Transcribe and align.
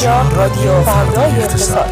اینجا 0.00 0.36
رادیو 0.36 0.80
فردای 0.80 1.30
اقتصاد. 1.30 1.90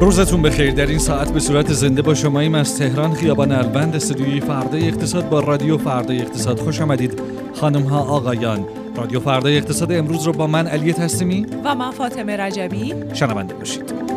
روزتون 0.00 0.42
بخیر. 0.42 0.70
در 0.70 0.86
این 0.86 0.98
ساعت 0.98 1.32
به 1.32 1.40
صورت 1.40 1.72
زنده 1.72 2.02
با 2.02 2.14
شماییم 2.14 2.54
از 2.54 2.78
تهران 2.78 3.14
خیابان 3.14 3.52
البند 3.52 3.96
استودیوی 3.96 4.40
فردای 4.40 4.88
اقتصاد 4.88 5.28
با 5.28 5.40
رادیو 5.40 5.78
فردای 5.78 6.20
اقتصاد. 6.20 6.58
خوش 6.58 6.80
آمدید 6.80 7.20
خانم 7.54 7.82
ها 7.82 8.00
آقایان. 8.00 8.64
رادیو 8.96 9.20
فردای 9.20 9.56
اقتصاد 9.56 9.92
امروز 9.92 10.22
رو 10.22 10.32
با 10.32 10.46
من 10.46 10.66
علی 10.66 10.92
تسلیمی 10.92 11.46
و 11.64 11.74
من 11.74 11.90
فاطمه 11.90 12.36
رجبی. 12.36 12.94
شنونده 13.12 13.54
باشید. 13.54 14.13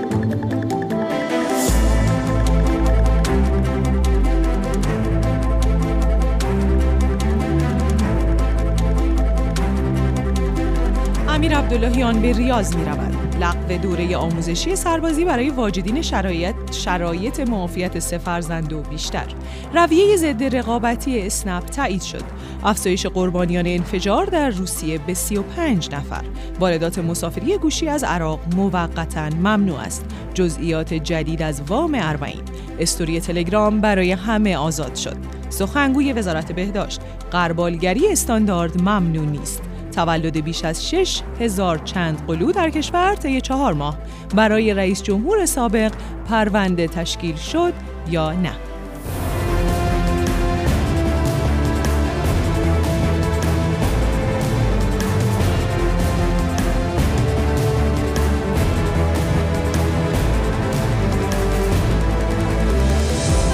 عبداللهیان 11.68 12.22
به 12.22 12.34
ریاض 12.34 12.76
می 12.76 12.86
رود. 12.86 13.36
لغو 13.44 13.78
دوره 13.78 14.18
آموزشی 14.18 14.76
سربازی 14.76 15.26
برای 15.26 15.50
واجدین 15.50 16.02
شرایط 16.02 16.56
شرایط 16.72 17.40
معافیت 17.40 18.00
سه 18.00 18.18
فرزند 18.18 18.74
و 18.74 18.82
بیشتر. 18.82 19.26
رویه 19.74 20.16
ضد 20.18 20.56
رقابتی 20.56 21.22
اسنپ 21.22 21.66
تایید 21.66 22.02
شد. 22.02 22.24
افزایش 22.64 23.06
قربانیان 23.06 23.68
انفجار 23.68 24.26
در 24.26 24.50
روسیه 24.50 24.98
به 24.98 25.14
35 25.14 25.96
نفر. 25.96 26.24
واردات 26.60 27.00
مسافری 27.00 27.58
گوشی 27.58 27.88
از 27.88 28.04
عراق 28.04 28.40
موقتا 28.56 29.30
ممنوع 29.30 29.80
است. 29.80 30.06
جزئیات 30.34 30.94
جدید 30.94 31.42
از 31.42 31.62
وام 31.62 31.98
اربعین. 32.00 32.44
استوری 32.80 33.20
تلگرام 33.20 33.82
برای 33.82 34.12
همه 34.12 34.58
آزاد 34.58 34.96
شد. 34.96 35.18
سخنگوی 35.50 36.14
وزارت 36.14 36.52
بهداشت. 36.52 37.02
قربالگری 37.32 38.08
استاندارد 38.08 38.82
ممنوع 38.82 39.26
نیست. 39.26 39.67
تولد 39.98 40.38
بیش 40.38 40.66
از 40.66 40.90
6 40.90 41.22
هزار 41.40 41.78
چند 41.78 42.28
قلو 42.28 42.52
در 42.52 42.70
کشور 42.70 43.16
طی 43.16 43.42
چهار 43.42 43.74
ماه. 43.74 43.98
برای 44.36 44.74
رئیس 44.74 45.04
جمهور 45.04 45.46
سابق 45.46 45.92
پرونده 46.30 46.88
تشکیل 46.88 47.36
شد 47.36 47.74
یا 48.10 48.32
نه؟ 48.32 48.52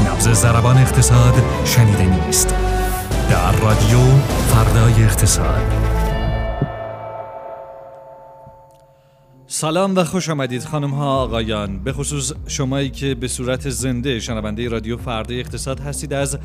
نبز 0.07 0.29
زربان 0.29 0.77
اقتصاد 0.77 1.33
شنیده 1.65 2.25
نیست. 2.25 2.55
در 3.29 3.51
رادیو 3.51 3.99
فردای 4.47 5.03
اقتصاد. 5.03 6.02
سلام 9.63 9.95
و 9.95 10.03
خوش 10.03 10.29
آمدید 10.29 10.63
خانم 10.63 10.89
ها 10.89 11.23
آقایان. 11.23 11.79
به 11.79 11.93
خصوص 11.93 12.33
شمایی 12.47 12.89
که 12.89 13.15
به 13.15 13.27
صورت 13.27 13.69
زنده 13.69 14.19
شنونده 14.19 14.69
رادیو 14.69 14.97
فردا 14.97 15.35
اقتصاد 15.35 15.79
هستید 15.79 16.13
از 16.13 16.37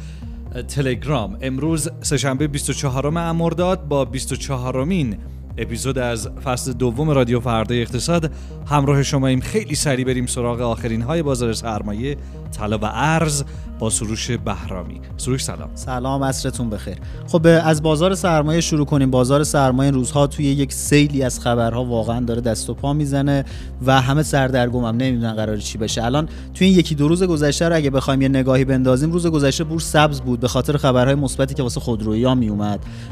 تلگرام. 0.68 1.38
امروز 1.40 1.90
سهشنبه 2.00 2.46
24 2.48 3.10
مرداد 3.32 3.88
با 3.88 4.04
24 4.04 4.84
مین 4.84 5.16
اپیزود 5.58 5.98
از 5.98 6.28
فصل 6.44 6.72
دوم 6.72 7.10
رادیو 7.10 7.40
فردا 7.40 7.74
اقتصاد. 7.74 8.30
همراه 8.66 9.02
شماییم. 9.02 9.40
خیلی 9.40 9.74
سریع 9.74 10.04
بریم 10.04 10.26
سراغ 10.26 10.60
آخرین 10.60 11.02
های 11.02 11.22
بازار 11.22 11.52
سرمایه 11.52 12.16
طلا 12.52 12.78
و 12.78 12.84
ارز 12.84 13.44
با 13.78 13.90
سروش 13.90 14.30
بهرامی. 14.30 15.00
سروش 15.16 15.44
سلام. 15.44 15.70
سلام 15.74 16.24
عصرتون 16.24 16.70
بخیر. 16.70 16.96
خب 17.26 17.46
از 17.64 17.82
بازار 17.82 18.14
سرمایه 18.14 18.60
شروع 18.60 18.86
کنیم. 18.86 19.10
بازار 19.10 19.44
سرمایه 19.44 19.90
روزها 19.90 20.26
توی 20.26 20.44
یک 20.44 20.72
سیلی 20.72 21.22
از 21.22 21.40
خبرها 21.40 21.84
واقعا 21.84 22.20
داره 22.20 22.40
دست 22.40 22.70
و 22.70 22.74
پا 22.74 22.92
می‌زنه 22.92 23.44
و 23.86 24.00
همه 24.00 24.22
سردرگم 24.22 24.84
هم 24.84 24.96
نمی‌دونن 24.96 25.32
قرار 25.32 25.56
چی 25.56 25.78
بشه. 25.78 26.04
الان 26.04 26.28
توی 26.54 26.66
این 26.66 26.78
یکی 26.78 26.94
دو 26.94 27.08
روز 27.08 27.22
گذشته 27.22 27.68
رو 27.68 27.76
اگه 27.76 27.90
بخوایم 27.90 28.22
یه 28.22 28.28
نگاهی 28.28 28.64
بندازیم 28.64 29.12
روز 29.12 29.26
گذشته 29.26 29.64
بورس 29.64 29.92
سبز 29.92 30.20
بود 30.20 30.40
به 30.40 30.48
خاطر 30.48 30.76
خبرهای 30.76 31.14
مثبتی 31.14 31.54
که 31.54 31.62
واسه 31.62 31.80
خودرویی 31.80 32.24
ها 32.24 32.34
می 32.34 32.52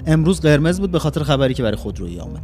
امروز 0.07 0.41
قرمز 0.41 0.81
بود 0.81 0.91
به 0.91 0.99
خاطر 0.99 1.23
خبری 1.23 1.55
که 1.55 1.63
برای 1.63 1.77
خودرویی 1.77 2.21
اومد. 2.21 2.43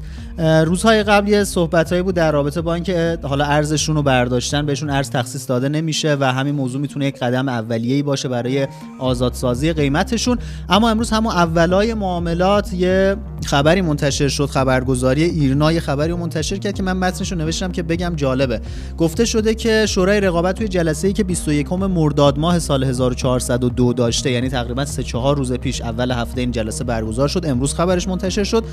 روزهای 0.67 1.03
قبل 1.03 1.29
یه 1.29 1.45
صحبتایی 1.45 2.03
بود 2.03 2.15
در 2.15 2.33
رابطه 2.33 2.61
با 2.61 2.75
اینکه 2.75 3.19
حالا 3.23 3.45
ارزشون 3.45 3.97
رو 3.97 4.03
برداشتن 4.03 4.67
بهشون 4.67 4.91
ارز 4.91 5.11
تخصیص 5.11 5.49
داده 5.49 5.69
نمیشه 5.69 6.17
و 6.21 6.33
همین 6.33 6.55
موضوع 6.55 6.81
می‌تونه 6.83 7.07
یک 7.07 7.19
قدم 7.19 7.49
اولیه‌ای 7.49 8.03
باشه 8.03 8.29
برای 8.29 8.69
آزادسازی 8.99 9.73
قیمتشون. 9.73 10.39
اما 10.69 10.91
امروز 10.91 11.11
همون 11.11 11.33
اولای 11.33 11.95
معاملات 11.95 12.73
یه 12.73 13.17
خبری 13.47 13.81
منتشر 13.81 14.29
شد 14.29 14.47
خبرگزاری 14.47 15.23
ایرنا. 15.23 15.73
یه 15.73 15.81
خبری 15.81 16.13
منتشر 16.13 16.57
کرد 16.57 16.75
که 16.75 16.83
من 16.83 16.93
متنش 16.97 17.33
رو 17.33 17.39
نوشتم 17.39 17.73
که 17.73 17.83
بگم 17.83 18.13
جالبه. 18.17 18.61
گفته 18.99 19.25
شده 19.25 19.55
که 19.55 19.87
شورای 19.89 20.21
رقابت 20.21 20.55
توی 20.55 20.69
جلسه 20.69 21.09
ای 21.09 21.15
که 21.15 21.25
21 21.25 21.73
مرداد 21.73 22.39
ماه 22.39 22.59
سال 22.59 22.85
1402 22.85 23.93
داشته 23.93 24.31
یعنی 24.31 24.49
تقریبا 24.49 24.85
3 24.85 25.03
4 25.03 25.37
روز 25.37 25.53
پیش 25.53 25.81
اول 25.81 26.11
هفته 26.11 26.41
این 26.41 26.51
جلسه 26.51 26.85
برگزار 26.85 27.29
شد. 27.29 27.47
امروز 27.47 27.75
خبرش 27.75 28.09
منتشر 28.09 28.45
شد. 28.45 28.65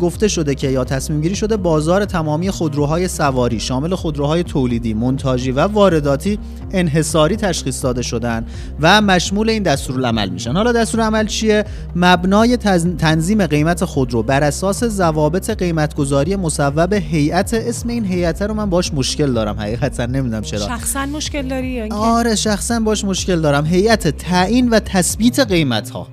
گفته 0.00 0.28
شده 0.28 0.54
که 0.54 0.68
یا 0.70 0.84
تصمیم 0.84 1.20
گیری 1.20 1.36
شده 1.36 1.56
بازار 1.56 2.04
تمامی 2.04 2.50
خودروهای 2.50 3.08
سواری 3.08 3.60
شامل 3.60 3.94
خودروهای 3.94 4.42
تولیدی 4.42 4.94
مونتاژی 4.94 5.52
و 5.52 5.60
وارداتی 5.60 6.38
انحصاری 6.72 7.36
تشخیص 7.40 7.82
داده 7.82 8.02
شدن 8.02 8.46
و 8.80 9.00
مشمول 9.00 9.50
این 9.50 9.62
دستورالعمل 9.62 10.28
میشن. 10.28 10.52
حالا 10.52 10.72
دستورالعمل 10.72 11.26
چیه؟ 11.26 11.64
مبنای 11.96 12.56
تنظیم 12.98 13.46
قیمت 13.46 13.84
خودرو 13.84 14.22
بر 14.22 14.44
اساس 14.44 14.84
ضوابط 14.84 15.50
قیمتگذاری 15.50 16.36
مصوب 16.36 16.92
هیئت 16.92 17.54
اسم 17.54 17.88
این 17.88 18.04
هیئت 18.04 18.42
رو 18.42 18.54
من 18.54 18.70
باش 18.70 18.94
مشکل 18.94 19.32
دارم. 19.32 19.60
حقیقتا 19.60 20.06
نمی‌دونم 20.06 20.42
چرا. 20.42 20.68
شخصا 20.68 21.06
مشکل 21.06 21.48
داری 21.48 21.80
آره 21.90 22.34
شخصا 22.34 22.80
باش 22.80 23.04
مشکل 23.04 23.40
دارم. 23.40 23.66
هیئت 23.66 24.08
تعیین 24.08 24.68
و 24.68 24.80
تثبیت 24.80 25.40
قیمت 25.40 25.90
ها 25.90 26.06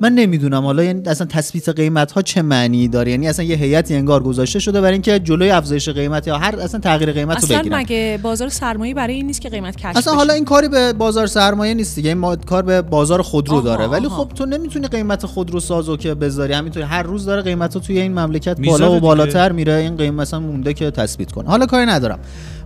من 0.00 0.12
نمی‌دونم. 0.12 0.62
حالا 0.62 0.84
یعنی 0.84 1.02
اصلا 1.06 1.26
تثبیت 1.26 1.68
قیمت 1.68 2.12
ها 2.12 2.22
چه 2.22 2.42
معنی 2.42 2.88
داره؟ 2.88 3.10
یعنی 3.10 3.28
اصلا 3.28 3.44
یه 3.44 3.56
هیئتی 3.56 3.94
انگار 3.94 4.22
گذاشته 4.22 4.58
شده 4.58 4.80
برای 4.80 4.92
اینکه 4.92 5.18
جلوی 5.18 5.50
افزایش 5.50 5.88
قیمت 5.88 6.26
یا 6.26 6.38
هر 6.38 6.56
اصلا 6.60 6.80
تغییر 6.80 7.12
قیمت 7.12 7.36
رو 7.36 7.48
بگیرن. 7.48 7.60
اصلا 7.60 7.78
مگه 7.78 8.18
بازار 8.22 8.48
سرمایه 8.48 8.94
برای 8.94 9.14
این 9.14 9.26
نیست 9.26 9.40
که 9.40 9.48
قیمت 9.48 9.76
کشف 9.76 9.96
اصلا 9.96 10.14
حالا 10.14 10.34
این 10.34 10.44
کاری 10.44 10.68
به 10.68 10.92
بازار 10.92 11.26
سرمایه 11.26 11.74
نیست 11.74 11.96
دیگه. 11.96 12.14
ما 12.14 12.36
کار 12.36 12.62
به 12.62 12.82
بازار 12.82 13.22
خودرو 13.22 13.60
داره. 13.60 13.86
ولی 13.86 14.08
خب 14.08 14.30
تو 14.34 14.46
نمی‌تونی 14.46 14.88
قیمت 14.88 15.26
خودرو 15.26 15.60
سازو 15.60 15.96
که 15.96 16.14
بذاری. 16.14 16.52
همینطوری 16.52 16.86
هر 16.86 17.02
روز 17.02 17.24
داره 17.24 17.42
قیمت 17.42 17.74
ها 17.74 17.80
توی 17.80 18.00
این 18.00 18.12
مملکت 18.18 18.60
بالا 18.60 18.96
و 18.96 19.00
بالاتر 19.00 19.52
میره. 19.52 19.72
این 19.74 19.96
قیمت 19.96 20.20
مثلا 20.20 20.40
مونده 20.40 20.74
که 20.74 20.90
تثبیت 20.90 21.32
کنه. 21.32 21.48
حالا 21.48 21.66
کاری 21.66 21.86
ندارم. 21.86 22.18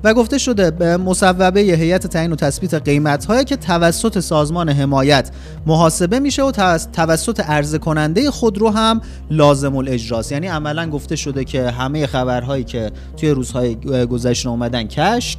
و 0.05 0.15
گفته 0.15 0.39
شده 0.39 0.71
به 0.71 0.97
مصوبه 0.97 1.61
هیئت 1.61 2.07
تعیین 2.07 2.33
و 2.33 2.37
تثبیت 2.37 2.75
قیمت 2.75 3.25
هایی 3.25 3.45
که 3.45 3.57
توسط 3.57 4.19
سازمان 4.19 4.69
حمایت 4.69 5.31
محاسبه 5.67 6.19
میشه 6.19 6.43
و 6.43 6.51
توسط 6.93 7.41
عرضه 7.41 7.79
کننده 7.79 8.31
خودرو 8.31 8.71
هم 8.71 9.01
لازم 9.31 9.77
الاجراست. 9.77 10.33
یعنی 10.33 10.47
عملا 10.47 10.91
گفته 10.91 11.17
شده 11.17 11.45
که 11.45 11.71
همه 11.71 12.07
خبرهایی 12.07 12.65
که 12.65 12.91
توی 13.17 13.31
روزهای 13.31 13.75
گذشته 14.07 14.49
اومدن 14.49 14.83
کشک 14.83 15.39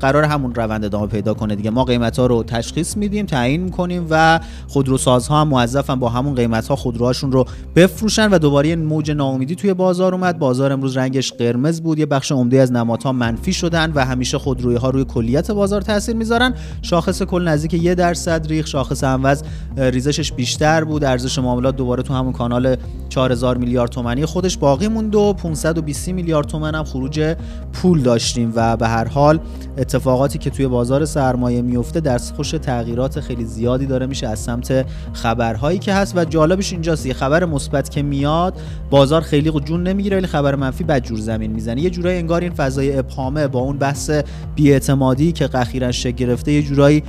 قرار 0.00 0.24
همون 0.24 0.54
روند 0.54 0.84
ادامه 0.84 1.06
پیدا 1.06 1.34
کنه 1.34 1.56
دیگه. 1.56 1.70
ما 1.70 1.84
قیمت 1.84 2.18
ها 2.18 2.26
رو 2.26 2.42
تشخیص 2.42 2.96
میدیم 2.96 3.26
تعیین 3.26 3.62
می‌کنیم 3.62 4.06
و 4.10 4.40
خودروسازها 4.68 5.40
هم 5.40 5.48
موظفن 5.48 5.94
با 5.94 6.08
همون 6.08 6.34
قیمت 6.34 6.68
ها 6.68 6.76
خودروهاشون 6.76 7.32
رو 7.32 7.44
بفروشن 7.76 8.30
و 8.30 8.38
دوباره 8.38 8.76
موج 8.76 9.10
ناامیدی 9.10 9.54
توی 9.54 9.74
بازار 9.74 10.14
اومد. 10.14 10.38
بازار 10.38 10.72
امروز 10.72 10.96
رنگش 10.96 11.32
قرمز 11.32 11.80
بود. 11.80 11.98
یه 11.98 12.06
بخش 12.06 12.32
عمده 12.32 12.60
از 12.60 12.72
نمادها 12.72 13.12
منفی 13.12 13.52
شدن 13.52 13.92
و 13.94 14.04
همیشه 14.04 14.38
خودروی 14.38 14.76
ها 14.76 14.90
روی 14.90 15.04
کلیت 15.04 15.50
بازار 15.50 15.80
تاثیر 15.80 16.16
می‌ذارن. 16.16 16.54
شاخص 16.82 17.22
کل 17.22 17.48
نزدیک 17.48 17.74
یه 17.74 17.94
درصد 17.94 18.46
ریخ 18.46 18.66
شاخص 18.66 19.04
اموز 19.04 19.42
ریزشش 19.76 20.32
بیشتر 20.32 20.84
بود. 20.84 21.04
ارزش 21.04 21.38
معاملات 21.38 21.76
دوباره 21.76 22.02
تو 22.02 22.14
همون 22.14 22.32
کانال 22.32 22.76
4000 23.08 23.56
میلیارد 23.56 23.90
تومانی 23.90 24.26
خودش 24.26 24.56
باقی 24.56 24.88
موند 24.88 25.14
و 25.14 25.32
520 25.32 26.08
میلیارد 26.08 26.46
تومن 26.46 26.74
هم 26.74 26.84
خروج 26.84 27.36
پول 27.72 28.02
داشتیم 28.02 28.52
و 28.56 28.76
به 28.86 28.90
هر 28.90 29.08
حال 29.08 29.40
اتفاقاتی 29.78 30.38
که 30.38 30.50
توی 30.50 30.66
بازار 30.66 31.04
سرمایه 31.04 31.62
میفته 31.62 32.00
دستخوش 32.00 32.50
تغییرات 32.50 33.20
خیلی 33.20 33.44
زیادی 33.44 33.86
داره 33.86 34.06
میشه 34.06 34.28
از 34.28 34.38
سمت 34.38 34.86
خبرهایی 35.12 35.78
که 35.78 35.94
هست 35.94 36.16
و 36.16 36.24
جالبش 36.24 36.72
اینجاست 36.72 37.06
یه 37.06 37.12
خبر 37.12 37.44
مثبت 37.44 37.90
که 37.90 38.02
میاد 38.02 38.54
بازار 38.90 39.20
خیلی 39.20 39.50
جون 39.50 39.82
نمی‌گیره 39.82 40.16
ولی 40.16 40.26
خبر 40.26 40.54
منفی 40.54 40.84
بدجور 40.84 41.18
زمین 41.18 41.50
می‌زنه. 41.50 41.80
یه 41.80 41.90
جورایی 41.90 42.18
انگار 42.18 42.40
این 42.40 42.52
فضای 42.52 42.98
ابهامه 42.98 43.48
با 43.48 43.60
اون 43.60 43.78
بحث 43.78 44.10
بیاعتمادی 44.54 45.32
که 45.32 45.48
اخیرا 45.54 45.92
شکل 45.92 46.16
گرفته 46.16 46.52
یه 46.52 46.62
جورایی 46.62 47.02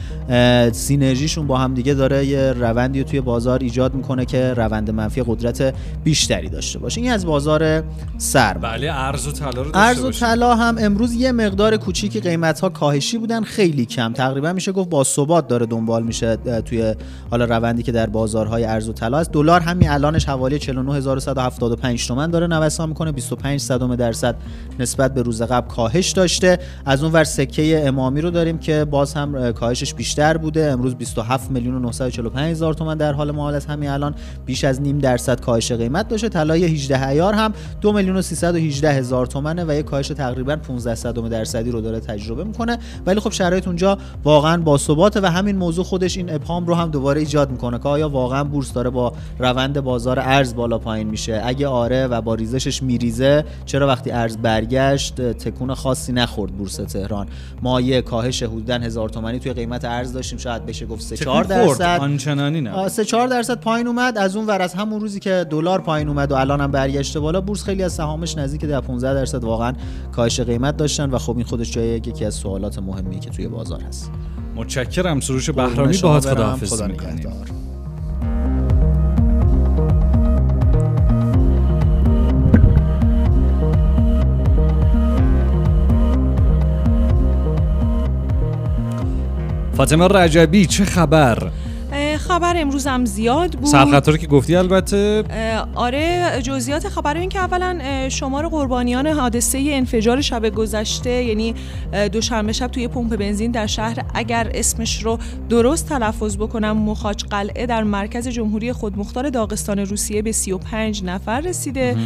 سینرژیشون 0.72 1.48
با 1.48 1.58
هم 1.58 1.74
دیگه 1.74 1.94
داره 1.94 2.26
یه 2.26 2.54
روندی 2.54 3.04
توی 3.04 3.22
بازار 3.22 3.60
ایجاد 3.60 3.94
می‌کنه 3.94 4.26
که 4.26 4.54
روند 4.54 4.92
منفی 4.92 5.24
قدرت 5.28 5.74
بیشتری 6.04 6.50
داشته 6.50 6.80
باشه. 6.80 7.02
این 7.02 7.12
از 7.12 7.26
بازار 7.26 7.84
سرمایه. 8.18 8.74
بله 8.74 8.92
ارز 8.94 9.28
و 9.28 9.32
طلا 9.32 9.62
رو 9.62 9.72
ارز 9.74 10.04
و 10.04 10.12
طلا 10.12 10.56
هم 10.56 10.76
امروز 10.80 11.14
یه 11.14 11.32
مقدار 11.32 11.67
مقدار 11.68 11.86
کوچیکی 11.86 12.20
قیمت 12.20 12.60
ها 12.60 12.70
کاهشی 12.70 13.18
بودن 13.18 13.44
خیلی 13.44 13.86
کم. 13.86 14.14
تقریبا 14.14 14.54
میشه 14.54 14.72
گفت 14.72 14.90
با 14.90 15.04
ثبات 15.04 15.48
داره 15.48 15.66
دنبال 15.66 16.04
میشه 16.04 16.36
توی 16.66 16.96
حالا 17.32 17.46
روندی 17.46 17.84
که 17.84 17.92
در 17.92 18.06
بازارهای 18.06 18.66
ارز 18.66 18.90
و 18.90 18.94
طلا 18.94 19.18
است. 19.18 19.32
دلار 19.32 19.62
همین 19.62 19.90
الانش 19.90 20.26
حوالی 20.26 20.60
49175 20.60 22.08
تومن 22.08 22.30
داره 22.30 22.48
نوسان 22.48 22.90
می‌کنه. 22.90 23.12
25 23.12 23.60
صدم 23.60 23.96
درصد 23.96 24.36
نسبت 24.80 25.14
به 25.14 25.22
روز 25.22 25.42
قبل 25.42 25.68
کاهش 25.68 26.12
داشته. 26.12 26.60
از 26.86 27.04
اون 27.04 27.14
ور 27.14 27.24
سکه 27.24 27.88
امامی 27.88 28.22
رو 28.22 28.30
داریم 28.30 28.58
که 28.58 28.86
باز 28.86 29.14
هم 29.14 29.52
کاهشش 29.52 29.94
بیشتر 29.94 30.38
بوده. 30.38 30.72
امروز 30.72 30.96
27 30.96 31.52
میلیون 31.52 31.76
و 31.76 31.80
945 31.80 32.52
هزار 32.52 32.74
تومن 32.74 32.98
در 32.98 33.14
حال 33.14 33.32
معامله 33.32 33.58
است 33.58 33.70
همین 33.70 33.90
الان 33.90 34.16
بیش 34.46 34.64
از 34.64 34.82
نیم 34.82 35.00
درصد 35.00 35.42
کاهش 35.42 35.72
قیمت 35.72 36.08
داشته. 36.08 36.30
طلای 36.30 36.66
18 36.66 37.08
ایار 37.08 37.34
هم 37.34 37.54
2 37.82 37.92
میلیون 37.92 38.18
و 38.18 38.22
318 38.22 38.92
هزار 38.92 39.26
تومنه 39.26 39.66
و 39.68 39.74
یک 39.74 39.86
کاهش 39.86 40.08
تقریبا 40.08 40.56
15 40.56 40.96
صدم 40.96 41.30
درصدی 41.58 41.72
رو 41.72 41.82
داره 41.82 42.00
تجربه 42.00 42.44
می‌کنه. 42.44 42.78
ولی 43.06 43.20
خب 43.20 43.32
شرایط 43.32 43.68
اونجا 43.68 43.98
واقعا 44.24 44.62
با 44.62 44.78
ثبات 44.78 45.18
و 45.18 45.32
همین 45.32 45.56
موضوع 45.56 45.86
خودش 45.86 46.18
این 46.18 46.34
ابهام 46.34 46.66
رو 46.66 46.76
هم 46.76 46.92
دوباره 46.92 47.20
ایجاد 47.20 47.52
می‌کنه 47.52 47.80
که 47.80 47.90
آیا 47.90 48.10
واقعا 48.10 48.44
بورس 48.44 48.74
داره 48.74 48.90
با 48.90 49.14
روند 49.40 49.82
بازار 49.82 50.20
ارز 50.20 50.56
بالا 50.56 50.78
پایین 50.78 51.08
میشه؟ 51.08 51.42
اگه 51.46 51.68
آره 51.68 52.08
و 52.08 52.22
با 52.22 52.36
ریزشش 52.36 52.84
میریزه 52.84 53.46
چرا 53.66 53.88
وقتی 53.88 54.12
ارز 54.12 54.38
برگشت 54.38 55.22
تکون 55.22 55.74
خاصی 55.74 56.14
نخورد 56.14 56.58
بورس 56.58 56.76
تهران؟ 56.76 57.28
ما 57.62 57.82
یه 57.82 58.02
کاهش 58.02 58.44
حدودا 58.44 58.76
هزار 58.78 59.10
تومانی 59.10 59.40
توی 59.40 59.54
قیمت 59.54 59.86
ارز 59.86 60.14
داشتیم 60.14 60.40
شاید 60.40 60.66
بشه 60.66 60.86
گفت 60.86 61.02
3 61.02 61.18
4 61.18 61.44
درصد. 61.44 62.00
آنچنانی 62.02 62.62
نه. 62.62 62.88
3 62.88 63.06
4 63.06 63.28
درصد 63.28 63.60
پایین 63.60 63.88
اومد. 63.88 64.18
از 64.18 64.36
اون 64.36 64.46
ور 64.48 64.62
از 64.62 64.74
همون 64.74 65.02
روزی 65.02 65.20
که 65.20 65.46
دلار 65.50 65.82
پایین 65.82 66.08
اومد 66.08 66.32
و 66.32 66.36
الان 66.36 66.62
هم 66.62 66.72
برگشته 66.72 67.20
بالا 67.20 67.42
بورس 67.42 67.64
خیلی 67.64 67.84
از 67.84 67.94
سهامش 67.94 68.38
نزدیک 68.38 68.66
در 68.66 68.82
15 68.82 69.14
درصد 69.14 69.44
واقعا 69.44 69.74
کاهش 70.12 70.40
قیمت 70.40 70.78
داشتن 70.78 71.10
و 71.10 71.18
خب 71.18 71.38
این 71.38 71.46
خودش 71.48 71.72
جای 71.72 71.88
یکی 71.88 72.26
از 72.26 72.36
سوالات 72.36 72.80
مهمی 72.80 73.20
که 73.20 73.30
توی 73.30 73.48
بازار 73.48 73.82
هست. 73.82 74.12
متشکرم. 74.56 75.20
سروش 75.20 75.50
بهرامی 75.50 75.98
باهات 75.98 76.30
خداحافظی 76.30 76.76
خدا 76.76 76.88
می‌کنیم. 76.88 77.30
فاطمه 89.74 90.08
رجبی 90.08 90.66
چه 90.66 90.86
خبر؟ 90.86 91.52
خبر 92.18 92.54
امروز 92.58 92.88
هم 92.88 93.06
زیاد 93.06 93.52
بود. 93.52 93.66
سرخطاری 93.66 94.18
که 94.18 94.28
گفتی 94.28 94.56
البته. 94.56 95.24
آره 95.76 96.32
جزئیات 96.44 96.88
خبر 96.88 97.18
این 97.18 97.30
که 97.30 97.40
اولا 97.40 97.80
شمار 98.10 98.48
قربانیان 98.48 99.08
حادثه 99.08 99.58
انفجار 99.72 100.22
شب 100.22 100.50
گذشته 100.50 101.24
یعنی 101.24 101.56
دوشنبه 102.12 102.54
شب 102.54 102.68
توی 102.68 102.88
پمپ 102.88 103.16
بنزین 103.16 103.52
در 103.52 103.68
شهر 103.68 104.06
اگر 104.14 104.52
اسمش 104.54 105.04
رو 105.04 105.18
درست 105.50 105.90
تلفظ 105.90 106.38
بکنم 106.38 106.78
مخاچ 106.78 107.24
قلعه 107.24 107.66
در 107.66 107.84
مرکز 107.84 108.28
جمهوری 108.28 108.74
خودمختار 108.74 109.30
داغستان 109.30 109.80
روسیه 109.80 110.22
به 110.22 110.32
35 110.32 111.04
نفر 111.04 111.42
رسیده. 111.42 111.98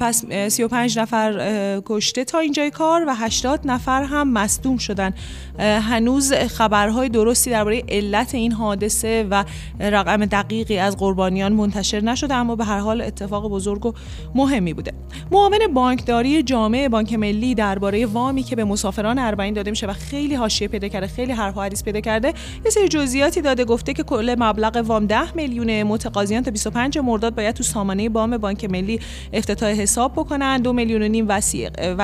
پس 0.00 0.24
35 0.48 0.98
نفر 0.98 1.82
کشته 1.86 2.24
تا 2.24 2.38
اینجای 2.38 2.70
کار 2.70 3.04
و 3.08 3.14
80 3.14 3.60
نفر 3.64 4.02
هم 4.02 4.32
مصدوم 4.32 4.76
شدن. 4.76 5.14
هنوز 5.58 6.32
خبرهای 6.32 7.08
درستی 7.08 7.50
درباره 7.50 7.82
علت 7.88 8.34
این 8.34 8.52
حادثه 8.52 9.26
و 9.30 9.43
رقم 9.80 10.24
دقیقی 10.24 10.78
از 10.78 10.96
قربانیان 10.96 11.52
منتشر 11.52 12.00
نشده 12.00 12.34
اما 12.34 12.56
به 12.56 12.64
هر 12.64 12.78
حال 12.78 13.00
اتفاق 13.00 13.50
بزرگ 13.50 13.86
و 13.86 13.92
مهمی 14.34 14.74
بوده. 14.74 14.92
معاون 15.30 15.58
بانکداری 15.74 16.42
جامعه 16.42 16.88
بانک 16.88 17.12
ملی 17.12 17.54
درباره 17.54 18.06
وامی 18.06 18.42
که 18.42 18.56
به 18.56 18.64
مسافران 18.64 19.18
اربعین 19.18 19.54
داده 19.54 19.70
میشه 19.70 19.86
و 19.86 19.92
خیلی 19.92 20.34
حاشیه 20.34 20.68
پیدا 20.68 20.88
کرده 20.88 21.06
خیلی 21.06 21.32
حرف 21.32 21.56
و 21.56 21.60
حدیث 21.60 21.84
پیدا 21.84 22.00
کرده 22.00 22.28
یه 22.64 22.70
سری 22.70 22.88
جزئیاتی 22.88 23.40
داده 23.40 23.64
گفته 23.64 23.92
که 23.92 24.02
کل 24.02 24.36
مبلغ 24.38 24.76
وام 24.86 25.06
10 25.06 25.36
میلیون 25.36 25.82
متقاضیان 25.82 26.42
تا 26.42 26.50
25 26.50 26.98
مرداد 26.98 27.34
باید 27.34 27.54
تو 27.54 27.62
سامانه 27.62 28.08
وام 28.08 28.38
بانک 28.38 28.64
ملی 28.64 29.00
افتتاح 29.32 29.70
حساب 29.70 30.12
بکنن 30.12 30.58
دو 30.58 30.72
میلیون 30.72 31.02
و 31.02 31.08
نیم 31.08 31.26
وسیق 31.28 31.94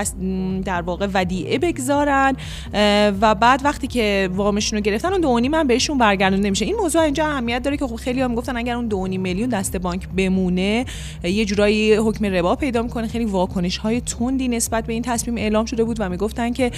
در 0.60 0.82
واقع 0.82 1.08
ودیعه 1.14 1.58
بگذارن 1.58 2.36
و 3.20 3.34
بعد 3.34 3.60
وقتی 3.64 3.86
که 3.86 4.28
وامشون 4.32 4.76
رو 4.76 4.82
گرفتن 4.82 5.12
اون 5.12 5.20
دو 5.20 5.38
نیم 5.38 5.66
بهشون 5.66 5.98
برگردونده 5.98 6.46
نمیشه. 6.46 6.64
این 6.64 6.76
موضوع 6.76 7.02
اینجا 7.02 7.26
اهمیت 7.30 7.62
داره 7.62 7.76
که 7.76 7.86
خب 7.86 7.96
خیلی 7.96 8.20
هم 8.20 8.34
گفتن 8.34 8.56
اگر 8.56 8.74
اون 8.74 8.88
2 8.88 9.06
میلیون 9.06 9.48
دست 9.48 9.76
بانک 9.76 10.08
بمونه 10.08 10.84
یه 11.24 11.44
جورایی 11.44 11.94
حکم 11.94 12.24
ربا 12.24 12.56
پیدا 12.56 12.82
می‌کنه. 12.82 13.08
خیلی 13.08 13.24
واکنش 13.24 13.76
های 13.76 14.00
تندی 14.00 14.48
نسبت 14.48 14.86
به 14.86 14.92
این 14.92 15.02
تصمیم 15.02 15.36
اعلام 15.36 15.64
شده 15.64 15.84
بود 15.84 15.96
و 16.00 16.08
می‌گفتن 16.08 16.52
که 16.52 16.70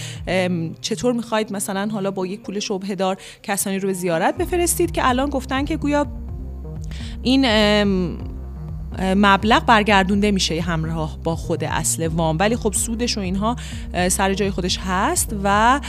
چطور 0.81 1.13
می‌خواید 1.13 1.53
مثلا 1.53 1.89
حالا 1.93 2.11
با 2.11 2.27
یک 2.27 2.41
پول 2.41 2.59
شبهه 2.59 2.95
دار 2.95 3.17
کسانی 3.43 3.79
رو 3.79 3.89
به 3.89 3.93
زیارت 3.93 4.37
بفرستید 4.37 4.91
که 4.93 5.09
الان 5.09 5.31
گفتن 5.31 5.65
که 5.65 5.77
گویا 5.77 6.07
این 7.23 7.45
مبلغ 9.01 9.67
برگردونده 9.67 10.31
میشه 10.31 10.61
همراه 10.61 11.19
با 11.25 11.37
خود 11.37 11.65
اصل 11.65 12.07
وام. 12.07 12.37
ولی 12.41 12.57
خب 12.57 12.73
سودش 12.73 13.19
و 13.19 13.21
اینها 13.21 13.57
سر 14.09 14.35
جای 14.35 14.51
خودش 14.51 14.79
هست 14.79 15.37
و 15.45 15.81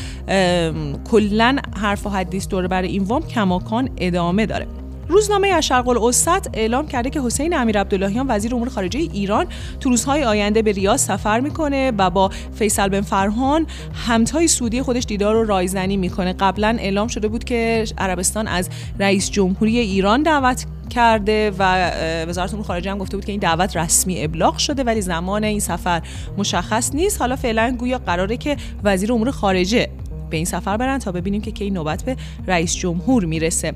کلا 1.11 1.57
حرف 1.81 2.07
و 2.07 2.09
حدیث 2.09 2.47
دور 2.47 2.67
برای 2.67 2.87
این 2.87 3.03
وام 3.03 3.27
کماکان 3.27 3.89
ادامه 3.97 4.45
داره. 4.45 4.67
روزنامه 5.07 5.47
از 5.47 5.65
شرق 5.65 5.87
الاوسط 5.87 6.47
اعلام 6.53 6.87
کرده 6.87 7.09
که 7.09 7.21
حسین 7.21 7.57
امیر 7.57 7.79
عبداللهیان 7.79 8.25
وزیر 8.29 8.55
امور 8.55 8.69
خارجه 8.69 8.99
ایران 8.99 9.45
تو 9.79 9.89
روزهای 9.89 10.23
آینده 10.23 10.61
به 10.61 10.71
ریاض 10.71 11.01
سفر 11.01 11.39
می‌کنه 11.39 11.91
و 11.97 12.09
با 12.09 12.29
فیصل 12.55 12.87
بن 12.87 13.01
فرهان 13.01 13.67
همتای 14.07 14.47
سعودی 14.47 14.81
خودش 14.81 15.03
دیدار 15.03 15.35
و 15.35 15.43
رایزنی 15.43 15.97
می‌کنه. 15.97 16.33
قبلا 16.33 16.77
اعلام 16.79 17.07
شده 17.07 17.27
بود 17.27 17.43
که 17.43 17.85
عربستان 17.97 18.47
از 18.47 18.69
رئیس 18.99 19.31
جمهوری 19.31 19.79
ایران 19.79 20.23
دعوت 20.23 20.65
کرده 20.89 21.51
و 21.59 21.91
وزارت 22.27 22.53
امور 22.53 22.65
خارجه 22.65 22.91
هم 22.91 22.97
گفته 22.97 23.17
بود 23.17 23.25
که 23.25 23.31
این 23.31 23.41
دعوت 23.41 23.77
رسمی 23.77 24.23
ابلاغ 24.23 24.57
شده 24.57 24.83
ولی 24.83 25.01
زمان 25.01 25.43
این 25.43 25.59
سفر 25.59 26.01
مشخص 26.37 26.95
نیست. 26.95 27.19
حالا 27.21 27.35
فعلا 27.35 27.75
گویا 27.79 27.97
قراره 27.97 28.37
که 28.37 28.57
وزیر 28.83 29.13
امور 29.13 29.31
خارجه 29.31 29.89
به 30.29 30.37
این 30.37 30.45
سفر 30.45 30.77
برن 30.77 30.99
تا 30.99 31.11
ببینیم 31.11 31.41
که 31.41 31.51
کی 31.51 31.69
نوبت 31.69 32.03
به 32.03 32.15
رئیس 32.47 32.75
جمهور 32.75 33.25
می‌رسه. 33.25 33.73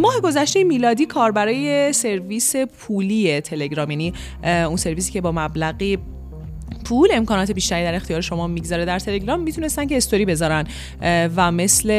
ماه 0.00 0.20
گذشته 0.22 0.64
میلادی 0.64 1.06
کار 1.06 1.32
برای 1.32 1.92
سرویس 1.92 2.56
پولی 2.56 3.40
تلگرام 3.40 3.90
یعنی 3.90 4.12
اون 4.44 4.76
سرویسی 4.76 5.12
که 5.12 5.20
با 5.20 5.32
مبلغی 5.32 5.98
پول 6.84 7.08
امکانات 7.12 7.50
بیشتری 7.50 7.84
در 7.84 7.94
اختیار 7.94 8.20
شما 8.20 8.46
می‌گذاره. 8.46 8.84
در 8.84 8.98
تلگرام 8.98 9.40
می‌تونستن 9.40 9.86
که 9.86 9.96
استوری 9.96 10.24
بذارن 10.24 10.64
و 11.36 11.52
مثل 11.52 11.90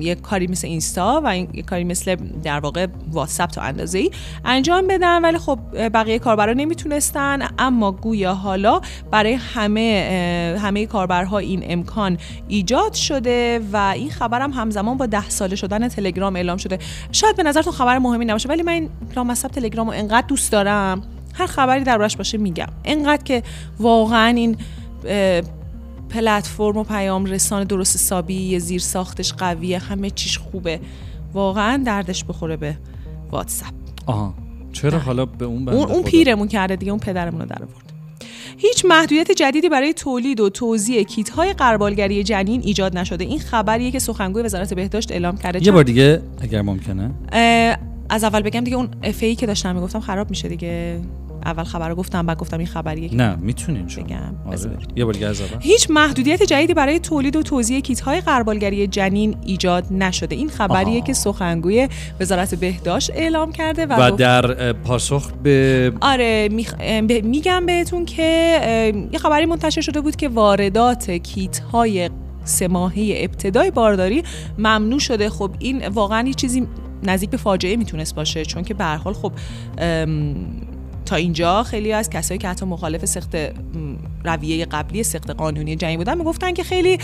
یک 0.00 0.20
کاری 0.20 0.46
مثل 0.46 0.66
اینستا 0.66 1.22
و 1.24 1.36
یک 1.36 1.64
کاری 1.64 1.84
مثل 1.84 2.16
در 2.44 2.60
واقع 2.60 2.86
واتساپ 3.12 3.50
تا 3.50 3.62
اندازه 3.62 3.98
ای 3.98 4.10
انجام 4.44 4.86
بدن. 4.86 5.22
ولی 5.22 5.38
خب 5.38 5.58
بقیه 5.74 6.18
کاربرا 6.18 6.52
نمی‌تونستن. 6.52 7.48
اما 7.58 7.92
گویا 7.92 8.34
حالا 8.34 8.80
برای 9.10 9.32
همه 9.32 10.58
همه 10.62 10.86
کاربرها 10.86 11.38
این 11.38 11.62
امکان 11.64 12.18
ایجاد 12.48 12.92
شده 12.92 13.60
و 13.72 13.76
این 13.76 14.10
خبرم 14.10 14.52
همزمان 14.52 14.96
با 14.96 15.06
ده 15.06 15.28
ساله 15.28 15.56
شدن 15.56 15.88
تلگرام 15.88 16.36
اعلام 16.36 16.56
شده. 16.56 16.78
شاید 17.12 17.36
به 17.36 17.42
نظرتون 17.42 17.72
خبر 17.72 17.98
مهمی 17.98 18.24
نباشه 18.24 18.48
ولی 18.48 18.62
من 18.62 18.88
لامصب 19.16 19.48
تلگرام 19.48 19.86
رو 19.86 19.92
انقدر 19.92 20.26
دوست 20.26 20.52
دارم. 20.52 21.02
هر 21.36 21.46
خبری 21.46 21.84
دربارش 21.84 22.16
باشه 22.16 22.38
میگم. 22.38 22.68
انقدر 22.84 23.22
که 23.22 23.42
واقعا 23.78 24.26
این 24.26 24.56
پلتفرم 26.08 26.76
و 26.76 26.84
پیام 26.84 27.24
رسان 27.24 27.64
درست 27.64 27.96
حسابی 27.96 28.58
زیر 28.58 28.80
ساختش 28.80 29.32
قویه 29.32 29.78
همه 29.78 30.10
چیش 30.10 30.38
خوبه. 30.38 30.80
واقعا 31.34 31.82
دردش 31.86 32.24
بخوره 32.24 32.56
به 32.56 32.76
واتساپ. 33.30 33.72
آها. 34.06 34.34
چرا 34.72 34.90
بله. 34.90 35.00
حالا 35.00 35.26
به 35.26 35.44
اون 35.44 35.68
اون, 35.68 35.90
اون 35.90 36.02
پیرمون 36.02 36.48
کرده 36.48 36.76
دیگه 36.76 36.92
اون 36.92 37.00
پدرمون 37.00 37.40
رو 37.40 37.46
در 37.46 37.62
آورد. 37.62 37.92
هیچ 38.56 38.84
محدودیت 38.84 39.30
جدیدی 39.30 39.68
برای 39.68 39.92
تولید 39.92 40.40
و 40.40 40.48
توزیع 40.48 41.02
کیت 41.02 41.30
های 41.30 41.52
قربالگری 41.52 42.24
جنین 42.24 42.60
ایجاد 42.64 42.98
نشده. 42.98 43.24
این 43.24 43.38
خبریه 43.38 43.90
که 43.90 43.98
سخنگوی 43.98 44.42
وزارت 44.42 44.74
بهداشت 44.74 45.12
اعلام 45.12 45.36
کرده 45.36 45.66
یه 45.66 45.72
بار 45.72 45.84
دیگه 45.84 46.22
اگر 46.40 46.62
ممکنه. 46.62 47.10
از 48.10 48.24
اول 48.24 48.42
بگم 48.42 48.60
دیگه 48.60 48.76
اون 48.76 48.88
افی 49.02 49.34
که 49.34 49.46
داشتم 49.46 49.74
می‌گفتم 49.74 50.00
خراب 50.00 50.30
میشه 50.30 50.48
دیگه. 50.48 51.00
اول 51.46 51.64
خبر 51.64 51.88
رو 51.88 51.94
گفتم 51.94 52.26
بعد 52.26 52.38
گفتم 52.38 52.58
این 52.58 52.66
خبریه 52.66 53.14
نه 53.14 53.36
می‌تونین 53.36 53.88
شما. 53.88 54.04
بگم 54.04 54.16
آره. 54.46 54.58
یه 54.96 55.04
بار 55.04 55.14
دیگه 55.14 55.26
از 55.26 55.40
اول. 55.40 55.50
هیچ 55.60 55.90
محدودیت 55.90 56.42
جدیدی 56.42 56.74
برای 56.74 56.98
تولید 56.98 57.36
و 57.36 57.42
توزیع 57.42 57.80
کیت 57.80 58.00
های 58.00 58.20
قربالگری 58.20 58.86
جنین 58.86 59.36
ایجاد 59.46 59.92
نشده. 59.92 60.36
این 60.36 60.48
خبریه 60.48 60.96
آها. 60.96 61.06
که 61.06 61.12
سخنگوی 61.12 61.88
وزارت 62.20 62.54
بهداشت 62.54 63.10
اعلام 63.14 63.52
کرده 63.52 63.86
و, 63.86 63.92
و 63.92 64.10
در 64.10 64.72
پاسخ 64.72 65.32
به 65.42 65.92
آره 66.00 66.48
میگم 67.22 67.66
بهتون 67.66 68.04
که 68.04 68.22
یه 69.12 69.18
خبری 69.18 69.46
منتشر 69.46 69.80
شده 69.80 70.00
بود 70.00 70.16
که 70.16 70.28
واردات 70.28 71.10
کیت 71.10 71.58
های 71.58 72.10
سه 72.44 72.68
ماهه 72.68 73.14
ابتدای 73.16 73.70
بارداری 73.70 74.22
ممنوع 74.58 74.98
شده. 74.98 75.30
خب 75.30 75.50
این 75.58 75.88
واقعا 75.88 76.26
یه 76.26 76.34
چیزی 76.34 76.66
نزدیک 77.02 77.30
به 77.30 77.36
فاجعه 77.36 77.76
می‌تونست 77.76 78.14
باشه 78.14 78.44
چون 78.44 78.62
که 78.62 78.74
به 78.74 78.84
حال 78.84 79.12
خب 79.14 79.32
تا 81.06 81.16
اینجا 81.16 81.62
خیلی 81.62 81.92
از 81.92 82.10
کسایی 82.10 82.38
که 82.38 82.48
حتی 82.48 82.66
مخالف 82.66 83.04
سخت 83.04 83.36
رویه 84.24 84.64
قبلی 84.64 85.02
سخت 85.02 85.30
قانونی 85.30 85.76
جنگی 85.76 85.96
بودن 85.96 86.18
می‌گفتن 86.18 86.52
که 86.52 86.62
خیلی 86.62 86.98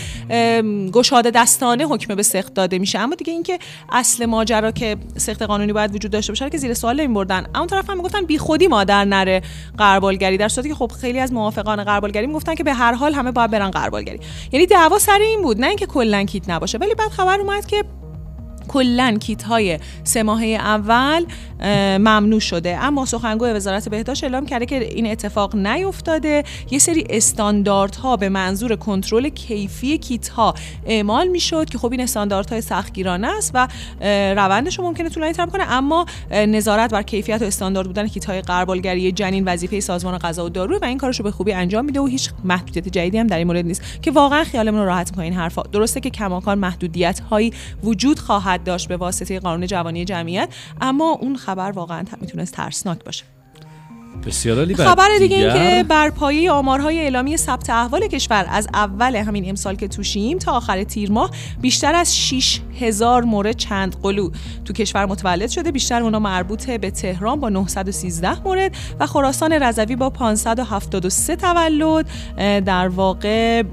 گشاده 0.91 1.31
دستانه 1.31 1.85
حکم 1.85 2.15
به 2.15 2.23
سخت 2.23 2.53
داده 2.53 2.79
میشه. 2.79 2.99
اما 2.99 3.15
دیگه 3.15 3.33
اینکه 3.33 3.59
اصل 3.91 4.25
ماجرا 4.25 4.71
که 4.71 4.97
سخت 5.17 5.41
قانونی 5.41 5.73
باید 5.73 5.95
وجود 5.95 6.11
داشته 6.11 6.31
باشه 6.31 6.49
که 6.49 6.57
زیر 6.57 6.73
سوال 6.73 7.01
نمیبردن. 7.01 7.45
اون 7.55 7.67
طرف 7.67 7.89
هم 7.89 7.97
می‌گفتن 7.97 8.25
بی 8.25 8.37
خودی 8.37 8.67
مادر 8.67 9.05
نره 9.05 9.41
قربالگری 9.77 10.37
در 10.37 10.49
صورتی 10.49 10.69
که 10.69 10.75
خب 10.75 10.91
خیلی 11.01 11.19
از 11.19 11.33
موافقان 11.33 11.83
قربالگری 11.83 12.27
می‌گفتن 12.27 12.55
که 12.55 12.63
به 12.63 12.73
هر 12.73 12.93
حال 12.93 13.13
همه 13.13 13.31
باید 13.31 13.51
برن 13.51 13.71
قربالگری. 13.71 14.19
یعنی 14.51 14.65
دعوا 14.65 14.99
سر 14.99 15.19
این 15.21 15.41
بود 15.41 15.61
نه 15.61 15.67
اینکه 15.67 15.85
کلا 15.85 16.23
کیت 16.23 16.49
نباشه. 16.49 16.77
ولی 16.77 16.95
بعد 16.95 17.11
خبر 17.11 17.39
اومد 17.39 17.65
که 17.65 17.83
کلا 18.73 19.17
کیت 19.19 19.43
های 19.43 19.79
سه 20.03 20.23
ماهه 20.23 20.45
اول 20.45 21.25
ممنوع 21.97 22.39
شده. 22.39 22.77
اما 22.77 23.05
سخنگوی 23.05 23.51
وزارت 23.51 23.89
بهداشت 23.89 24.23
اعلام 24.23 24.45
کرده 24.45 24.65
که 24.65 24.83
این 24.83 25.07
اتفاق 25.07 25.55
نیفتاده. 25.55 26.43
یه 26.71 26.79
سری 26.79 27.05
استانداردها 27.09 28.17
به 28.17 28.29
منظور 28.29 28.75
کنترل 28.75 29.29
کیفی 29.29 29.97
کیت 29.97 30.27
ها 30.27 30.53
اعمال 30.85 31.27
می‌شد 31.27 31.69
که 31.69 31.77
خب 31.77 31.91
این 31.91 32.01
استانداردهای 32.01 32.61
سختگیرانه 32.61 33.27
است 33.37 33.51
و 33.53 33.67
روندش 34.35 34.79
رو 34.79 34.85
ممکنه 34.85 35.09
طولانی 35.09 35.33
تر 35.33 35.45
کنه 35.45 35.71
اما 35.71 36.05
نظارت 36.31 36.91
بر 36.91 37.01
کیفیت 37.01 37.41
و 37.41 37.45
استاندارد 37.45 37.87
بودن 37.87 38.07
کیت 38.07 38.25
های 38.25 38.41
قربالگری 38.41 39.11
جنین 39.11 39.47
وظیفه 39.47 39.79
سازمان 39.79 40.17
غذا 40.17 40.45
و 40.45 40.49
دارو 40.49 40.79
و 40.81 40.85
این 40.85 40.97
کارش 40.97 41.19
رو 41.19 41.23
به 41.23 41.31
خوبی 41.31 41.53
انجام 41.53 41.85
میده 41.85 41.99
و 41.99 42.05
هیچ 42.05 42.29
محدودیت 42.43 42.89
جدیدی 42.89 43.17
هم 43.17 43.27
در 43.27 43.37
این 43.37 43.47
مورد 43.47 43.65
نیست. 43.65 44.01
که 44.01 44.11
واقعا 44.11 44.43
خیالمون 44.43 44.79
رو 44.79 44.85
راحت 44.85 45.09
می‌کنه 45.09 45.25
این 45.25 45.33
حرفا. 45.33 45.61
درسته 45.61 45.99
که 45.99 46.09
کماکان 46.09 46.59
محدودیت 46.59 47.19
هایی 47.19 47.53
وجود 47.83 48.19
خواهد 48.19 48.62
داشت 48.63 48.87
به 48.87 48.97
واسطه 48.97 49.39
قانون 49.39 49.67
جوانی 49.67 50.05
جمعیت 50.05 50.49
اما 50.81 51.17
اون 51.21 51.35
خبر 51.35 51.71
واقعا 51.71 52.03
می‌تونست 52.21 52.53
ترسناک 52.53 53.03
باشه. 53.03 53.23
بسیار 54.25 54.73
خبر 54.73 55.07
دیگه 55.19 55.37
این 55.37 55.53
که 55.53 55.85
بر 55.89 56.09
پایه 56.09 56.51
آمارهای 56.51 56.99
اعلامی 56.99 57.37
ثبت 57.37 57.69
احوال 57.69 58.07
کشور 58.07 58.45
از 58.49 58.67
اول 58.73 59.15
همین 59.15 59.49
امسال 59.49 59.75
که 59.75 59.87
توشیم 59.87 60.37
تا 60.37 60.51
آخر 60.51 60.83
تیر 60.83 61.11
ماه 61.11 61.31
بیشتر 61.61 61.95
از 61.95 62.17
6 62.17 62.59
هزار 62.79 63.23
مورد 63.23 63.55
چند 63.55 63.95
قلو. 64.01 64.29
تو 64.65 64.73
کشور 64.73 65.05
متولد 65.05 65.49
شده 65.49 65.71
بیشتر 65.71 66.03
اونا 66.03 66.19
مربوط 66.19 66.69
به 66.69 66.91
تهران 66.91 67.39
با 67.39 67.49
913 67.49 68.43
مورد 68.43 68.75
و 68.99 69.07
خراسان 69.07 69.53
رضوی 69.53 69.95
با 69.95 70.09
573 70.09 71.35
تولد 71.35 72.07
در 72.65 72.87
واقع 72.87 73.63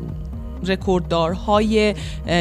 رکورددارهای 0.66 1.94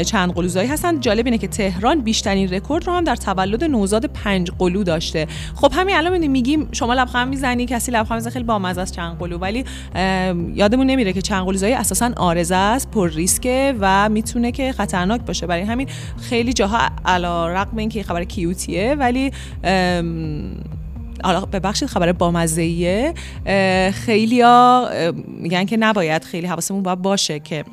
چند 0.05 0.33
قلوزایی 0.33 0.69
هستن. 0.69 0.99
جالب 0.99 1.25
اینه 1.25 1.37
که 1.37 1.47
تهران 1.47 2.01
بیشترین 2.01 2.49
رکورد 2.49 2.87
رو 2.87 2.93
هم 2.93 3.03
در 3.03 3.15
تولد 3.15 3.63
نوزاد 3.63 4.05
پنج 4.05 4.51
قلو 4.59 4.83
داشته. 4.83 5.27
خب 5.55 5.71
همین 5.75 5.95
الان 5.95 6.27
میگیم 6.27 6.69
شما 6.71 6.93
لبخند 6.93 7.27
می‌زنی 7.27 7.65
کسی 7.65 7.91
لبخند 7.91 8.15
می‌زنه 8.15 8.33
خیلی 8.33 8.45
بامزه 8.45 8.81
از 8.81 8.93
چند 8.93 9.19
قلو. 9.19 9.37
ولی 9.37 9.65
یادمون 10.55 10.87
نمیره 10.87 11.13
که 11.13 11.21
چند 11.21 11.45
قلوزایی 11.45 11.73
اساسا 11.73 12.11
آرزه 12.17 12.55
است 12.55 12.91
پر 12.91 13.09
ریسکه 13.09 13.75
و 13.79 14.09
می‌تونه 14.09 14.51
که 14.51 14.71
خطرناک 14.71 15.21
باشه. 15.21 15.47
برای 15.47 15.63
همین 15.63 15.87
خیلی 16.21 16.53
جاها 16.53 16.79
علا 17.05 17.47
رقم 17.47 17.77
اینکه 17.77 18.03
خبر 18.03 18.23
کیوتیه 18.23 18.95
ولی 18.95 19.31
حالا 21.23 21.41
ببخشید 21.41 21.87
خبر 21.87 22.11
بامزه‌ایه. 22.11 23.13
خیلیا 23.93 24.89
میگن 25.27 25.65
که 25.65 25.77
نباید 25.77 26.23
خیلی 26.23 26.47
حواسمون 26.47 26.83
باید 26.83 27.01
باشه 27.01 27.39
که 27.39 27.63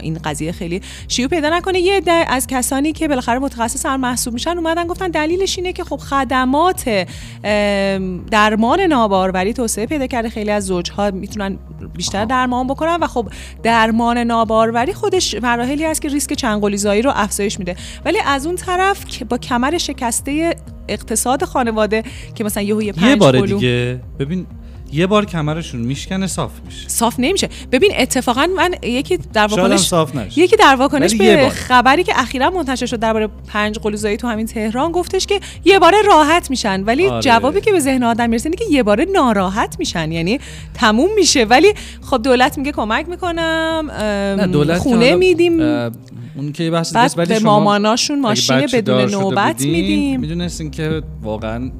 این 0.00 0.18
قضیه 0.24 0.52
خیلی 0.52 0.80
شیوع 1.08 1.28
پیدا 1.28 1.50
نکنه. 1.50 1.80
یه 1.80 2.02
از 2.28 2.46
کسانی 2.46 2.92
که 2.92 3.08
بالاخره 3.08 3.38
متخصص 3.38 3.86
هر 3.86 3.96
محسوب 3.96 4.34
میشن 4.34 4.58
اومدن 4.58 4.86
گفتن 4.86 5.08
دلیلش 5.08 5.58
اینه 5.58 5.72
که 5.72 5.84
خب 5.84 5.96
خدمات 5.96 7.06
درمان 8.30 8.80
ناباروری 8.80 9.52
توسعه 9.52 9.86
پیدا 9.86 10.06
کرده. 10.06 10.28
خیلی 10.28 10.50
از 10.50 10.66
زوجها 10.66 11.10
می‌تونن 11.10 11.58
بیشتر 11.96 12.24
درمان 12.24 12.66
بکنن 12.66 12.96
و 13.00 13.06
خب 13.06 13.28
درمان 13.62 14.18
ناباروری 14.18 14.92
خودش 14.92 15.34
مراحلی 15.34 15.84
هست 15.84 16.02
که 16.02 16.08
ریسک 16.08 16.32
چنگولیزایی 16.32 17.02
رو 17.02 17.12
افزایش 17.14 17.58
میده. 17.58 17.76
ولی 18.04 18.18
از 18.26 18.46
اون 18.46 18.56
طرف 18.56 19.04
که 19.04 19.24
با 19.24 19.38
کمر 19.38 19.78
شکسته 19.78 20.56
اقتصاد 20.88 21.44
خانواده 21.44 22.02
که 22.34 22.44
مثلا 22.44 22.62
یه 22.62 22.92
پنج 22.92 23.10
یه 23.10 23.16
بار 23.16 23.46
دیگه 23.46 24.00
ببین 24.18 24.46
یه 24.92 25.06
بار 25.06 25.24
کمرشون 25.24 25.80
میشکنه 25.80 26.26
صاف 26.26 26.50
میشه. 26.66 26.88
صاف 26.88 27.14
نمیشه. 27.18 27.48
ببین 27.72 27.92
اتفاقا 27.98 28.46
من 28.56 28.74
یکی 28.82 29.18
در 29.32 29.46
واکنش. 29.46 29.92
یکی 30.36 30.56
در 30.56 30.76
واکنش 30.76 31.14
به 31.14 31.48
خبری 31.48 32.04
که 32.04 32.12
اخیرا 32.20 32.50
منتشر 32.50 32.86
شد 32.86 33.00
درباره 33.00 33.28
پنج 33.48 33.78
قلوزایی 33.78 34.16
تو 34.16 34.28
همین 34.28 34.46
تهران 34.46 34.92
گفتش 34.92 35.26
که 35.26 35.40
یه 35.64 35.78
باره 35.78 35.96
راحت 36.02 36.50
میشن. 36.50 36.82
ولی 36.82 37.06
آره. 37.06 37.22
جوابی 37.22 37.60
که 37.60 37.72
به 37.72 37.80
ذهن 37.80 38.02
آدم 38.02 38.30
می‌رسه 38.30 38.46
اینه 38.46 38.56
که 38.56 38.64
یه 38.70 38.82
باره 38.82 39.06
ناراحت 39.14 39.76
میشن. 39.78 40.12
یعنی 40.12 40.40
تموم 40.74 41.08
میشه. 41.16 41.44
ولی 41.44 41.72
خب 42.02 42.22
دولت 42.22 42.58
میگه 42.58 42.72
کمک 42.72 43.08
می‌کنم 43.08 44.48
دولت 44.52 44.78
خونه 44.78 45.14
میدیم. 45.14 45.60
اون 46.36 46.52
که 46.52 46.70
بحث 46.70 46.94
بعد 46.94 47.28
به 47.28 47.38
ماماناشون 47.38 48.20
ماشین 48.20 48.66
بدون 48.72 49.10
نوبت 49.10 49.60
میدیم. 49.60 50.20
می‌دونستین 50.20 50.70
که 50.70 51.02
واقعا 51.22 51.70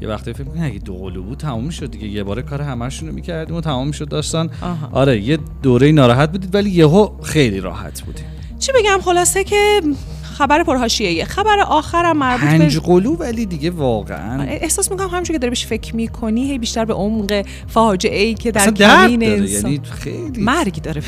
یه 0.00 0.08
وقتی 0.08 0.32
فکر 0.32 0.44
کنید 0.44 0.62
اگه 0.62 0.78
دو 0.78 0.94
قلو 0.94 1.22
بود 1.22 1.38
تموم 1.38 1.70
شد 1.70 1.90
دیگه 1.90 2.08
یه 2.08 2.24
باره 2.24 2.42
کار 2.42 2.62
همشون 2.62 3.08
رو 3.08 3.14
می‌کردیم 3.14 3.56
و 3.56 3.60
تمام 3.60 3.92
شد 3.92 4.08
داستان. 4.08 4.50
آره 4.92 5.20
یه 5.20 5.38
دوره 5.62 5.92
ناراحت 5.92 6.32
بودید 6.32 6.54
ولی 6.54 6.70
یهو 6.70 7.22
خیلی 7.22 7.60
راحت 7.60 8.02
بودیم 8.02 8.24
چی 8.58 8.72
بگم؟ 8.72 8.98
خلاصه 9.04 9.44
که 9.44 9.80
خبر 10.22 10.62
پرهاشیه. 10.62 11.24
خبر 11.24 11.60
آخرم 11.60 12.16
مربوط 12.16 12.48
پنج 12.48 12.74
به 12.74 12.80
قلو 12.80 13.16
ولی 13.16 13.46
دیگه 13.46 13.70
واقعا 13.70 14.42
احساس 14.42 14.90
می‌کنم 14.90 15.08
همونجوری 15.08 15.32
که 15.32 15.38
داری 15.38 15.50
بهش 15.50 15.66
فکر 15.66 15.96
می‌کنی 15.96 16.50
هی 16.50 16.58
بیشتر 16.58 16.84
به 16.84 16.94
عمق 16.94 17.46
فاجعه 17.66 18.22
ای 18.22 18.34
که 18.34 18.50
در 18.50 18.70
کمین 18.70 19.22
انسان. 19.22 19.72
یعنی 19.72 19.80
خیلی 19.84 20.42
مرگی 20.42 20.80
داره 20.80 21.00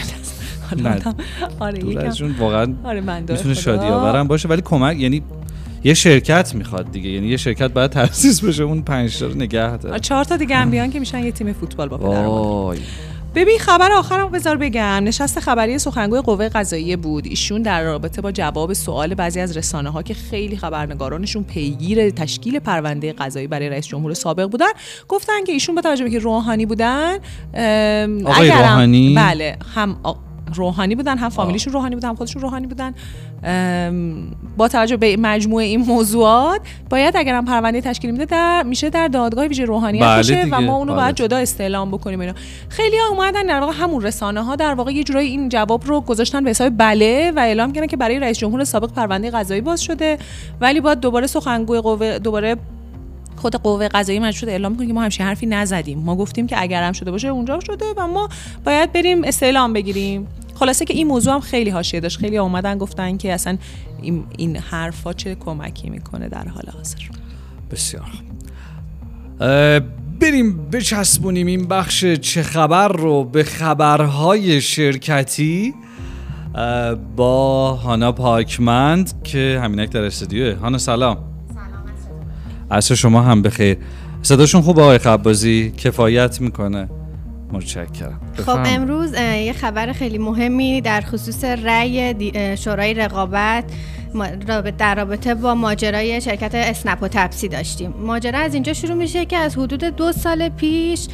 آره 1.60 1.84
یکم. 1.84 2.34
واقعا 2.38 2.74
آره 2.84 3.00
می‌تونه 3.00 3.54
شادی 3.54 3.86
آورم 3.86 4.28
باشه 4.28 4.48
ولی 4.48 4.62
کمک 4.62 4.96
یعنی 4.96 5.22
یه 5.84 5.94
شرکت 5.94 6.54
می‌خواد 6.54 6.92
دیگه 6.92 7.10
یعنی 7.10 7.28
یه 7.28 7.36
شرکت 7.36 7.72
باید 7.72 7.90
تاسیس 7.90 8.44
بشه 8.44 8.62
اون 8.62 8.82
پنج 8.82 9.18
تا 9.18 9.26
رو 9.26 9.34
نگه 9.34 9.76
داره. 9.76 9.98
چهار 9.98 10.24
تا 10.24 10.36
دیگه 10.36 10.56
هم 10.56 10.70
بیان 10.70 10.90
که 10.90 11.00
میشن 11.00 11.24
یه 11.24 11.32
تیم 11.32 11.52
فوتبال 11.52 11.88
با 11.88 11.98
پدر 11.98 12.80
ببین 13.34 13.58
خبر 13.58 13.92
آخرم 13.92 14.30
بذار 14.30 14.56
بگم. 14.56 14.82
نشست 15.04 15.40
خبری 15.40 15.78
سخنگوی 15.78 16.20
قوه 16.20 16.48
قضاییه 16.48 16.96
بود. 16.96 17.26
ایشون 17.26 17.62
در 17.62 17.82
رابطه 17.82 18.22
با 18.22 18.32
جواب 18.32 18.72
سوال 18.72 19.14
بعضی 19.14 19.40
از 19.40 19.56
رسانه 19.56 19.90
ها 19.90 20.02
که 20.02 20.14
خیلی 20.14 20.56
خبرنگارانشون 20.56 21.44
پیگیر 21.44 22.10
تشکیل 22.10 22.58
پرونده 22.58 23.12
قضایی 23.12 23.46
برای 23.46 23.68
رئیس 23.68 23.86
جمهور 23.86 24.14
سابق 24.14 24.50
بودن 24.50 24.66
گفتن 25.08 25.44
که 25.46 25.52
ایشون 25.52 25.74
با 25.74 25.80
توجه 25.80 26.04
به 26.04 26.10
که 26.10 26.18
روحانی 26.18 26.66
بودن 26.66 27.14
آقای 28.24 28.50
روحانی؟ 28.50 29.14
بله 29.14 29.56
هم 29.74 29.96
روحانی 30.54 30.94
بودن 30.94 31.18
هم 31.18 31.28
فامیلیشون 31.28 31.72
روحانی 31.72 31.94
بودن 31.94 32.08
هم 32.08 32.14
خودشون 32.14 32.42
روحانی 32.42 32.66
بودن. 32.66 32.94
با 34.56 34.68
توجه 34.68 34.96
به 34.96 35.16
مجموعه 35.16 35.64
این 35.64 35.80
موضوعات 35.80 36.60
باید 36.90 37.16
اگر 37.16 37.34
هم 37.34 37.44
پرونده 37.44 37.80
تشکیل 37.80 38.10
میده 38.10 38.24
در 38.24 38.62
میشه 38.62 38.90
در 38.90 39.08
دادگاه 39.08 39.46
ویژه 39.46 39.64
روحانیت 39.64 40.02
بله 40.02 40.16
باشه 40.16 40.46
و 40.50 40.60
ما 40.60 40.76
اونو 40.76 40.92
بله. 40.92 41.02
باید 41.02 41.14
جدا 41.14 41.36
استعلام 41.36 41.90
بکنیم 41.90 42.20
اینا 42.20 42.34
خیلی 42.68 42.96
ها 42.98 43.08
اومدن 43.08 43.42
در 43.42 43.60
واقع 43.60 43.72
همون 43.72 44.02
رسانه 44.02 44.42
ها 44.44 44.56
در 44.56 44.74
واقع 44.74 44.92
یه 44.92 45.04
جورایی 45.04 45.30
این 45.30 45.48
جواب 45.48 45.86
رو 45.86 46.00
گذاشتن 46.00 46.44
به 46.44 46.50
حساب 46.50 46.72
بله 46.76 47.32
و 47.36 47.38
اعلام 47.38 47.72
کردن 47.72 47.86
که 47.86 47.96
برای 47.96 48.20
رئیس 48.20 48.38
جمهور 48.38 48.64
سابق 48.64 48.92
پرونده 48.92 49.30
قضایی 49.30 49.60
باز 49.60 49.82
شده 49.82 50.18
ولی 50.60 50.80
باید 50.80 51.00
دوباره 51.00 51.26
سخنگوی 51.26 51.80
قوه 51.80 52.18
دوباره 52.18 52.56
خود 53.40 53.56
قوه 53.56 53.88
قضایی 53.88 54.18
مجبور 54.18 54.50
اعلام 54.50 54.76
کنه 54.76 54.86
که 54.86 54.92
ما 54.92 55.02
همچین 55.02 55.26
حرفی 55.26 55.46
نزدیم. 55.46 55.98
ما 55.98 56.16
گفتیم 56.16 56.46
که 56.46 56.62
اگر 56.62 56.82
هم 56.82 56.92
شده 56.92 57.10
باشه 57.10 57.28
اونجا 57.28 57.60
شده 57.60 57.84
و 57.96 58.06
ما 58.06 58.28
باید 58.64 58.92
بریم 58.92 59.24
استعلام 59.24 59.72
بگیریم. 59.72 60.26
خلاصه 60.54 60.84
که 60.84 60.94
این 60.94 61.06
موضوع 61.06 61.34
هم 61.34 61.40
خیلی 61.40 61.70
حاشیه 61.70 62.00
داشت. 62.00 62.18
خیلی 62.18 62.38
اومدن 62.38 62.78
گفتن 62.78 63.16
که 63.16 63.32
اصلا 63.32 63.58
این, 64.02 64.24
این 64.36 64.56
حرفا 64.56 65.12
چه 65.12 65.34
کمکی 65.34 65.90
می‌کنه 65.90 66.28
در 66.28 66.48
حال 66.48 66.64
حاضر. 66.76 66.98
بسیار. 67.70 68.10
بریم 70.20 70.70
بچسبونیم 70.70 71.46
این 71.46 71.68
بخش 71.68 72.04
چه 72.04 72.42
خبر 72.42 72.88
رو 72.88 73.24
به 73.24 73.44
خبرهای 73.44 74.60
شرکتی 74.60 75.74
با 77.16 77.72
هانا 77.74 78.12
پاکمند 78.12 79.22
که 79.22 79.60
همینک 79.62 79.90
در 79.90 80.04
استودیوه. 80.04 80.54
هانا 80.54 80.78
سلام. 80.78 81.29
سلام 82.70 82.94
شما 82.94 83.22
هم 83.22 83.42
بخیر. 83.42 83.76
صداشون 84.22 84.62
خوب 84.62 84.78
آقای 84.80 84.98
خبازی؟ 84.98 85.70
کفایت 85.70 86.40
می‌کنه. 86.40 86.88
متشکرم. 87.52 88.20
خب 88.46 88.58
امروز 88.66 89.12
یه 89.14 89.52
خبر 89.52 89.92
خیلی 89.92 90.18
مهمی 90.18 90.80
در 90.80 91.00
خصوص 91.00 91.44
رأی 91.44 92.14
شورای 92.56 92.94
رقابت. 92.94 93.64
در 94.78 94.94
رابطه 94.94 95.34
با 95.34 95.54
ماجرای 95.54 96.20
شرکت 96.20 96.54
اسنپ 96.54 97.02
و 97.02 97.08
تپسی 97.08 97.48
داشتیم. 97.48 97.94
ماجرا 97.98 98.38
از 98.38 98.54
اینجا 98.54 98.72
شروع 98.72 98.94
میشه 98.94 99.24
که 99.24 99.36
از 99.36 99.58
حدود 99.58 99.84
دو 99.84 100.12
سال 100.12 100.48
پیش 100.48 101.06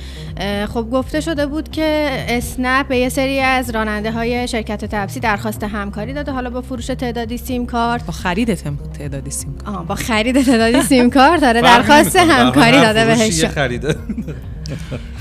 خب 0.68 0.90
گفته 0.90 1.20
شده 1.20 1.46
بود 1.46 1.70
که 1.70 2.08
اسنپ 2.28 2.88
به 2.88 2.98
یه 2.98 3.08
سری 3.08 3.40
از 3.40 3.70
راننده 3.70 4.10
های 4.12 4.48
شرکت 4.48 4.84
تپسی 4.84 5.20
درخواست 5.20 5.64
همکاری 5.64 6.12
داده. 6.12 6.32
حالا 6.32 6.50
با 6.50 6.60
فروش 6.60 6.86
تعدادی 6.86 7.38
سیم 7.38 7.66
کارت 7.66 8.06
با 8.06 8.12
خرید 8.12 8.54
تعدادی 8.98 9.30
سیم 9.30 9.58
کارت. 9.64 9.86
با 9.86 9.94
خرید 9.94 10.42
تعدادی 10.42 10.82
سیم 10.82 11.10
کارت 11.10 11.40
داره 11.40 11.60
درخواست 11.60 12.16
همکاری 12.16 12.80
داده 12.80 13.04
بهش. 13.04 13.44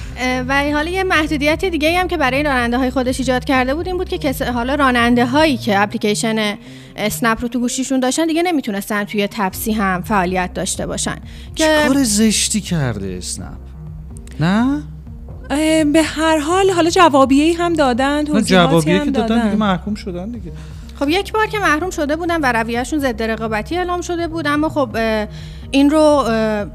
و 0.48 0.72
حالا 0.74 0.90
یه 0.90 1.04
محدودیت 1.04 1.66
دیگه 1.66 2.00
هم 2.00 2.08
که 2.08 2.18
برای 2.18 2.44
راننده 2.44 2.78
های 2.78 2.90
خودش 2.90 3.20
ایجاد 3.20 3.46
کرده 3.46 3.76
بود 3.76 3.88
این 3.88 3.98
بود 3.98 4.10
که 4.10 4.34
حالا 4.54 4.76
راننده 4.76 5.26
هایی 5.26 5.58
که 5.58 5.82
اپلیکیشن 5.82 6.58
اسنپ 6.96 7.42
رو 7.42 7.48
تو 7.48 7.60
گوشیشون 7.60 8.00
داشتن 8.00 8.28
دیگه 8.28 8.44
نمی‌تونستن 8.44 9.04
توی 9.04 9.28
تپسی 9.32 9.72
هم 9.72 10.02
فعالیت 10.02 10.54
داشته 10.54 10.86
باشن. 10.86 11.16
چه 11.56 11.84
کار 11.88 12.04
زشتی 12.04 12.62
کرده 12.62 13.16
اسنپ؟ 13.18 13.58
نه؟ 14.40 14.84
به 15.94 16.02
هر 16.04 16.38
حال 16.38 16.70
حالا 16.72 16.90
جوابیه 16.90 17.58
هم 17.58 17.74
دادن 17.74 18.24
توضیحاتی 18.24 18.92
هم 18.92 19.06
که 19.06 19.12
دادن 19.12 19.44
دیگه 19.44 19.56
محکوم 19.56 19.96
شدن 19.96 20.32
دیگه. 20.32 20.52
خب 21.00 21.10
یک 21.10 21.34
بار 21.34 21.48
که 21.48 21.60
محروم 21.60 21.90
شده 21.90 22.16
بودن 22.16 22.42
و 22.42 22.54
رویهشون 22.54 23.00
ضد 23.00 23.24
رقابتی 23.24 23.78
اعلام 23.78 24.02
شده 24.02 24.28
بود 24.28 24.48
اما 24.48 24.70
خب 24.70 24.98
این 25.72 25.90
رو 25.90 26.24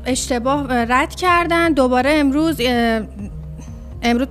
اشتباه 0.06 0.66
رد 0.70 1.14
کردن. 1.14 1.72
دوباره 1.72 2.10
امروز 2.14 2.60
امروز 4.02 4.26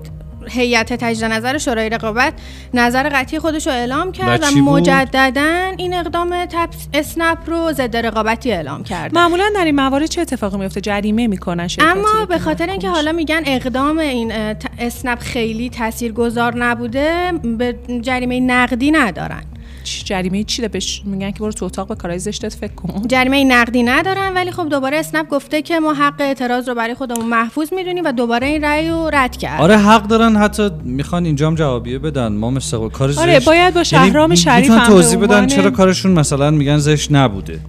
هیئت 0.50 0.94
تجدید 0.94 1.26
نظر 1.26 1.58
شورای 1.58 1.90
رقابت 1.90 2.34
نظر 2.74 3.10
قطعی 3.10 3.40
خودش 3.40 3.68
رو 3.68 3.74
اعلام 3.74 4.12
کرد 4.12 4.44
و 4.44 4.60
مجددا 4.60 5.72
این 5.78 5.94
اقدام 5.94 6.48
اسنپ 6.94 7.38
رو 7.46 7.72
ضد 7.72 7.98
رقابتی 7.98 8.52
اعلام 8.52 8.84
کرد. 8.84 9.14
معمولا 9.14 9.50
در 9.56 9.66
این 9.66 9.76
موارد 9.76 10.06
چه 10.06 10.22
اتفاقی 10.22 10.58
میفته؟ 10.58 10.82
جریمه 10.82 11.28
می‌کنن 11.28 11.68
اما 11.80 12.26
به 12.30 12.40
خاطر 12.40 12.70
اینکه 12.70 12.90
حالا 12.90 13.12
میگن 13.12 13.42
اقدام 13.46 13.98
این 13.98 14.32
اسنپ 14.80 15.20
خیلی 15.20 15.70
تاثیرگذار 15.70 16.58
نبوده 16.58 17.32
به 17.58 17.76
جریمه 18.02 18.40
نقدی 18.40 18.92
ندارن. 18.92 19.44
جریمه 19.84 20.44
چی 20.44 20.68
بهش 20.68 21.02
میگن 21.06 21.32
که 21.32 21.40
برو 21.40 21.52
تو 21.52 21.66
اتاق 21.66 21.88
به 21.88 21.96
کارهای 21.96 22.20
زشتت 22.20 22.54
فکر 22.54 22.74
کن. 22.74 23.08
جریمه 23.08 23.44
نقدی 23.44 23.84
ندارن 23.84 24.34
ولی 24.34 24.52
خب 24.52 24.70
دوباره 24.70 24.98
اسنپ 24.98 25.30
گفته 25.30 25.62
که 25.62 25.80
ما 25.80 25.94
حق 25.94 26.22
اعتراض 26.22 26.70
رو 26.70 26.76
برای 26.76 26.94
خودمون 26.94 27.26
محفوظ 27.26 27.74
می‌دونیم 27.74 28.04
و 28.06 28.12
دوباره 28.12 28.48
این 28.48 28.64
رأی 28.64 28.90
رو 28.90 29.10
رد 29.14 29.38
کرد 29.38 29.62
آره 29.62 29.78
حق 29.78 30.08
دارن 30.08 30.36
حتی 30.36 30.70
می‌خوان 30.84 31.26
اینجام 31.26 31.56
جوابیه 31.56 32.00
بدن. 32.00 32.28
ما 32.28 32.50
مثل 32.50 32.90
کار 32.90 33.12
زشت 33.12 33.20
آره 33.20 33.40
باید 33.40 33.74
با 33.74 33.80
یعنی 33.80 33.86
شهرام 33.86 34.36
شریف 34.36 34.72
هم 34.72 34.86
توضیح 34.86 35.20
بدن 35.20 35.48
چرا 35.48 35.72
کارشون 35.72 36.12
مثلا 36.12 36.52
میگن 36.52 36.78
زشت 36.78 37.12
نبوده. 37.12 37.60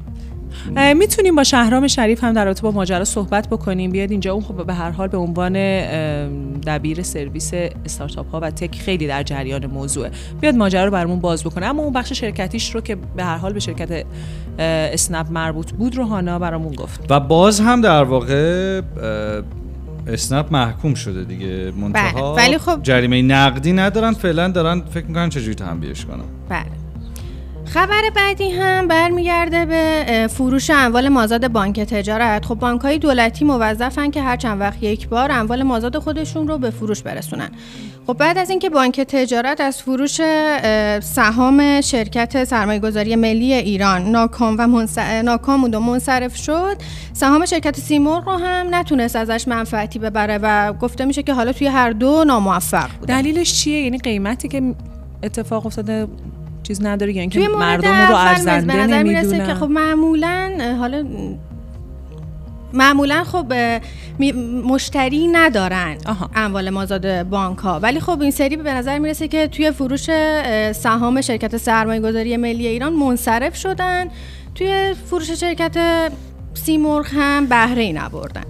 می‌تونیم 0.96 1.36
با 1.36 1.44
شهرام 1.44 1.86
شریف 1.86 2.24
هم 2.24 2.32
در 2.32 2.44
رابطه 2.44 2.62
با 2.62 2.70
ماجرا 2.70 3.04
صحبت 3.04 3.48
بکنیم. 3.48 3.90
بیاد 3.90 4.10
اینجا. 4.10 4.32
اون 4.32 4.42
خب 4.42 4.66
به 4.66 4.74
هر 4.74 4.90
حال 4.90 5.08
به 5.08 5.16
عنوان 5.16 5.52
دبیر 6.60 7.02
سرویس 7.02 7.50
استارتاپ 7.84 8.30
ها 8.30 8.40
و 8.40 8.50
تک 8.50 8.80
خیلی 8.80 9.06
در 9.06 9.22
جریان 9.22 9.66
موضوعه. 9.66 10.10
بیاد 10.40 10.54
ماجرا 10.54 10.84
رو 10.84 10.90
برامون 10.90 11.20
باز 11.20 11.44
بکنه. 11.44 11.66
اما 11.66 11.82
اون 11.82 11.92
بخش 11.92 12.12
شرکتیش 12.12 12.74
رو 12.74 12.80
که 12.80 12.96
به 13.16 13.24
هر 13.24 13.36
حال 13.36 13.52
به 13.52 13.60
شرکت 13.60 14.04
اسنپ 14.58 15.30
مربوط 15.30 15.70
بود 15.72 15.96
رو 15.96 16.04
هانا 16.04 16.38
برامون 16.38 16.74
گفت. 16.74 17.06
و 17.10 17.20
باز 17.20 17.60
هم 17.60 17.80
در 17.80 18.04
واقع 18.04 18.80
اسنپ 20.06 20.52
محکوم 20.52 20.94
شده 20.94 21.24
دیگه. 21.24 21.72
منتها 21.76 22.34
بله. 22.34 22.46
ولی 22.46 22.58
خب 22.58 22.82
جریمه 22.82 23.22
نقدی 23.22 23.72
ندارن. 23.72 24.12
فعلا 24.12 24.48
دارن 24.48 24.80
فکر 24.80 25.06
می‌کنن 25.06 25.28
چجوری 25.28 25.54
تنبیهش 25.54 26.04
کنن. 26.04 26.24
بله. 26.48 26.79
خبر 27.74 28.02
بعدی 28.14 28.50
هم 28.50 28.88
برمیگرده 28.88 29.66
به 29.66 30.26
فروش 30.30 30.70
اموال 30.70 31.08
مازاد 31.08 31.48
بانک 31.48 31.80
تجارت. 31.80 32.44
خب 32.44 32.54
بانک 32.54 32.80
های 32.80 32.98
دولتی 32.98 33.44
موظفن 33.44 34.10
که 34.10 34.22
هر 34.22 34.36
چند 34.36 34.60
وقت 34.60 34.82
یک 34.82 35.08
بار 35.08 35.32
اموال 35.32 35.62
مازاد 35.62 35.98
خودشون 35.98 36.48
رو 36.48 36.58
به 36.58 36.70
فروش 36.70 37.02
برسونن. 37.02 37.50
خب 38.06 38.12
بعد 38.12 38.38
از 38.38 38.50
اینکه 38.50 38.70
بانک 38.70 39.00
تجارت 39.00 39.60
از 39.60 39.82
فروش 39.82 40.20
سهام 41.00 41.80
شرکت 41.80 42.44
سرمایه 42.44 42.80
گذاری 42.80 43.16
ملی 43.16 43.54
ایران 43.54 44.10
ناکام 44.10 44.56
و 44.58 44.86
ناکام 45.24 45.64
و 45.64 45.80
منصرف 45.80 46.36
شد 46.36 46.76
سهام 47.12 47.46
شرکت 47.46 47.80
سیمور 47.80 48.22
رو 48.24 48.32
هم 48.32 48.74
نتونست 48.74 49.16
ازش 49.16 49.48
منفعتی 49.48 49.98
ببره 49.98 50.38
و 50.42 50.72
گفته 50.72 51.04
میشه 51.04 51.22
که 51.22 51.34
حالا 51.34 51.52
توی 51.52 51.66
هر 51.66 51.90
دو 51.90 52.24
ناموفق 52.24 52.90
بود 52.98 53.08
دلیلش 53.08 53.54
چیه؟ 53.54 53.82
یعنی 53.82 53.98
قیمتی 53.98 54.48
که 54.48 54.74
اتفاق 55.22 55.66
افتاده 55.66 56.06
چیز 56.70 56.86
نداره 56.86 57.12
یعنی 57.12 57.28
که 57.28 57.48
مردم 57.48 58.06
رو 58.08 58.14
ارزنده 58.14 58.86
نمی‌دونن 58.86 59.46
که 59.46 59.54
خب 59.54 59.70
معمولا 59.70 60.74
حالا 60.78 61.04
معمولا 62.72 63.24
خب 63.24 63.52
مشتری 64.64 65.26
ندارن 65.26 65.96
اموال 66.34 66.70
مازاد 66.70 67.22
بانک 67.22 67.58
ها 67.58 67.80
ولی 67.80 68.00
خب 68.00 68.20
این 68.20 68.30
سری 68.30 68.56
به 68.56 68.72
نظر 68.72 68.98
می‌رسه 68.98 69.28
که 69.28 69.46
توی 69.46 69.70
فروش 69.70 70.10
سهام 70.72 71.20
شرکت 71.20 71.56
سرمایه 71.56 72.00
گذاری 72.00 72.36
ملی 72.36 72.66
ایران 72.66 72.92
منصرف 72.92 73.56
شدن. 73.56 74.08
توی 74.54 74.94
فروش 75.10 75.30
شرکت 75.30 75.76
سیمرغ 76.54 77.06
هم 77.12 77.46
بهره 77.46 77.82
ای 77.82 77.92
نبردن. 77.92 78.44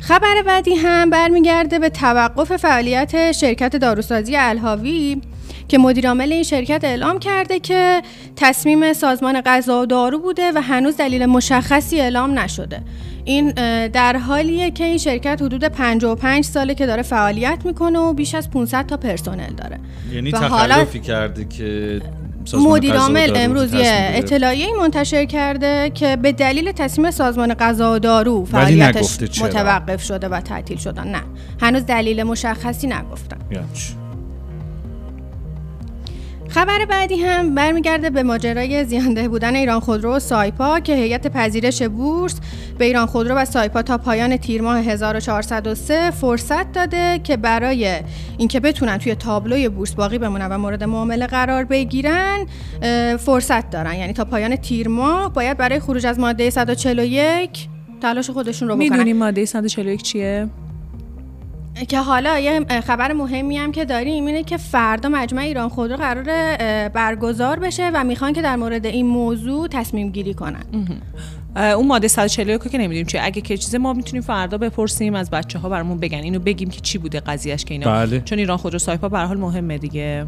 خبر 0.00 0.42
بعدی 0.46 0.74
هم 0.74 1.10
برمیگرده 1.10 1.78
به 1.78 1.88
توقف 1.88 2.56
فعالیت 2.56 3.32
شرکت 3.32 3.76
داروسازی 3.76 4.36
الهاوی. 4.36 5.20
که 5.68 5.78
مدیرعامل 5.78 6.32
این 6.32 6.42
شرکت 6.42 6.84
اعلام 6.84 7.18
کرده 7.18 7.60
که 7.60 8.02
تصمیم 8.36 8.92
سازمان 8.92 9.40
غذا 9.40 9.82
و 9.82 9.86
دارو 9.86 10.18
بوده 10.18 10.52
و 10.54 10.62
هنوز 10.62 10.96
دلیل 10.96 11.26
مشخصی 11.26 12.00
اعلام 12.00 12.38
نشده. 12.38 12.82
این 13.24 13.50
در 13.88 14.16
حالیه 14.16 14.70
که 14.70 14.84
این 14.84 14.98
شرکت 14.98 15.42
حدود 15.42 15.64
55 15.64 16.44
ساله 16.44 16.74
که 16.74 16.86
داره 16.86 17.02
فعالیت 17.02 17.58
می‌کنه 17.64 17.98
و 17.98 18.12
بیش 18.12 18.34
از 18.34 18.50
500 18.50 18.86
تا 18.86 18.96
پرسنل 18.96 19.54
داره. 19.54 19.80
یعنی 20.12 20.32
تخلفی 20.32 21.00
کرده 21.00 21.44
که 21.44 22.00
مدیر 22.54 22.94
عامل 22.94 23.32
امروز 23.36 23.74
یه 23.74 24.10
اطلاعیه 24.14 24.66
منتشر 24.78 25.24
کرده 25.24 25.90
که 25.90 26.16
به 26.16 26.32
دلیل 26.32 26.72
تصمیم 26.72 27.10
سازمان 27.10 27.54
غذا 27.54 27.94
و 27.94 27.98
دارو 27.98 28.44
فعالیتش 28.44 29.42
متوقف 29.42 30.02
شده 30.02 30.28
و 30.28 30.40
تعطیل 30.40 30.78
شدن 30.78 31.08
نه 31.08 31.20
هنوز 31.60 31.86
دلیل 31.86 32.22
مشخصی 32.22 32.86
نگفتن. 32.86 33.38
یعنی 33.50 33.66
خبر 36.54 36.84
بعدی 36.84 37.22
هم 37.22 37.54
برمیگرده 37.54 38.10
به 38.10 38.22
ماجرای 38.22 38.84
زیانده 38.84 39.28
بودن 39.28 39.54
ایران 39.56 39.80
خودرو 39.80 40.14
و 40.14 40.18
سایپا 40.18 40.80
که 40.80 40.94
هیئت 40.94 41.26
پذیرش 41.26 41.82
بورس 41.82 42.40
به 42.78 42.84
ایران 42.84 43.06
خودرو 43.06 43.34
و 43.34 43.44
سایپا 43.44 43.82
تا 43.82 43.98
پایان 43.98 44.36
تیر 44.36 44.62
ماه 44.62 44.78
1403 44.78 46.10
فرصت 46.10 46.72
داده 46.72 47.20
که 47.24 47.36
برای 47.36 48.00
اینکه 48.38 48.60
بتونن 48.60 48.98
توی 48.98 49.14
تابلوی 49.14 49.68
بورس 49.68 49.94
باقی 49.94 50.18
بمونن 50.18 50.48
و 50.48 50.58
مورد 50.58 50.84
معامله 50.84 51.26
قرار 51.26 51.64
بگیرن 51.64 52.46
فرصت 53.18 53.70
دارن. 53.70 53.94
یعنی 53.94 54.12
تا 54.12 54.24
پایان 54.24 54.56
تیر 54.56 54.88
ماه 54.88 55.32
باید 55.32 55.56
برای 55.56 55.80
خروج 55.80 56.06
از 56.06 56.18
ماده 56.18 56.50
141 56.50 57.68
تلاش 58.02 58.30
خودشون 58.30 58.68
رو 58.68 58.76
بکنن. 58.76 58.90
می‌دونی 58.90 59.12
ماده 59.12 59.44
141 59.44 60.02
چیه؟ 60.02 60.48
که 61.88 62.00
حالا 62.00 62.38
یه 62.38 62.64
خبر 62.86 63.12
مهمی 63.12 63.58
هم 63.58 63.72
که 63.72 63.84
داریم 63.84 64.26
اینه 64.26 64.42
که 64.42 64.56
فردا 64.56 65.08
مجمع 65.08 65.42
ایران 65.42 65.68
خودرو 65.68 65.96
قرار 65.96 66.24
برگزار 66.88 67.58
بشه 67.58 67.90
و 67.94 68.04
می‌خوان 68.04 68.32
که 68.32 68.42
در 68.42 68.56
مورد 68.56 68.86
این 68.86 69.06
موضوع 69.06 69.68
تصمیم 69.68 70.10
گیری 70.10 70.34
کنن. 70.34 70.64
اون 71.56 71.86
ماده 71.86 72.08
141 72.08 72.68
که 72.68 72.78
نمی‌دونیم 72.78 73.06
چیه. 73.06 73.20
اگه 73.24 73.40
که 73.40 73.56
چیزه 73.56 73.78
ما 73.78 73.92
می‌تونیم 73.92 74.22
فردا 74.22 74.58
بپرسیم 74.58 75.14
از 75.14 75.30
بچه 75.30 75.58
ها 75.58 75.68
برامون 75.68 75.98
بگن. 75.98 76.18
اینو 76.18 76.38
بگیم 76.38 76.70
که 76.70 76.80
چی 76.80 76.98
بوده 76.98 77.20
قضیهش 77.20 77.64
که 77.64 77.74
اینا. 77.74 77.86
بله. 77.86 78.20
چون 78.20 78.38
ایران 78.38 78.56
خودرو 78.56 78.78
سایپا 78.78 79.08
به 79.08 79.18
حال 79.18 79.36
مهمه 79.36 79.78
دیگه. 79.78 80.26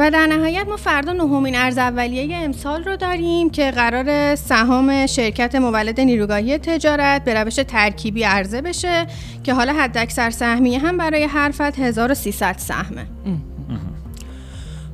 و 0.00 0.10
در 0.10 0.26
نهایت 0.26 0.68
ما 0.68 0.76
فردا 0.76 1.12
نهمین 1.12 1.56
ارز 1.56 1.78
اولیه 1.78 2.36
امسال 2.36 2.84
رو 2.84 2.96
داریم 2.96 3.50
که 3.50 3.70
قرار 3.70 4.34
سهام 4.34 5.06
شرکت 5.06 5.54
مولد 5.54 6.00
نیروگاهی 6.00 6.58
تجارت 6.58 7.24
به 7.24 7.34
روش 7.34 7.54
ترکیبی 7.54 8.22
عرضه 8.22 8.62
بشه 8.62 9.06
که 9.44 9.54
حالا 9.54 9.72
حداکثر 9.72 10.30
سهمیه 10.30 10.78
هم 10.78 10.96
برای 10.96 11.22
هر 11.22 11.50
فت 11.50 11.78
1300 11.78 12.54
سهمه. 12.58 13.06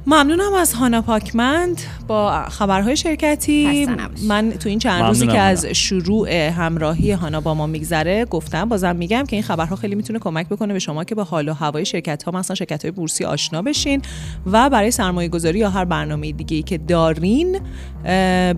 ممنونم 0.09 0.55
از 0.55 0.73
هانا 0.73 1.03
پاکمند 1.03 1.81
با 2.09 2.45
خبرهای 2.49 2.97
شرکتی. 2.97 3.87
من 4.29 4.51
تو 4.51 4.69
این 4.69 4.79
چند 4.79 5.03
روزی 5.03 5.27
که 5.27 5.39
از 5.39 5.67
شروع 5.67 6.31
همراهی 6.33 7.11
هانا 7.13 7.41
با 7.41 7.55
ما 7.55 7.67
میگذره 7.67 8.25
گفتم 8.25 8.69
بازم 8.69 8.97
میگم 8.97 9.25
که 9.29 9.37
این 9.37 9.43
خبرها 9.43 9.77
خیلی 9.77 9.95
می‌تونه 9.95 10.19
کمک 10.19 10.49
بکنه 10.49 10.73
به 10.73 10.79
شما 10.79 11.05
که 11.05 11.15
به 11.15 11.25
حال 11.25 11.49
و 11.49 11.53
هوای 11.53 11.85
شرکت 11.85 12.23
ها 12.23 12.33
مثلا 12.33 12.57
شرکت 12.57 12.85
های 12.85 12.91
بورسی 12.91 13.25
آشنا 13.25 13.63
بشین 13.63 14.03
و 14.47 14.71
برای 14.71 14.91
سرمایه 14.91 15.29
گذاری 15.29 15.59
یا 15.59 15.71
هر 15.71 15.85
برنامه 15.85 16.33
دیگه 16.33 16.57
ای 16.57 16.63
که 16.63 16.79
دارین 16.79 17.61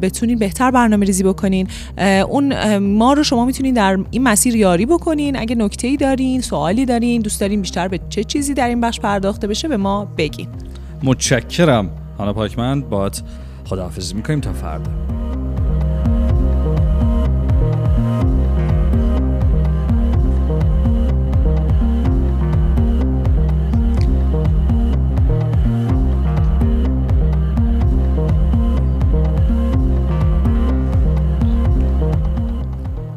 بتونین 0.03 0.39
بهتر 0.39 0.71
برنامه 0.71 1.07
ریزی 1.07 1.23
بکنین. 1.23 1.69
اون 2.29 2.79
ما 2.79 3.13
رو 3.13 3.23
شما 3.23 3.45
می‌تونین 3.45 3.75
در 3.75 3.99
این 4.11 4.23
مسیر 4.23 4.57
یاری 4.57 4.87
بکنین. 4.87 5.39
اگه 5.39 5.55
نکته 5.55 5.89
ای 5.89 5.97
دارین 5.97 6.41
سوالی 6.41 6.87
دارین 6.87 7.23
دوست 7.23 7.41
دارین 7.41 7.61
بیشتر 7.61 7.89
به 7.89 8.01
چه 8.09 8.25
چیزی 8.25 8.55
در 8.55 8.69
این 8.69 8.81
بخش 8.81 9.01
پرداخته 9.01 9.47
بشه 9.47 9.69
به 9.69 9.77
ما 9.77 10.05
بگین. 10.05 10.49
متشکرم. 11.03 11.91
هانا 12.19 12.33
پاکمند 12.33 12.89
باید 12.89 13.23
خداحافظی 13.65 14.15
می‌کنیم 14.15 14.41
تا 14.41 14.53
فردا. 14.53 14.91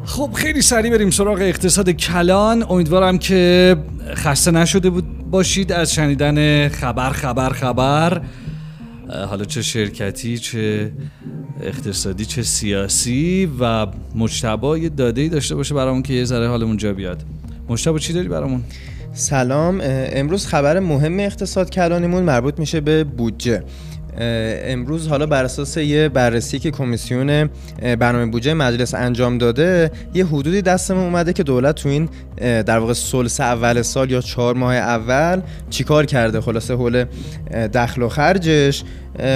خب 0.05 0.31
خیلی 0.33 0.61
سریع 0.61 0.91
بریم 0.91 1.09
سراغ 1.09 1.37
اقتصاد 1.41 1.89
کلان. 1.89 2.65
امیدوارم 2.69 3.17
که 3.17 3.77
خسته 4.15 4.51
نشده 4.51 4.89
بود. 4.89 5.20
باشید 5.31 5.71
از 5.71 5.93
شنیدن 5.93 6.67
خبر 6.69 7.09
خبر 7.09 7.49
خبر. 7.49 8.21
حالا 9.29 9.45
چه 9.45 9.61
شرکتی 9.61 10.37
چه 10.37 10.91
اقتصادی 11.61 12.25
چه 12.25 12.43
سیاسی 12.43 13.49
و 13.59 13.87
مجتبا 14.15 14.77
یه 14.77 14.89
داده 14.89 15.29
داشته 15.29 15.55
باشه 15.55 15.75
برامون 15.75 16.01
که 16.01 16.13
یه 16.13 16.25
ذره 16.25 16.47
حالمون 16.47 16.77
جا 16.77 16.93
بیاد. 16.93 17.23
مجتبا 17.69 17.99
چی 17.99 18.13
داری 18.13 18.27
برامون؟ 18.27 18.63
سلام. 19.13 19.81
امروز 19.83 20.47
خبر 20.47 20.79
مهم 20.79 21.19
اقتصاد 21.19 21.69
کلانیمون 21.69 22.23
مربوط 22.23 22.59
میشه 22.59 22.81
به 22.81 23.03
بودجه. 23.03 23.63
امروز 24.17 25.07
حالا 25.07 25.25
بر 25.25 25.43
اساس 25.43 25.77
یه 25.77 26.09
بررسی 26.09 26.59
که 26.59 26.71
کمیسیون 26.71 27.49
برنامه 27.99 28.25
بودجه 28.25 28.53
مجلس 28.53 28.93
انجام 28.93 29.37
داده 29.37 29.91
یه 30.13 30.25
حدودی 30.25 30.61
دستمون 30.61 31.03
اومده 31.03 31.33
که 31.33 31.43
دولت 31.43 31.75
تو 31.75 31.89
این 31.89 32.09
در 32.37 32.79
واقع 32.79 32.93
سلس 32.93 33.39
اول 33.39 33.81
سال 33.81 34.11
یا 34.11 34.21
چهار 34.21 34.55
ماه 34.55 34.75
اول 34.75 35.41
چیکار 35.69 36.05
کرده؟ 36.05 36.41
خلاصه 36.41 36.73
حول 36.73 37.05
دخل 37.73 38.01
و 38.01 38.09
خرجش. 38.09 38.83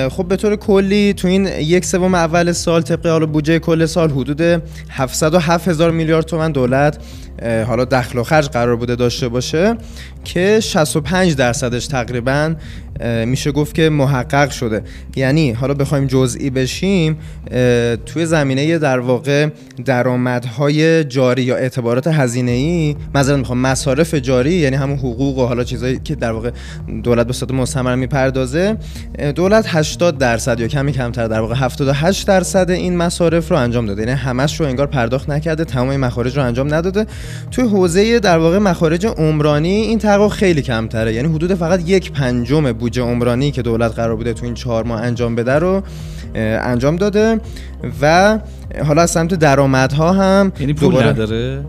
خب 0.10 0.28
به 0.28 0.36
طور 0.36 0.56
کلی 0.56 1.14
تو 1.14 1.28
این 1.28 1.48
یک 1.48 1.86
سوم 1.86 2.16
اول 2.16 2.52
سال 2.52 2.82
طبق 2.82 3.08
حالا 3.08 3.26
بودجه 3.26 3.60
کل 3.60 3.86
سال 3.86 4.12
حدود 4.12 4.62
707 4.90 5.68
هزار 5.68 5.92
میلیارد 5.92 6.26
تومن 6.26 6.52
دولت 6.52 6.98
حالا 7.68 7.86
دخل 7.86 8.20
و 8.20 8.24
خرج 8.24 8.48
قرار 8.48 8.76
بوده 8.76 8.96
داشته 8.96 9.28
باشه 9.28 9.76
که 10.24 10.60
65 10.60 11.36
درصدش 11.36 11.88
تقریبا 11.88 12.56
میشه 13.26 13.52
گفت 13.52 13.76
که 13.76 13.90
محقق 13.90 14.50
شده. 14.50 14.84
یعنی 15.16 15.52
حالا 15.52 15.74
بخوایم 15.74 16.08
جزئی 16.08 16.50
بشیم 16.50 17.18
توی 18.06 18.26
زمینه 18.26 18.78
در 18.78 19.00
واقع 19.00 19.50
درآمدهای 19.86 21.04
جاری 21.04 21.44
یا 21.44 21.56
اعتبارات 21.56 22.08
هزینه 22.08 22.52
ای 22.52 22.96
مثلا 23.16 23.38
می‌خوام 23.38 23.60
مصارف 23.60 24.14
جاری 24.14 24.54
یعنی 24.54 24.76
همون 24.76 24.98
حقوق 24.98 25.38
و 25.38 25.46
حالا 25.46 25.64
چیزایی 25.64 26.00
که 26.04 26.16
در 26.16 26.32
واقع 26.32 26.52
دولت 27.04 27.28
به 27.28 27.34
صورت 27.34 27.52
مستمر 27.52 27.96
می‌پردازه 27.96 28.78
دولت 29.36 29.66
80 29.68 30.18
درصد 30.18 30.60
یا 30.60 30.68
کمی 30.68 30.92
کمتر 30.92 31.28
در 31.28 31.40
واقع 31.40 31.56
78 31.56 32.28
درصد 32.28 32.70
این 32.70 32.98
مصارف 32.98 33.52
رو 33.52 33.58
انجام 33.58 33.86
داده. 33.86 34.02
یعنی 34.02 34.14
همش 34.14 34.60
رو 34.60 34.66
انگار 34.66 34.88
پرداخت 34.88 35.30
نکرده 35.30 35.64
تمام 35.66 35.98
مخارج 35.98 36.38
رو 36.38 36.44
انجام 36.44 36.74
نداده. 36.74 37.06
توی 37.52 37.64
حوزه 37.64 38.20
در 38.20 38.38
واقع 38.38 38.58
مخارج 38.58 39.06
عمرانی 39.06 39.70
این 39.70 40.00
تقاضا 40.00 40.36
خیلی 40.36 40.62
کمتره. 40.62 41.14
یعنی 41.14 41.36
حدود 41.36 41.54
فقط 41.54 41.90
یک 41.90 42.12
پنجم 42.12 42.72
بودجه 42.72 43.02
عمرانی 43.02 43.52
که 43.52 43.62
دولت 43.62 43.92
قرار 43.92 44.16
بوده 44.16 44.34
تو 44.34 44.46
این 44.46 44.54
چهار 44.54 44.84
ماه 44.84 45.02
انجام 45.02 45.36
بده 45.36 45.54
رو 45.54 45.84
انجام 46.36 46.96
داده 46.96 47.40
و 48.02 48.40
حالا 48.86 49.02
از 49.02 49.12
سمت 49.12 49.34
درآمدها 49.34 50.14
هم 50.14 50.52
یعنی 50.60 50.74
پول 50.74 51.04
نداره؟ 51.04 51.66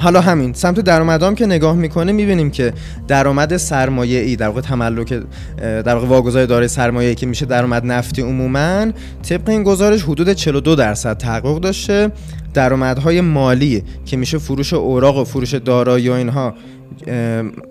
حالا 0.00 0.20
همین. 0.20 0.52
سمت 0.52 0.80
درآمدام 0.80 1.34
که 1.34 1.46
نگاه 1.46 1.76
می‌کنه 1.76 2.12
می‌بینیم 2.12 2.50
که 2.50 2.72
درآمد 3.08 3.56
سرمایه 3.56 4.20
ای 4.20 4.36
در 4.36 4.46
واقع 4.46 4.60
تملک 4.60 5.22
در 5.58 5.94
واقع 5.94 6.06
واگذار 6.06 6.46
دارای 6.46 6.68
سرمایه 6.68 7.08
ای 7.08 7.14
که 7.14 7.26
میشه 7.26 7.46
درآمد 7.46 7.86
نفتی 7.86 8.22
عموما 8.22 8.86
طبق 9.28 9.48
این 9.48 9.62
گزارش 9.62 10.02
حدود 10.02 10.32
42 10.32 10.74
درصد 10.74 11.16
تحقق 11.16 11.60
داشته. 11.60 12.10
درآمدهای 12.58 13.20
مالی 13.20 13.82
که 14.04 14.16
میشه 14.16 14.38
فروش 14.38 14.72
اوراق 14.72 15.16
و 15.16 15.24
فروش 15.24 15.54
دارایی 15.54 16.08
و 16.08 16.12
اینها 16.12 16.54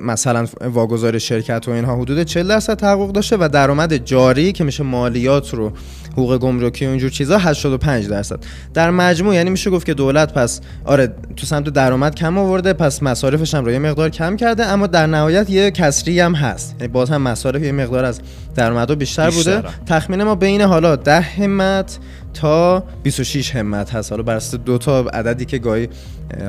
مثلا 0.02 0.48
واگذار 0.74 1.18
شرکت 1.18 1.68
و 1.68 1.72
اینها 1.72 1.96
حدود 1.96 2.24
40 2.24 2.48
درصد 2.48 2.74
تحقق 2.74 3.12
داشته 3.12 3.38
و 3.40 3.50
درآمد 3.54 3.98
جاری 3.98 4.52
که 4.52 4.64
میشه 4.64 4.84
مالیات 4.84 5.54
رو 5.54 5.72
حقوق 6.12 6.38
گمرکی 6.38 6.86
و 6.86 6.90
اینجور 6.90 7.10
چیزا 7.10 7.38
85 7.38 8.08
درصد. 8.08 8.40
در 8.74 8.92
مجموع 8.92 9.36
یعنی 9.36 9.50
میشه 9.50 9.70
گفت 9.70 9.86
که 9.86 9.94
دولت 9.94 10.34
پس 10.34 10.62
آره 10.86 11.14
تو 11.36 11.46
سمت 11.46 11.70
درآمد 11.70 12.16
کم 12.16 12.38
آورده 12.38 12.74
پس 12.74 13.04
مصارفش 13.04 13.56
هم 13.56 13.66
رو 13.66 13.72
یه 13.72 13.80
مقدار 13.80 14.10
کم 14.10 14.36
کرده 14.36 14.66
اما 14.66 14.88
در 14.88 15.08
نهایت 15.08 15.50
یه 15.50 15.72
کسری 15.72 16.20
هم 16.20 16.36
هست. 16.36 16.76
یعنی 16.80 16.94
باز 16.94 17.10
هم 17.10 17.22
مصارف 17.22 17.64
یه 17.64 17.72
مقدار 17.72 18.06
از 18.06 18.22
درآمدها 18.56 18.96
بیشتر, 18.96 19.30
بیشتر 19.30 19.56
بوده. 19.56 19.70
تخمین 19.86 20.24
ما 20.24 20.36
بین 20.36 20.62
حالا 20.62 20.96
10 20.96 21.22
همت 21.22 22.00
تا 22.42 22.84
26 23.04 23.56
همت 23.56 23.96
هست. 23.96 24.12
حالا 24.12 24.24
بر 24.24 24.42
دو 24.66 24.78
تا 24.78 25.00
عددی 25.00 25.46
که 25.46 25.58
گاهی 25.58 25.90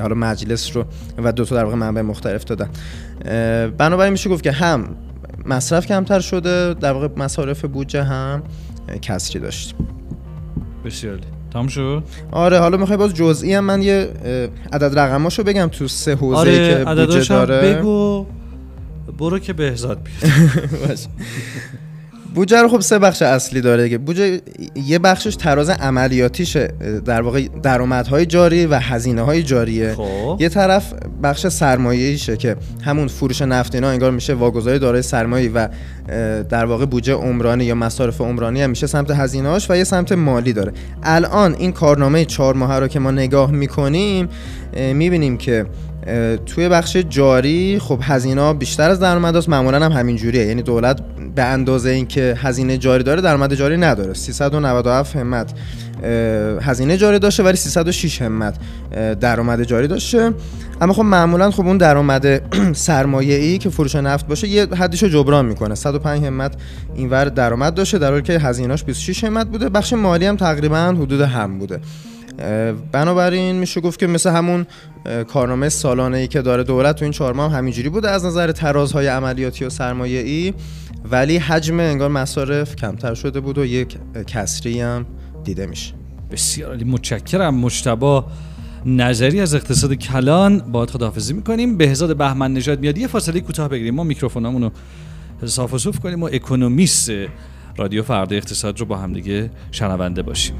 حالا 0.01 0.15
مجلس 0.15 0.75
رو 0.75 0.85
و 1.17 1.31
دو 1.31 1.45
تا 1.45 1.55
در 1.55 1.63
واقع 1.63 1.75
منبع 1.75 2.01
مختلف 2.01 2.43
دادن. 2.43 2.69
بنابراین 3.77 4.11
میشه 4.11 4.29
گفت 4.29 4.43
که 4.43 4.51
هم 4.51 4.95
مصرف 5.45 5.85
کمتر 5.85 6.19
شده 6.19 6.73
در 6.73 6.93
واقع 6.93 7.07
مصارف 7.17 7.65
بودجه 7.65 8.03
هم 8.03 8.43
کسری 9.01 9.39
داشت 9.41 9.75
بسیار 10.85 11.19
تمام 11.53 11.67
شد؟ 11.67 12.03
آره 12.31 12.59
حالا 12.59 12.77
می‌خوای 12.77 12.97
باز 12.97 13.13
جزئی 13.13 13.53
هم 13.53 13.63
من 13.63 13.81
یه 13.81 14.09
عدد 14.73 14.99
رقماشو 14.99 15.43
بگم 15.43 15.67
تو 15.67 15.87
سه 15.87 16.15
حوزه 16.15 16.37
آره 16.37 16.69
که 16.69 16.85
بودجه 16.85 17.27
داره. 17.29 17.73
بگو. 17.73 18.25
برو 19.17 19.39
که 19.39 19.53
بهزاد 19.53 19.99
بیاد. 20.03 20.99
بودجه 22.35 22.61
رو 22.61 22.67
خب 22.67 22.79
سه 22.79 22.99
بخش 22.99 23.21
اصلی 23.21 23.61
داره 23.61 23.83
دیگه. 23.83 23.97
بودجه 23.97 24.41
یه 24.75 24.99
بخشش 24.99 25.35
تراز 25.35 25.69
عملیاتیشه. 25.69 26.73
در 27.05 27.21
واقع 27.21 27.47
درآمدهای 27.63 28.25
جاری 28.25 28.65
و 28.65 28.75
هزینه 28.75 29.21
های 29.21 29.43
جاریه. 29.43 29.93
خب. 29.93 30.37
یه 30.39 30.49
طرف 30.49 30.93
بخش 31.23 31.47
سرمایه‌ایشه 31.47 32.37
که 32.37 32.55
همون 32.81 33.07
فروش 33.07 33.41
نفت 33.41 33.75
اینا 33.75 33.89
انگار 33.89 34.11
میشه 34.11 34.33
واگذاری 34.33 34.79
دارای 34.79 35.01
سرمایه 35.01 35.51
و 35.51 35.67
در 36.49 36.65
واقع 36.65 36.85
بودجه 36.85 37.13
عمرانی 37.13 37.65
یا 37.65 37.75
مصارف 37.75 38.21
عمرانی 38.21 38.61
هم 38.61 38.69
میشه 38.69 38.87
سمت 38.87 39.11
هزینه‌هاش 39.11 39.71
و 39.71 39.77
یه 39.77 39.83
سمت 39.83 40.11
مالی 40.11 40.53
داره. 40.53 40.71
الان 41.03 41.55
این 41.55 41.71
کارنامه 41.71 42.25
چهار 42.25 42.55
ماهه 42.55 42.79
رو 42.79 42.87
که 42.87 42.99
ما 42.99 43.11
نگاه 43.11 43.51
می‌کنیم 43.51 44.29
می‌بینیم 44.93 45.37
که 45.37 45.65
توی 46.45 46.69
بخش 46.69 46.97
جاری 46.97 47.79
خب 47.79 47.99
هزینه 48.01 48.53
بیشتر 48.53 48.89
از 48.89 48.99
درآمداست. 48.99 49.49
معمولا 49.49 49.85
هم 49.85 49.91
همین 49.91 50.15
جوریه. 50.15 50.45
یعنی 50.45 50.61
دولت 50.61 50.99
به 51.39 51.45
اندازه 51.45 51.89
اینکه 51.89 52.35
هزینه 52.37 52.77
جاری 52.77 53.03
داره 53.03 53.21
درآمد 53.21 53.53
جاری 53.53 53.77
نداره. 53.77 54.13
397 54.13 55.15
همت 55.15 55.53
هزینه 56.61 56.97
جاری 56.97 57.19
داشته 57.19 57.43
ولی 57.43 57.57
306 57.57 58.21
همت 58.21 58.55
درآمد 59.19 59.63
جاری 59.63 59.87
داشته. 59.87 60.33
اما 60.81 60.93
خب 60.93 61.01
معمولا 61.01 61.51
خب 61.51 61.67
اون 61.67 61.77
درآمد 61.77 62.41
سرمایه 62.87 63.35
ای 63.35 63.57
که 63.57 63.69
فروش 63.69 63.95
نفت 63.95 64.27
باشه 64.27 64.47
یه 64.47 64.65
حدیشو 64.65 65.07
جبران 65.07 65.45
می‌کنه. 65.45 65.75
105 65.75 66.25
همت 66.25 66.53
اینور 66.95 67.25
درآمد 67.25 67.73
داشته 67.73 67.97
در 67.97 68.11
حالی 68.11 68.21
که 68.21 68.33
هزینه‌اش 68.33 68.83
26 68.83 69.23
همت 69.23 69.47
بوده. 69.47 69.69
بخش 69.69 69.93
مالی 69.93 70.25
هم 70.25 70.35
تقریبا 70.35 70.77
حدود 70.77 71.21
هم 71.21 71.59
بوده. 71.59 71.79
بنابراین 72.91 73.55
میشه 73.55 73.81
گفت 73.81 73.99
که 73.99 74.07
مثل 74.07 74.29
همون 74.29 74.67
کارنامه 75.27 75.69
سالانه 75.69 76.17
ای 76.17 76.27
که 76.27 76.41
داره 76.41 76.63
دولت 76.63 76.95
تو 76.95 77.05
این 77.05 77.11
چهار 77.11 77.33
ماه 77.33 77.51
هم 77.51 77.57
همینجوری 77.57 77.89
بوده 77.89 78.09
از 78.09 78.25
نظر 78.25 78.51
ترازهای 78.51 79.07
عملیاتی 79.07 79.65
و 79.65 79.69
سرمایه 79.69 80.19
ای 80.19 80.53
ولی 81.11 81.37
حجم 81.37 81.79
انگار 81.79 82.09
مصارف 82.09 82.75
کمتر 82.75 83.13
شده 83.13 83.39
بود 83.39 83.57
و 83.57 83.65
یک 83.65 83.97
کسری 84.27 84.81
هم 84.81 85.05
دیده 85.43 85.65
میشه. 85.65 85.93
بسیار 86.31 86.69
عالی. 86.69 86.83
متشکرم. 86.83 87.55
مجتبا 87.55 88.25
نظری 88.85 89.41
از 89.41 89.53
اقتصاد 89.53 89.93
کلان 89.93 90.59
با 90.59 90.85
خداحافظی 90.85 91.33
می‌کنیم. 91.33 91.77
بهزاد 91.77 92.17
بهمن 92.17 92.53
نژاد 92.53 92.79
میاد. 92.79 92.97
یه 92.97 93.07
فاصله 93.07 93.39
کوتاه 93.39 93.67
بگیریم. 93.67 93.95
ما 93.95 94.03
میکروفونامون 94.03 94.71
رو 95.41 95.47
صاف 95.47 95.73
و 95.73 95.77
صوف 95.77 95.99
کنیم 95.99 96.23
و 96.23 96.29
اکونومیست 96.33 97.11
رادیو 97.77 98.03
فردا 98.03 98.35
اقتصاد 98.35 98.79
رو 98.79 98.85
با 98.85 98.97
همدیگه 98.97 99.51
شنونده 99.71 100.21
باشیم. 100.21 100.55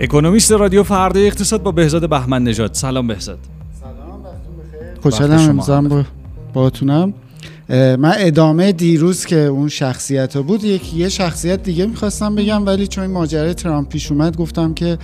اکونومیست 0.00 0.52
رادیو 0.52 0.82
فردا 0.82 1.20
اقتصاد 1.20 1.62
با 1.62 1.72
بهزاد 1.72 2.10
بهمن 2.10 2.42
نژاد. 2.42 2.74
سلام 2.74 3.06
بهزاد. 3.06 3.38
سلام 3.80 4.22
بخیر 4.22 5.00
خوشحالم 5.02 5.88
با 5.88 6.04
باتونم 6.52 7.14
من 7.68 8.14
ادامه 8.18 8.72
دیروز 8.72 9.26
که 9.26 9.36
اون 9.36 9.68
شخصیت 9.68 10.36
ها 10.36 10.42
بود 10.42 10.64
یک 10.64 10.94
یه 10.94 11.08
شخصیت 11.08 11.62
دیگه 11.62 11.86
می‌خواستم 11.86 12.34
بگم 12.34 12.66
ولی 12.66 12.86
چون 12.86 13.04
این 13.04 13.12
ماجرای 13.12 13.54
ترامپ 13.54 13.88
پیش 13.88 14.12
اومد 14.12 14.36
گفتم 14.36 14.74
که 14.74 14.98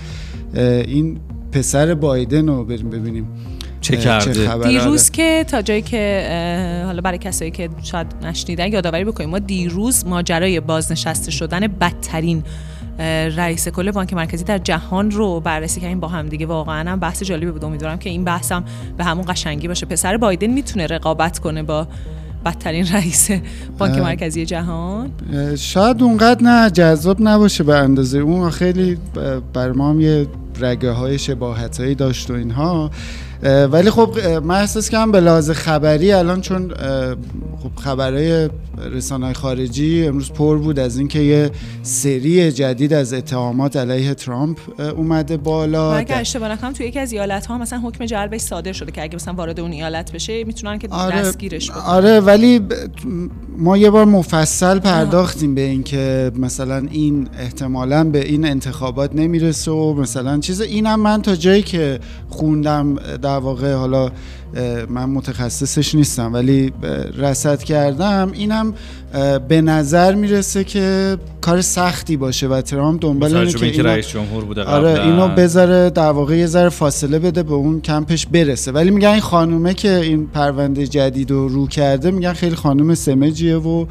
این 0.53 1.19
پسر 1.51 1.93
بایدن 1.93 2.47
رو 2.47 2.65
بریم 2.65 2.89
ببینیم. 2.89 3.27
چه 3.81 3.97
کرده؟ 3.97 4.67
دیروز 4.67 5.09
که 5.09 5.45
تا 5.47 5.61
جایی 5.61 5.81
که 5.81 6.83
حالا 6.85 7.01
برای 7.01 7.17
کسایی 7.17 7.51
که 7.51 7.69
شاید 7.83 8.07
نشنیدن 8.23 8.71
یادآوری 8.71 9.05
بکنیم 9.05 9.29
ما 9.29 9.39
دیروز 9.39 10.05
ماجرای 10.05 10.59
بازنشسته 10.59 11.31
شدن 11.31 11.67
بدترین 11.67 12.43
رئیس 13.37 13.67
کل 13.67 13.91
بانک 13.91 14.13
مرکزی 14.13 14.43
در 14.43 14.57
جهان 14.57 15.11
رو 15.11 15.39
بررسی 15.39 15.81
کردیم 15.81 15.99
با 15.99 16.07
هم 16.07 16.27
دیگه 16.27 16.45
واقعا 16.45 16.91
هم 16.91 16.99
بحث 16.99 17.23
جالبی 17.23 17.51
بود. 17.51 17.65
امیدوارم 17.65 17.97
که 17.97 18.09
این 18.09 18.23
بحثم 18.23 18.63
به 18.97 19.03
همون 19.03 19.25
قشنگی 19.27 19.67
باشه. 19.67 19.85
پسر 19.85 20.17
بایدن 20.17 20.47
می‌تونه 20.47 20.87
رقابت 20.87 21.39
کنه 21.39 21.63
با 21.63 21.87
بدترین 22.45 22.87
رئیس 22.87 23.29
بانک 23.77 23.97
مرکزی 23.97 24.45
جهان؟ 24.45 25.11
شاید 25.57 26.03
اونقدر 26.03 26.43
نه 26.43 26.69
جذاب 26.69 27.17
نباشه 27.19 27.63
به 27.63 27.75
اندازه 27.75 28.19
اون. 28.19 28.49
خیلی 28.49 28.97
بر 29.53 29.71
ما 29.71 29.89
هم 29.89 30.01
یه 30.01 30.27
رگه 30.59 30.91
های 30.91 31.19
شباهت 31.19 31.79
هایی 31.79 31.95
داشت 31.95 32.31
و 32.31 32.33
اینها. 32.33 32.91
ولی 33.43 33.89
خب 33.89 34.19
من 34.43 34.55
احساس 34.55 34.89
کنم 34.89 35.11
به 35.11 35.19
لحاظ 35.19 35.51
خبری 35.51 36.11
الان 36.11 36.41
چون 36.41 36.73
خب 37.63 37.81
خبرهای 37.81 38.49
رسانه 38.91 39.33
خارجی 39.33 40.07
امروز 40.07 40.31
پر 40.31 40.57
بود 40.57 40.79
از 40.79 40.97
اینکه 40.97 41.19
یه 41.19 41.51
سری 41.83 42.51
جدید 42.51 42.93
از 42.93 43.13
اتهامات 43.13 43.75
علیه 43.75 44.13
ترامپ 44.13 44.59
اومده 44.79 45.37
بالا. 45.37 45.93
اگه 45.93 46.15
اشتباه 46.15 46.51
نکنم 46.51 46.73
توی 46.73 46.85
یکی 46.85 46.99
از 46.99 47.11
ایالت 47.11 47.45
ها 47.45 47.57
مثلا 47.57 47.79
حکم 47.79 48.05
جلبش 48.05 48.41
صادر 48.41 48.71
شده 48.71 48.91
که 48.91 49.01
اگه 49.01 49.15
مثلا 49.15 49.33
وارد 49.33 49.59
اون 49.59 49.71
ایالت 49.71 50.11
بشه 50.11 50.43
می‌تونن 50.43 50.79
که 50.79 50.87
آره 50.91 51.21
دستگیرش 51.21 51.71
بکنن. 51.71 51.83
آره 51.83 52.19
ولی 52.19 52.61
ما 53.57 53.77
یه 53.77 53.89
بار 53.89 54.05
مفصل 54.05 54.79
پرداختیم 54.79 55.55
به 55.55 55.61
اینکه 55.61 56.31
مثلا 56.35 56.87
این 56.91 57.27
احتمالا 57.39 58.03
به 58.03 58.27
این 58.27 58.45
انتخابات 58.45 59.15
نمی‌رسه 59.15 59.71
و 59.71 59.93
مثلا 59.93 60.39
چیز. 60.39 60.61
اینم 60.61 60.99
من 60.99 61.21
تا 61.21 61.35
جایی 61.35 61.61
که 61.61 61.99
خوندم 62.29 62.95
در 63.27 63.37
واقع 63.37 63.73
حالا 63.73 64.11
من 64.89 65.05
متخصصش 65.05 65.95
نیستم 65.95 66.33
ولی 66.33 66.73
رسد 67.17 67.63
کردم. 67.63 68.31
اینم 68.33 68.73
به 69.47 69.61
نظر 69.61 70.15
می‌رسه 70.15 70.63
که 70.63 71.17
کار 71.41 71.61
سختی 71.61 72.17
باشه 72.17 72.47
و 72.47 72.61
ترامپ 72.61 73.01
دنبال 73.01 73.35
اینه 73.35 73.53
که, 73.53 73.65
اینو 73.65 73.87
رئیس 73.87 74.07
جمهور 74.07 74.45
بوده 74.45 74.63
آره 74.63 75.03
اینو 75.03 75.27
بذاره 75.27 75.89
در 75.89 76.11
واقع 76.11 76.37
یه 76.37 76.45
ذره 76.45 76.69
فاصله 76.69 77.19
بده 77.19 77.43
به 77.43 77.53
اون 77.53 77.81
کمپش 77.81 78.25
برسه. 78.25 78.71
ولی 78.71 78.91
میگن 78.91 79.09
این 79.09 79.19
خانومه 79.19 79.73
که 79.73 79.95
این 79.95 80.27
پرونده 80.27 80.87
جدید 80.87 81.31
رو 81.31 81.47
رو 81.47 81.67
کرده 81.67 82.11
میگن 82.11 82.33
خیلی 82.33 82.55
خانوم 82.55 82.95
سمجیه 82.95 83.57
و 83.57 83.85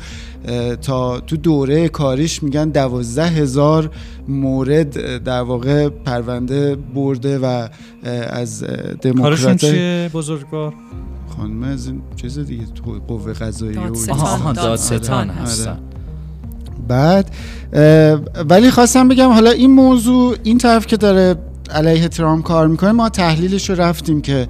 تا 0.82 1.20
تو 1.20 1.36
دوره 1.36 1.88
کاریش 1.88 2.42
میگن 2.42 2.68
دوازده 2.68 3.26
هزار 3.26 3.90
مورد 4.28 5.22
در 5.24 5.40
واقع 5.40 5.88
پرونده 5.88 6.76
برده 6.94 7.38
و 7.38 7.68
از 8.28 8.64
دموکرات 9.02 9.22
کارشون 9.22 9.56
چیه؟ 9.56 10.10
بزرگوار؟ 10.46 10.74
خانم 11.36 11.62
از 11.62 11.86
این 11.86 12.02
چیز 12.16 12.38
دیگه 12.38 12.64
تو 12.66 13.00
قوه 13.08 13.32
قضایی 13.32 13.76
و 13.76 13.90
دادستان. 14.52 15.30
آره. 15.30 15.38
هستن. 15.38 15.78
بعد 16.88 17.30
ولی 18.48 18.70
خواستم 18.70 19.08
بگم 19.08 19.28
حالا 19.28 19.50
این 19.50 19.70
موضوع 19.70 20.36
این 20.42 20.58
طرف 20.58 20.86
که 20.86 20.96
داره 20.96 21.36
علیه 21.70 22.08
ترامپ 22.08 22.44
کار 22.44 22.66
می‌کنه 22.66 22.92
ما 22.92 23.08
تحلیلش 23.08 23.70
رو 23.70 23.76
رفتیم 23.76 24.20
که 24.20 24.48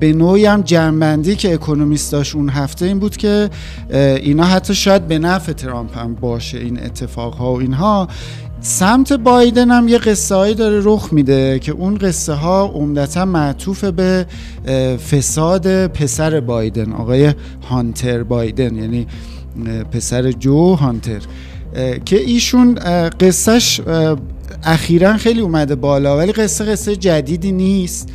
به 0.00 0.12
نوعی 0.12 0.46
هم 0.46 0.62
جنبندی 0.62 1.36
که 1.36 1.54
اکونومیست 1.54 2.12
داشت 2.12 2.34
اون 2.34 2.48
هفته 2.48 2.86
این 2.86 2.98
بود 2.98 3.16
که 3.16 3.50
اینا 3.90 4.44
حتی 4.44 4.74
شاید 4.74 5.08
به 5.08 5.18
نفع 5.18 5.52
ترامپ 5.52 5.98
هم 5.98 6.14
باشه 6.14 6.58
این 6.58 6.82
اتفاق 6.84 7.34
ها 7.34 7.52
و 7.52 7.60
اینها. 7.60 8.08
سمت 8.62 9.12
بایدن 9.12 9.70
هم 9.70 9.88
یه 9.88 9.98
قصه 9.98 10.34
هایی 10.34 10.54
داره 10.54 10.80
رخ 10.84 11.12
میده 11.12 11.58
که 11.58 11.72
اون 11.72 11.98
قصه 11.98 12.32
ها 12.32 12.66
عمدتا 12.74 13.24
معطوف 13.24 13.84
به 13.84 14.26
فساد 15.10 15.86
پسر 15.86 16.40
بایدن 16.40 16.92
آقای 16.92 17.34
هانتر 17.68 18.22
بایدن 18.22 18.76
یعنی 18.76 19.06
پسر 19.92 20.32
جو 20.32 20.74
هانتر 20.74 21.20
که 22.04 22.20
ایشون 22.20 22.74
قصهش 23.20 23.80
اخیرا 24.64 25.16
خیلی 25.16 25.40
اومده 25.40 25.74
بالا 25.74 26.16
ولی 26.16 26.32
قصه 26.32 26.64
قصه 26.64 26.96
جدیدی 26.96 27.52
نیست 27.52 28.08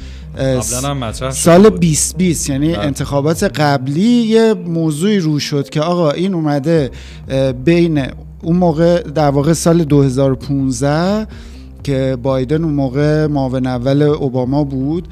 سال 1.31 1.69
2020 1.69 2.49
یعنی 2.49 2.73
بله. 2.73 2.79
انتخابات 2.79 3.43
قبلی 3.43 4.01
یه 4.01 4.53
موضوعی 4.53 5.19
رو 5.19 5.39
شد 5.39 5.69
که 5.69 5.81
آقا 5.81 6.11
این 6.11 6.33
اومده 6.33 6.91
بین 7.65 8.03
اون 8.41 8.55
موقع 8.55 9.01
در 9.01 9.29
واقع 9.29 9.53
سال 9.53 9.83
2015 9.83 11.27
که 11.83 12.17
بایدن 12.23 12.63
اون 12.63 12.73
موقع 12.73 13.27
معاون 13.27 13.67
اول 13.67 14.01
اوباما 14.01 14.63
بود 14.63 15.07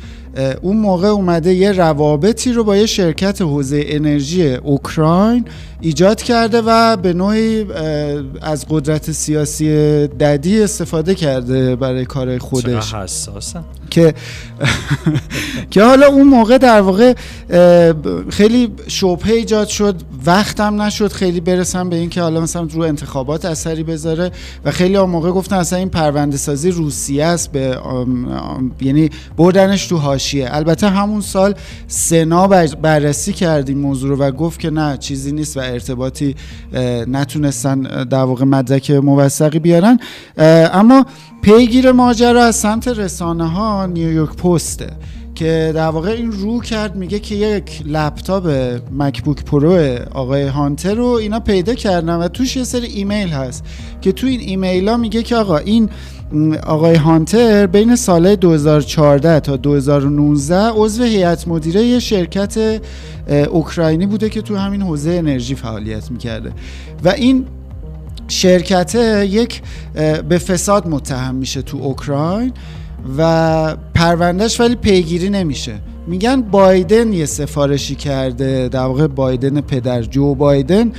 اون 0.62 0.78
موقع 0.78 1.08
اومده 1.08 1.54
یه 1.54 1.72
روابطی 1.72 2.54
رو 2.54 2.64
با 2.64 2.78
یه 2.78 2.86
شرکت 2.86 3.42
حوزه 3.42 3.84
انرژی 3.88 4.54
اوکراین 4.54 5.46
ایجاد 5.82 6.22
کرده 6.22 6.62
و 6.66 6.98
به 6.98 7.14
نوعی 7.14 7.66
از 8.42 8.66
قدرت 8.70 9.12
سیاسی 9.12 9.68
ددی 10.08 10.64
استفاده 10.64 11.16
کرده 11.16 11.76
برای 11.76 12.06
کار 12.06 12.38
خودش. 12.38 12.94
حساسه. 12.94 13.60
که 13.90 14.14
که 15.72 15.84
حالا 15.84 16.08
اون 16.08 16.28
موقع 16.28 16.58
در 16.58 16.82
واقع 16.82 17.14
خیلی 18.30 18.72
شبهه 18.88 19.34
ایجاد 19.34 19.68
شد 19.68 19.96
وقتم 20.26 20.82
نشد 20.82 21.12
خیلی 21.12 21.40
برسم 21.40 21.90
به 21.90 21.96
اینکه 21.96 22.22
حالا 22.22 22.42
مثلا 22.42 22.68
رو 22.72 22.82
انتخابات 22.82 23.46
اثری 23.46 23.84
بذاره 23.84 24.32
و 24.66 24.72
خیلی 24.72 24.98
اون 24.98 25.10
موقع 25.10 25.32
گفتن 25.32 25.56
اصلا 25.56 25.80
این 25.80 25.90
پرونده 25.90 26.38
سازی 26.38 26.72
روسیه 26.72 27.26
است 27.26 27.52
به 27.52 27.80
یعنی 28.82 29.10
بردنش 29.38 29.88
تو 29.88 29.98
حاشیه 30.26 30.48
البته 30.52 30.90
همون 30.90 31.22
سال 31.22 31.54
سنا 31.88 32.48
بررسی 32.82 33.34
کردیم 33.34 33.78
موضوع 33.78 34.10
رو 34.10 34.16
و 34.16 34.32
گفت 34.32 34.60
که 34.60 34.70
نه 34.70 34.98
چیزی 34.98 35.32
نیست 35.32 35.58
و 35.58 35.60
ارتباطی 35.60 36.36
نتونستن 37.08 37.82
در 38.04 38.24
واقع 38.24 38.46
مدرک 38.46 38.92
موثقی 38.92 39.60
بیارن. 39.60 40.00
اما 40.74 41.06
پیگیر 41.42 41.92
ماجرا 41.92 42.44
از 42.44 42.56
سمت 42.56 42.88
رسانه 42.88 43.48
ها 43.50 43.86
نیویورک 43.86 44.36
پسته 44.36 44.88
که 45.36 45.72
در 45.76 45.88
واقع 45.88 46.10
این 46.10 46.32
رو 46.32 46.62
کرد 46.62 46.96
میگه 46.96 47.20
که 47.20 47.36
یک 47.36 47.82
لپتاپ 47.86 48.48
MacBook 48.92 49.44
Pro 49.44 49.98
آقای 50.14 50.48
هانتر 50.48 50.94
رو 50.94 51.06
اینا 51.08 51.40
پیدا 51.40 51.74
کردن 51.74 52.16
و 52.16 52.28
توش 52.28 52.56
یه 52.56 52.64
سری 52.64 52.88
ایمیل 52.88 53.30
هست 53.30 53.64
که 54.02 54.12
تو 54.12 54.28
این 54.28 54.40
ایمیل 54.40 54.90
ها 54.90 54.98
میگه 54.98 55.24
که 55.24 55.36
آقا 55.36 55.58
این 55.58 55.90
آقای 56.66 56.96
هانتر 56.96 57.68
بین 57.68 57.96
سال 57.96 58.36
2014 58.36 59.40
تا 59.40 59.58
2019 59.58 60.56
عضو 60.76 61.04
هیئت 61.04 61.48
مدیره 61.48 62.00
شرکت 62.00 62.82
اوکراینی 63.50 64.06
بوده 64.06 64.30
که 64.30 64.42
تو 64.42 64.56
همین 64.56 64.82
حوزه 64.82 65.12
انرژی 65.12 65.56
فعالیت 65.56 66.12
می‌کرده. 66.12 66.52
و 67.04 67.10
این 67.10 67.46
شرکت 68.28 68.96
یک 69.30 69.62
به 70.30 70.38
فساد 70.38 70.88
متهم 70.88 71.36
میشه 71.36 71.62
تو 71.62 71.78
اوکراین 71.78 72.54
و 73.18 73.76
پروندهش 73.94 74.60
ولی 74.60 74.76
پیگیری 74.76 75.30
نمیشه. 75.30 75.74
میگن 76.08 76.42
بایدن 76.42 77.14
یه 77.14 77.26
سفارشی 77.26 77.96
کرده 77.96 78.70
در 78.70 78.80
واقع 78.80 79.08
بایدن 79.08 79.62
پدر 79.62 80.02
جو 80.02 80.36
بایدن 80.36 80.92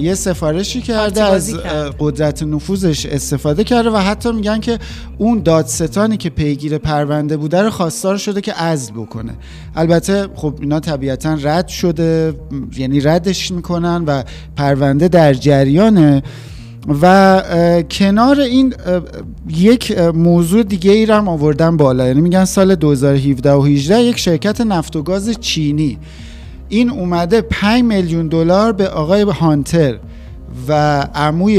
یه 0.00 0.14
سفارشی 0.14 0.80
کرده 0.80 1.22
از 1.24 1.54
قدرت 1.98 2.42
نفوذش 2.42 3.06
استفاده 3.06 3.64
کرده 3.64 3.90
و 3.90 3.96
حتی 3.96 4.32
میگن 4.32 4.60
که 4.60 4.78
اون 5.18 5.42
دادستانی 5.42 6.16
که 6.16 6.30
پیگیر 6.30 6.78
پرونده 6.78 7.36
بوده 7.36 7.62
رو 7.62 7.70
خواستار 7.70 8.16
شده 8.16 8.40
که 8.40 8.52
عزل 8.52 8.92
بکنه. 8.92 9.32
البته 9.76 10.28
خب 10.34 10.54
اینا 10.60 10.80
طبیعتا 10.80 11.38
رد 11.42 11.68
شده 11.68 12.34
یعنی 12.76 13.00
ردش 13.00 13.50
می‌کنن 13.50 14.04
و 14.06 14.22
پرونده 14.56 15.08
در 15.08 15.34
جریانه. 15.34 16.22
و 17.02 17.82
کنار 17.90 18.40
این 18.40 18.74
یک 19.48 19.98
موضوع 19.98 20.62
دیگه 20.62 20.92
ای 20.92 21.04
هم 21.04 21.28
آوردن 21.28 21.76
بالا. 21.76 22.06
یعنی 22.06 22.20
میگن 22.20 22.44
سال 22.44 22.74
2017 22.74 23.52
و 23.52 23.62
18 23.62 24.02
یک 24.02 24.18
شرکت 24.18 24.60
نفت 24.60 24.96
و 24.96 25.02
گاز 25.02 25.40
چینی. 25.40 25.98
این 26.68 26.90
اومده 26.90 27.40
5 27.40 27.82
میلیون 27.82 28.28
دلار 28.28 28.72
به 28.72 28.88
آقای 28.88 29.22
هانتر 29.22 29.98
و 30.68 31.00
عموی 31.14 31.54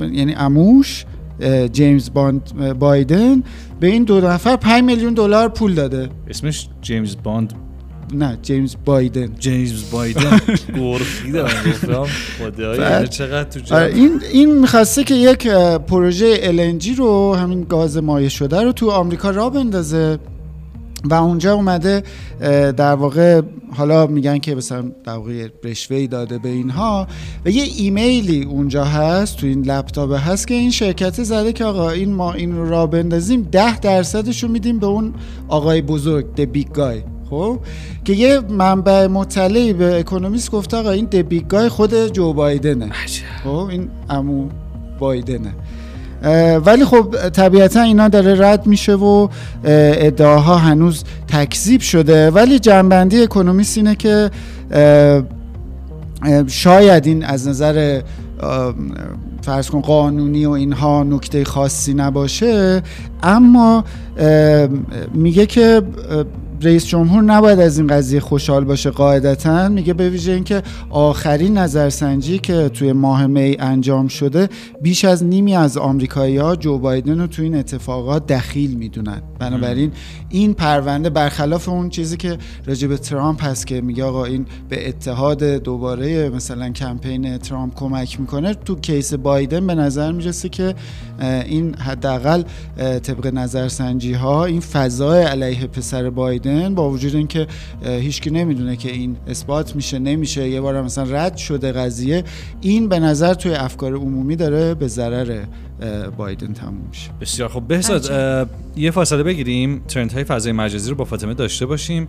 یعنی 0.00 0.32
عموش 0.32 1.04
جیمز 1.72 2.10
باند 2.12 2.52
بایدن 2.78 3.42
به 3.80 3.86
این 3.86 4.04
دو 4.04 4.20
نفر 4.20 4.56
5 4.56 4.84
میلیون 4.84 5.14
دلار 5.14 5.48
پول 5.48 5.74
داده. 5.74 6.08
اسمش 6.28 6.68
جیمز 6.82 7.16
باند 7.22 7.52
نه 8.14 8.38
جیمز 8.42 8.76
بایدن 8.84 9.34
جیمز 9.38 9.90
بایدن 9.90 10.40
گرخیدم 10.76 11.42
گفتم 11.42 12.06
خدایا 12.38 13.06
چقدر 13.06 13.60
تو 13.60 13.74
آره، 13.74 13.94
این 13.94 14.20
این 14.32 14.58
می‌خواسته 14.58 15.04
که 15.04 15.14
یک 15.14 15.48
پروژه 15.86 16.36
LNG 16.36 16.98
رو 16.98 17.34
همین 17.34 17.64
گاز 17.64 17.96
مایع 17.96 18.28
شده 18.28 18.62
رو 18.62 18.72
تو 18.72 18.90
آمریکا 18.90 19.30
را 19.30 19.50
بندازه. 19.50 20.18
و 21.04 21.14
اونجا 21.14 21.54
اومده 21.54 22.02
در 22.76 22.94
واقع 22.94 23.42
حالا 23.72 24.06
میگن 24.06 24.38
که 24.38 24.54
مثلا 24.54 24.82
در 25.04 25.12
واقع 25.12 25.48
رشوه 25.64 26.06
داده 26.06 26.38
به 26.38 26.48
اینها. 26.48 27.06
و 27.44 27.50
یه 27.50 27.62
ایمیلی 27.62 28.42
اونجا 28.44 28.84
هست 28.84 29.36
تو 29.36 29.46
این 29.46 29.62
لپتاپ 29.62 30.12
هست 30.12 30.48
که 30.48 30.54
این 30.54 30.70
شرکت 30.70 31.22
زده 31.22 31.52
که 31.52 31.64
آقا 31.64 31.90
این 31.90 32.12
ما 32.12 32.32
این 32.32 32.56
رو 32.56 32.68
را 32.68 32.86
بندازیم 32.86 33.48
ده 33.52 33.80
درصدش 33.80 34.42
رو 34.42 34.48
میدیم 34.48 34.78
به 34.78 34.86
اون 34.86 35.14
آقای 35.48 35.82
بزرگ 35.82 36.34
the 36.34 36.40
big 36.40 36.72
guy 36.72 37.02
خب 37.30 37.58
که 38.04 38.12
یه 38.12 38.40
منبع 38.40 39.06
مطلعی 39.06 39.72
به 39.72 39.98
اکونومیست 39.98 40.50
گفته 40.50 40.76
آقا 40.76 40.90
این 40.90 41.04
دبیگای 41.04 41.68
خود 41.68 42.12
جو 42.12 42.32
بایدنه. 42.32 42.90
خب 43.44 43.66
این 43.70 43.88
امو 44.10 44.48
بایدنه. 44.98 45.54
ولی 46.64 46.84
خب 46.84 47.28
طبیعتا 47.28 47.82
اینا 47.82 48.08
داره 48.08 48.48
رد 48.50 48.66
میشه 48.66 48.94
و 48.94 49.28
ادعاها 49.64 50.56
هنوز 50.56 51.04
تکذیب 51.28 51.80
شده. 51.80 52.30
ولی 52.30 52.58
جنبندی 52.58 53.22
اکونومیست 53.22 53.76
اینه 53.76 53.94
که 53.94 54.30
شاید 56.46 57.06
این 57.06 57.24
از 57.24 57.48
نظر 57.48 58.00
فرض 59.42 59.70
کن 59.70 59.80
قانونی 59.80 60.46
و 60.46 60.50
اینها 60.50 61.02
نکته 61.02 61.44
خاصی 61.44 61.94
نباشه 61.94 62.82
اما 63.22 63.84
میگه 65.14 65.46
که 65.46 65.82
رئیس 66.62 66.86
جمهور 66.86 67.22
نباید 67.22 67.60
از 67.60 67.78
این 67.78 67.86
قضیه 67.86 68.20
خوشحال 68.20 68.64
باشه 68.64 68.90
قاعدتا. 68.90 69.68
میگه 69.68 69.94
به 69.94 70.10
ویژه 70.10 70.32
اینکه 70.32 70.62
آخرین 70.90 71.58
نظرسنجی 71.58 72.38
که 72.38 72.68
توی 72.68 72.92
ماه 72.92 73.26
می 73.26 73.56
انجام 73.58 74.08
شده 74.08 74.48
بیش 74.82 75.04
از 75.04 75.24
نیمی 75.24 75.56
از 75.56 75.76
آمریکایی 75.76 76.36
ها 76.36 76.56
جو 76.56 76.78
بایدن 76.78 77.20
رو 77.20 77.26
توی 77.26 77.44
این 77.44 77.54
اتفاقات 77.54 78.26
دخیل 78.26 78.74
می‌دونن. 78.74 79.22
بنابراین 79.38 79.92
این 80.28 80.54
پرونده 80.54 81.10
برخلاف 81.10 81.68
اون 81.68 81.88
چیزی 81.88 82.16
که 82.16 82.38
راجع 82.66 82.88
به 82.88 82.96
ترامپ 82.96 83.44
هست 83.44 83.66
که 83.66 83.80
میگه 83.80 84.04
آقا 84.04 84.24
این 84.24 84.46
به 84.68 84.88
اتحاد 84.88 85.44
دوباره 85.44 86.28
مثلا 86.28 86.70
کمپین 86.70 87.38
ترامپ 87.38 87.74
کمک 87.74 88.20
می‌کنه 88.20 88.54
تو 88.54 88.74
کیس 88.74 89.14
بایدن 89.14 89.66
به 89.66 89.74
نظر 89.74 90.12
می‌رسه 90.12 90.48
که 90.48 90.74
این 91.20 91.74
حداقل 91.74 92.42
طبق 93.02 93.26
نظرسنجی 93.26 94.12
ها 94.12 94.44
این 94.44 94.60
فضای 94.60 95.22
علیه 95.22 95.66
پسر 95.66 96.10
بایدن 96.10 96.49
با 96.74 96.90
وجود 96.90 97.14
اینکه 97.16 97.46
هیچکی 97.82 98.30
نمی‌دونه 98.30 98.76
که 98.76 98.90
این 98.92 99.16
اثبات 99.26 99.76
میشه 99.76 99.98
نمیشه. 99.98 100.48
یه 100.48 100.60
بار 100.60 100.82
مثلا 100.82 101.04
رد 101.04 101.36
شده 101.36 101.72
قضیه. 101.72 102.24
این 102.60 102.88
به 102.88 102.98
نظر 102.98 103.34
توی 103.34 103.54
افکار 103.54 103.94
عمومی 103.94 104.36
داره 104.36 104.74
به 104.74 104.88
ضرر 104.88 105.44
بایدن 106.16 106.52
تموم 106.52 106.84
میشه. 106.88 107.10
بسیار 107.20 107.48
خب 107.48 107.60
بهزاد 107.60 108.48
یه 108.76 108.90
فاصله 108.90 109.22
بگیریم. 109.22 109.82
ترند 109.88 110.12
های 110.12 110.24
فضای 110.24 110.52
مجازی 110.52 110.90
رو 110.90 110.96
با 110.96 111.04
فاطمه 111.04 111.34
داشته 111.34 111.66
باشیم 111.66 112.08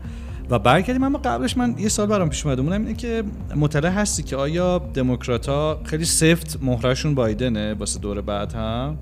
و 0.50 0.60
برگردیم. 0.60 1.04
اما 1.04 1.18
قبلش 1.18 1.58
من 1.58 1.76
یه 1.80 1.90
سال 1.90 2.08
برام 2.08 2.30
پیش 2.30 2.46
اومده. 2.46 2.62
اینه 2.62 2.94
که 2.94 3.24
مطلع 3.56 3.90
هستی 3.90 4.24
که 4.24 4.36
آیا 4.36 4.82
دموکرات 4.94 5.50
ها 5.50 5.82
خیلی 5.84 6.06
سفت 6.06 6.60
مهرشون 6.62 7.16
بایدنه 7.16 7.74
واسه 7.74 8.00
دور 8.00 8.22
بعد 8.22 8.54
هم؟ 8.54 8.98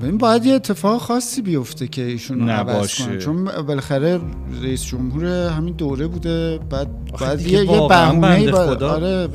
ببین 0.00 0.18
باید 0.18 0.46
یه 0.46 0.54
اتفاق 0.54 1.00
خاصی 1.00 1.42
بیفته 1.42 1.88
که 1.88 2.02
ایشون 2.02 2.40
رو 2.40 2.48
عوض 2.48 2.94
کنن. 2.94 3.18
چون 3.18 3.44
بالاخره 3.44 4.20
رئیس 4.62 4.84
جمهور 4.84 5.24
همین 5.48 5.74
دوره 5.74 6.06
بوده 6.06 6.58
بعد 6.70 6.88
باید 7.20 7.40
یه, 7.40 7.58
یه 7.58 7.64
بهونه 7.64 8.52
خدا 8.52 8.92
آره 8.92 9.28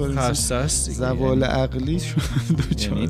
زوال 0.67 1.43
عقلی 1.43 2.01
یعنی 2.81 3.09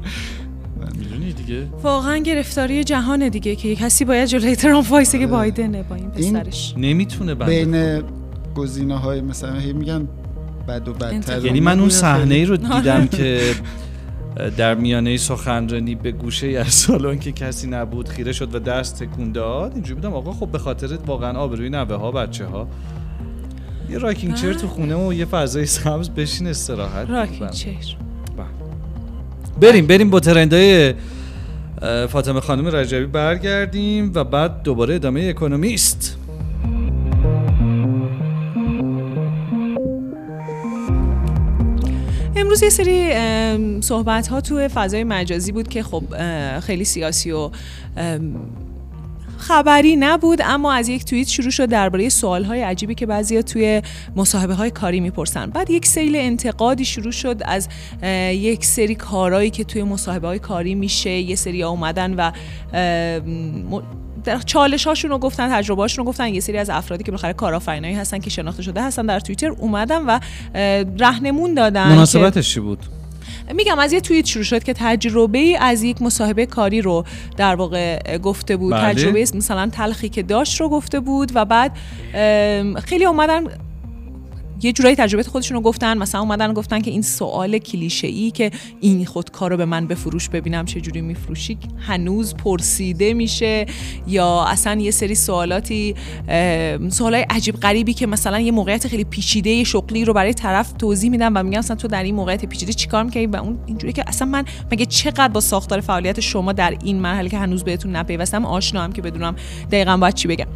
می‌دونی 0.99 1.33
دیگه؟ 1.33 1.67
واقعا 1.83 2.17
گرفتاری 2.17 2.83
جهان 2.83 3.29
دیگه 3.29 3.55
که 3.55 3.75
کسی 3.75 4.05
باید 4.05 4.27
جلوی 4.27 4.55
ترامپ 4.55 4.91
وایسه 4.91 5.19
که 5.19 5.27
بایدنه 5.27 5.83
با 5.83 5.95
این 5.95 6.11
پسرش. 6.11 6.73
نمی‌تونه 6.77 7.35
بین 7.35 8.03
گزینه 8.55 8.97
های 8.97 9.21
مثلا 9.21 9.53
میگن 9.53 10.07
بد 10.67 10.87
و 10.87 10.93
بدتر 10.93 11.45
یعنی 11.45 11.59
من 11.59 11.79
اون 11.79 11.89
صحنه 11.89 12.35
ای 12.35 12.45
رو 12.45 12.57
دیدم 12.57 13.07
که 13.07 13.41
در 14.58 14.76
میانه 14.76 15.17
سخنرانی 15.17 15.95
به 15.95 16.12
گوشه 16.12 16.48
از 16.48 16.74
سالن 16.74 17.19
که 17.19 17.32
کسی 17.32 17.67
نبود 17.67 18.10
خیره 18.10 18.32
شد 18.32 18.56
و 18.56 18.60
دست 18.60 19.04
تکون 19.04 19.32
داد. 19.32 19.74
اینجوری 19.74 19.95
بودم 19.95 20.13
آقا 20.13 20.34
خب 20.34 20.48
به 20.48 20.58
خاطر 20.58 20.98
واقعا 21.06 21.39
آبروی 21.39 21.69
نوه 21.69 21.95
ها 21.95 22.12
بچه 22.12 22.45
ها 22.45 22.67
یه 23.89 23.98
راکینگ 23.98 24.34
چر 24.34 24.54
تو 24.54 24.67
خونه 24.67 24.95
و 24.95 25.13
یه 25.13 25.26
فضای 25.26 25.65
سبز 25.65 26.10
بشین 26.10 26.48
استراحت. 26.48 27.10
راکینگ 27.10 27.50
چر 27.50 27.69
بله. 28.38 28.48
بریم 29.62 29.88
بریم 29.88 30.10
با 30.10 30.19
ترندای 30.19 30.93
فاطمه 32.10 32.39
خانم 32.39 32.67
رجبی 32.67 33.06
برگردیم 33.06 34.12
و 34.15 34.24
بعد 34.24 34.63
دوباره 34.63 34.95
ادامه 34.95 35.28
اکونومیست. 35.30 36.17
امروز 42.36 42.63
یه 42.63 42.69
سری 42.69 43.12
صحبت 43.82 44.28
ها 44.28 44.41
توی 44.41 44.67
فضای 44.67 45.04
مجازی 45.04 45.52
بود 45.52 45.67
که 45.67 45.84
خب 45.84 46.04
خیلی 46.60 46.86
سیاسی 46.86 47.32
و 47.32 47.50
خبری 49.38 49.95
نبود 49.95 50.39
اما 50.43 50.74
از 50.74 50.89
یک 50.89 51.06
توییت 51.06 51.28
شروع 51.28 51.50
شد 51.50 51.65
درباره 51.65 52.10
سوال 52.10 52.43
های 52.43 52.62
عجیبی 52.62 52.95
که 52.95 53.06
بعضیا 53.06 53.41
توی 53.41 53.82
مصاحبه 54.15 54.54
های 54.54 54.71
کاری 54.71 55.00
می‌پرسن. 55.00 55.50
بعد 55.50 55.69
یک 55.69 55.86
سیل 55.86 56.15
انتقادی 56.15 56.86
شروع 56.86 57.12
شد 57.12 57.41
از 57.45 57.69
یک 58.32 58.65
سری 58.65 58.95
کارهایی 58.95 59.50
که 59.50 59.63
توی 59.63 59.84
مصاحبه 59.84 60.28
های 60.28 60.39
کاری 60.39 60.76
میشه. 60.76 61.10
یه 61.10 61.36
سری 61.36 61.63
اومدن 61.63 62.13
و 62.13 62.32
چالش 64.45 64.88
هاشون 64.88 65.11
رو 65.11 65.17
گفتن 65.17 65.49
تجربه 65.49 65.81
هاشون 65.81 66.05
رو 66.05 66.11
گفتن. 66.11 66.27
یه 66.27 66.39
سری 66.39 66.57
از 66.57 66.69
افرادی 66.69 67.03
که 67.03 67.11
بالاخره 67.11 67.33
کارآفرینایی 67.33 67.95
هستن 67.95 68.19
که 68.19 68.29
شناخته 68.29 68.63
شده 68.63 68.83
هستن 68.83 69.05
در 69.05 69.19
توییتر 69.19 69.49
اومدن 69.49 70.05
و 70.05 70.19
رهنمون 70.99 71.53
دادن 71.53 71.89
مناسبتش 71.89 72.53
چی 72.53 72.59
بود؟ 72.59 72.79
میگم 73.53 73.79
از 73.79 73.93
یه 73.93 74.01
توییت 74.01 74.25
شروع 74.25 74.43
شد 74.43 74.63
که 74.63 74.73
تجربه 74.73 75.38
ای 75.38 75.55
از 75.55 75.83
یک 75.83 76.01
مصاحبه 76.01 76.45
کاری 76.45 76.81
رو 76.81 77.05
در 77.38 77.55
واقع 77.55 78.17
گفته 78.17 78.57
بود. 78.57 78.73
بله. 78.73 78.93
تجربه 78.93 79.21
مثلا 79.21 79.69
تلخی 79.69 80.09
که 80.09 80.23
داشت 80.23 80.61
رو 80.61 80.69
گفته 80.69 80.99
بود 80.99 81.31
و 81.35 81.45
بعد 81.45 81.71
خیلی 82.85 83.05
اومدن 83.05 83.43
یه 84.61 84.71
جورایی 84.71 84.95
تجربه 84.95 85.23
خودشون 85.23 85.57
رو 85.57 85.63
گفتن 85.63 85.97
مثلا 85.97 86.21
اومدن 86.21 86.53
گفتن 86.53 86.81
که 86.81 86.91
این 86.91 87.01
سوال 87.01 87.57
کلیشه 87.57 88.07
ای 88.07 88.31
که 88.31 88.51
این 88.81 89.05
خودکار 89.05 89.51
رو 89.51 89.57
به 89.57 89.65
من 89.65 89.87
بفروش 89.87 90.29
ببینم 90.29 90.65
چه 90.65 90.81
جوری 90.81 91.01
میفروشی 91.01 91.57
هنوز 91.79 92.35
پرسیده 92.35 93.13
میشه 93.13 93.65
یا 94.07 94.43
اصلا 94.43 94.81
یه 94.81 94.91
سری 94.91 95.15
سوالاتی 95.15 95.95
سوالای 96.89 97.25
عجیب 97.29 97.55
غریبی 97.55 97.93
که 97.93 98.07
مثلا 98.07 98.39
یه 98.39 98.51
موقعیت 98.51 98.87
خیلی 98.87 99.03
پیچیده 99.03 99.63
شغلی 99.63 100.05
رو 100.05 100.13
برای 100.13 100.33
طرف 100.33 100.71
توضیح 100.71 101.09
میدم 101.11 101.31
و 101.35 101.43
میگن 101.43 101.57
مثلا 101.57 101.75
تو 101.75 101.87
در 101.87 102.03
این 102.03 102.15
موقعیت 102.15 102.45
پیچیده 102.45 102.73
چیکار 102.73 103.03
می‌کنی؟ 103.03 103.25
و 103.27 103.35
اون 103.35 103.57
اینجوری 103.65 103.93
که 103.93 104.03
اصلا 104.07 104.27
من 104.27 104.45
مگه 104.71 104.85
چقدر 104.85 105.27
با 105.27 105.39
ساختار 105.39 105.81
فعالیت 105.81 106.19
شما 106.19 106.53
در 106.53 106.77
این 106.83 106.99
مرحله 106.99 107.29
که 107.29 107.37
هنوز 107.37 107.63
بهتون 107.63 107.95
نپیوستم 107.95 108.45
آشنا 108.45 108.81
هم 108.81 108.91
که 108.91 109.01
بدونم 109.01 109.35
دقیقا 109.71 109.97
باید 109.97 110.13
چی 110.13 110.27
بگم. 110.27 110.47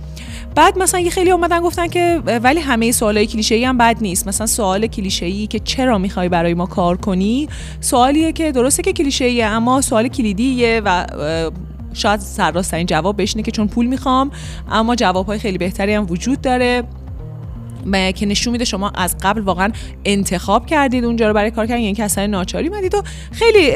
بعد 0.56 0.78
مثلا 0.78 1.00
یه 1.00 1.10
خیلی 1.10 1.32
اومدن 1.32 1.62
گفتن 1.62 1.88
که 1.88 2.22
ولی 2.26 2.60
همه 2.60 2.92
سوالای 2.92 3.28
کلیشه 3.28 3.56
ای 3.56 3.66
هم 3.66 3.78
بد 3.90 3.98
نیست. 4.02 4.28
مثلا 4.28 4.48
سوال 4.48 4.88
کلیشه 4.88 5.26
ای 5.26 5.48
که 5.48 5.60
چرا 5.60 5.98
می‌خوای 5.98 6.30
برای 6.30 6.54
ما 6.54 6.66
کار 6.66 6.98
کنی 6.98 7.48
سوالیه 7.82 8.32
که 8.32 8.52
درسته 8.52 8.84
که 8.84 8.94
کلیشه 8.94 9.26
ایه 9.26 9.46
اما 9.46 9.82
سوال 9.82 10.08
کلیدیه 10.08 10.82
و 10.86 11.06
شاید 11.94 12.20
سرراستترین 12.20 12.86
جواب 12.86 13.18
بهش 13.18 13.34
که 13.34 13.52
چون 13.52 13.68
پول 13.68 13.86
می‌خوام 13.86 14.32
اما 14.72 14.96
جوابهای 14.96 15.40
خیلی 15.40 15.58
بهتری 15.58 15.94
هم 15.94 16.06
وجود 16.10 16.42
داره. 16.42 16.84
که 18.16 18.26
نشون 18.26 18.52
میده 18.52 18.66
شما 18.66 18.92
از 18.96 19.16
قبل 19.22 19.42
واقعا 19.42 19.72
انتخاب 20.06 20.66
کردید 20.66 21.06
اونجا 21.06 21.28
رو 21.28 21.34
برای 21.34 21.52
کار 21.52 21.66
کردن 21.68 21.82
یعنی 21.82 21.96
که 21.96 22.22
ناچاری 22.22 22.70
مدید 22.70 22.96
و 22.96 23.04
خیلی 23.32 23.72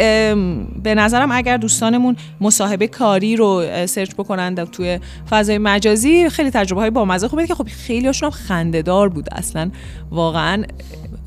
به 0.84 0.96
نظرم 0.96 1.32
اگر 1.32 1.58
دوستانمون 1.58 2.16
مصاحبه 2.42 2.88
کاری 2.88 3.36
رو 3.36 3.64
سرچ 3.86 4.12
بکنند 4.14 4.64
توی 4.72 5.00
فضای 5.30 5.58
مجازی 5.58 6.30
خیلی 6.30 6.52
تجربه 6.52 6.82
های 6.82 6.90
بامزه 6.90 7.28
خوبه 7.28 7.48
که 7.48 7.56
خب 7.56 7.68
خیلی 7.68 8.08
هاشون 8.08 8.32
هم 8.32 8.32
خندهدار 8.32 9.10
بود 9.10 9.28
اصلا. 9.32 9.72
واقعا 10.12 10.64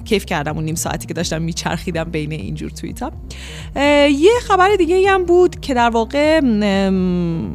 کیف 0.07 0.27
کردم 0.27 0.55
اون 0.55 0.65
نیم 0.65 0.75
ساعتی 0.75 1.07
که 1.07 1.15
داشتم 1.15 1.43
میچرخیدم 1.43 2.05
بین 2.05 2.33
اینجور 2.33 2.71
توییت 2.71 3.03
ها 3.03 3.13
یه 4.09 4.33
خبر 4.49 4.77
دیگه 4.79 5.11
هم 5.11 5.25
بود 5.25 5.61
که 5.61 5.75
در 5.75 5.91
واقع 5.91 6.41